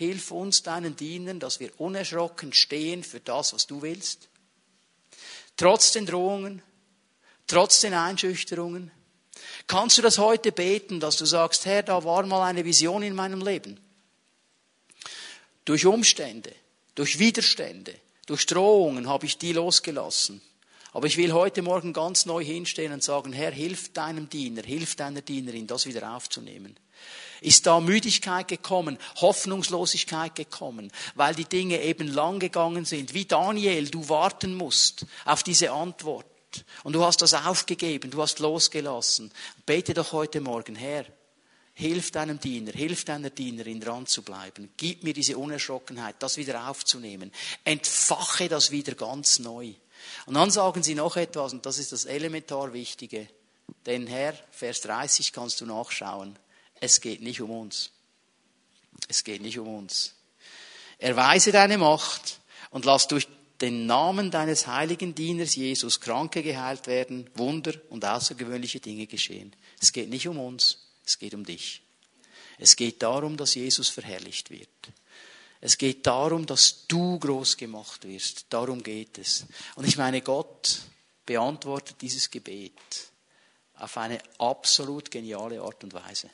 Hilf 0.00 0.30
uns, 0.30 0.62
deinen 0.62 0.96
Dienern, 0.96 1.40
dass 1.40 1.60
wir 1.60 1.78
unerschrocken 1.78 2.54
stehen 2.54 3.04
für 3.04 3.20
das, 3.20 3.52
was 3.52 3.66
du 3.66 3.82
willst. 3.82 4.30
Trotz 5.58 5.92
den 5.92 6.06
Drohungen, 6.06 6.62
trotz 7.46 7.82
den 7.82 7.92
Einschüchterungen. 7.92 8.90
Kannst 9.66 9.98
du 9.98 10.02
das 10.02 10.16
heute 10.16 10.52
beten, 10.52 11.00
dass 11.00 11.18
du 11.18 11.26
sagst, 11.26 11.66
Herr, 11.66 11.82
da 11.82 12.02
war 12.02 12.24
mal 12.24 12.48
eine 12.48 12.64
Vision 12.64 13.02
in 13.02 13.14
meinem 13.14 13.42
Leben. 13.44 13.78
Durch 15.66 15.84
Umstände, 15.84 16.54
durch 16.94 17.18
Widerstände, 17.18 17.94
durch 18.24 18.46
Drohungen 18.46 19.06
habe 19.06 19.26
ich 19.26 19.36
die 19.36 19.52
losgelassen. 19.52 20.40
Aber 20.92 21.08
ich 21.08 21.18
will 21.18 21.34
heute 21.34 21.60
Morgen 21.60 21.92
ganz 21.92 22.24
neu 22.24 22.42
hinstehen 22.42 22.94
und 22.94 23.02
sagen, 23.02 23.34
Herr, 23.34 23.52
hilf 23.52 23.92
deinem 23.92 24.30
Diener, 24.30 24.62
hilf 24.62 24.96
deiner 24.96 25.20
Dienerin, 25.20 25.66
das 25.66 25.84
wieder 25.84 26.16
aufzunehmen. 26.16 26.74
Ist 27.40 27.66
da 27.66 27.80
Müdigkeit 27.80 28.48
gekommen, 28.48 28.98
Hoffnungslosigkeit 29.16 30.34
gekommen, 30.34 30.92
weil 31.14 31.34
die 31.34 31.44
Dinge 31.44 31.82
eben 31.82 32.08
lang 32.08 32.38
gegangen 32.38 32.84
sind. 32.84 33.14
Wie 33.14 33.24
Daniel, 33.24 33.88
du 33.88 34.08
warten 34.08 34.54
musst 34.54 35.06
auf 35.24 35.42
diese 35.42 35.72
Antwort. 35.72 36.26
Und 36.82 36.94
du 36.94 37.04
hast 37.04 37.22
das 37.22 37.34
aufgegeben, 37.34 38.10
du 38.10 38.20
hast 38.20 38.40
losgelassen. 38.40 39.30
Bete 39.66 39.94
doch 39.94 40.12
heute 40.12 40.40
Morgen, 40.40 40.74
Herr, 40.74 41.06
hilf 41.74 42.10
deinem 42.10 42.40
Diener, 42.40 42.72
hilf 42.72 43.04
deiner 43.04 43.30
Dienerin 43.30 43.80
dran 43.80 44.06
zu 44.06 44.22
bleiben. 44.22 44.70
Gib 44.76 45.02
mir 45.04 45.14
diese 45.14 45.38
Unerschrockenheit, 45.38 46.16
das 46.18 46.36
wieder 46.36 46.68
aufzunehmen. 46.68 47.32
Entfache 47.64 48.48
das 48.48 48.70
wieder 48.70 48.94
ganz 48.94 49.38
neu. 49.38 49.74
Und 50.26 50.34
dann 50.34 50.50
sagen 50.50 50.82
sie 50.82 50.94
noch 50.94 51.16
etwas, 51.16 51.52
und 51.52 51.64
das 51.66 51.78
ist 51.78 51.92
das 51.92 52.04
elementar 52.04 52.72
Wichtige. 52.72 53.28
Denn 53.86 54.06
Herr, 54.06 54.34
Vers 54.50 54.80
30 54.82 55.32
kannst 55.32 55.60
du 55.60 55.66
nachschauen. 55.66 56.38
Es 56.80 57.00
geht 57.00 57.22
nicht 57.22 57.40
um 57.40 57.50
uns. 57.50 57.90
Es 59.08 59.22
geht 59.22 59.42
nicht 59.42 59.58
um 59.58 59.68
uns. 59.68 60.14
Erweise 60.98 61.52
deine 61.52 61.78
Macht 61.78 62.40
und 62.70 62.84
lass 62.84 63.08
durch 63.08 63.28
den 63.60 63.86
Namen 63.86 64.30
deines 64.30 64.66
heiligen 64.66 65.14
Dieners 65.14 65.54
Jesus 65.54 66.00
Kranke 66.00 66.42
geheilt 66.42 66.86
werden, 66.86 67.28
Wunder 67.34 67.74
und 67.90 68.04
außergewöhnliche 68.04 68.80
Dinge 68.80 69.06
geschehen. 69.06 69.54
Es 69.80 69.92
geht 69.92 70.08
nicht 70.08 70.26
um 70.28 70.38
uns, 70.38 70.78
es 71.04 71.18
geht 71.18 71.34
um 71.34 71.44
dich. 71.44 71.82
Es 72.58 72.76
geht 72.76 73.02
darum, 73.02 73.36
dass 73.36 73.54
Jesus 73.54 73.88
verherrlicht 73.88 74.50
wird. 74.50 74.68
Es 75.60 75.76
geht 75.76 76.06
darum, 76.06 76.46
dass 76.46 76.86
du 76.86 77.18
groß 77.18 77.56
gemacht 77.56 78.06
wirst. 78.06 78.46
Darum 78.48 78.82
geht 78.82 79.18
es. 79.18 79.44
Und 79.74 79.86
ich 79.86 79.98
meine, 79.98 80.22
Gott 80.22 80.80
beantwortet 81.26 81.96
dieses 82.00 82.30
Gebet 82.30 82.72
auf 83.74 83.96
eine 83.96 84.20
absolut 84.38 85.10
geniale 85.10 85.60
Art 85.60 85.84
und 85.84 85.92
Weise. 85.92 86.30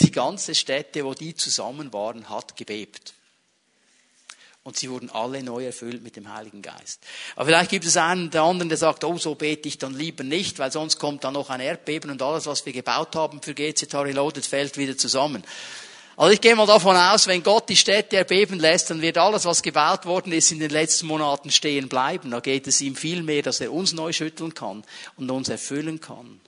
Die 0.00 0.10
ganze 0.10 0.54
Stätte, 0.54 1.04
wo 1.04 1.14
die 1.14 1.34
zusammen 1.34 1.92
waren, 1.92 2.28
hat 2.28 2.56
gebebt. 2.56 3.14
Und 4.62 4.76
sie 4.76 4.90
wurden 4.90 5.08
alle 5.10 5.42
neu 5.42 5.64
erfüllt 5.64 6.02
mit 6.02 6.16
dem 6.16 6.32
Heiligen 6.32 6.60
Geist. 6.60 7.00
Aber 7.36 7.46
vielleicht 7.46 7.70
gibt 7.70 7.86
es 7.86 7.96
einen 7.96 8.30
der 8.30 8.42
anderen, 8.42 8.68
der 8.68 8.76
sagt, 8.76 9.02
oh, 9.02 9.16
so 9.16 9.34
bete 9.34 9.66
ich 9.66 9.78
dann 9.78 9.94
lieber 9.94 10.24
nicht, 10.24 10.58
weil 10.58 10.70
sonst 10.70 10.98
kommt 10.98 11.24
dann 11.24 11.32
noch 11.34 11.48
ein 11.48 11.60
Erdbeben 11.60 12.10
und 12.10 12.20
alles, 12.20 12.46
was 12.46 12.66
wir 12.66 12.72
gebaut 12.74 13.16
haben 13.16 13.40
für 13.40 13.54
GC 13.54 13.94
Reloaded, 13.94 14.44
fällt 14.44 14.76
wieder 14.76 14.98
zusammen. 14.98 15.42
Also 16.18 16.34
ich 16.34 16.40
gehe 16.40 16.56
mal 16.56 16.66
davon 16.66 16.96
aus, 16.96 17.28
wenn 17.28 17.44
Gott 17.44 17.68
die 17.68 17.76
Städte 17.76 18.16
erbeben 18.16 18.58
lässt, 18.58 18.90
dann 18.90 19.00
wird 19.00 19.16
alles, 19.18 19.44
was 19.44 19.62
gebaut 19.62 20.04
worden 20.04 20.32
ist, 20.32 20.50
in 20.50 20.58
den 20.58 20.70
letzten 20.70 21.06
Monaten 21.06 21.52
stehen 21.52 21.88
bleiben. 21.88 22.32
Da 22.32 22.40
geht 22.40 22.66
es 22.66 22.80
ihm 22.80 22.96
viel 22.96 23.22
mehr, 23.22 23.42
dass 23.42 23.60
er 23.60 23.72
uns 23.72 23.92
neu 23.92 24.12
schütteln 24.12 24.52
kann 24.52 24.84
und 25.16 25.30
uns 25.30 25.48
erfüllen 25.48 26.00
kann 26.00 26.40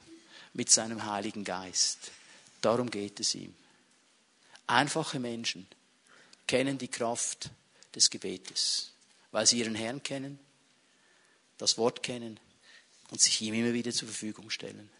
mit 0.54 0.70
seinem 0.70 1.06
Heiligen 1.06 1.44
Geist. 1.44 2.10
Darum 2.60 2.90
geht 2.90 3.20
es 3.20 3.34
ihm. 3.34 3.54
Einfache 4.66 5.18
Menschen 5.18 5.66
kennen 6.46 6.78
die 6.78 6.88
Kraft 6.88 7.50
des 7.94 8.10
Gebetes, 8.10 8.92
weil 9.30 9.46
sie 9.46 9.58
ihren 9.58 9.74
Herrn 9.74 10.02
kennen, 10.02 10.38
das 11.58 11.78
Wort 11.78 12.02
kennen 12.02 12.38
und 13.10 13.20
sich 13.20 13.40
ihm 13.40 13.54
immer 13.54 13.72
wieder 13.72 13.92
zur 13.92 14.08
Verfügung 14.08 14.50
stellen. 14.50 14.90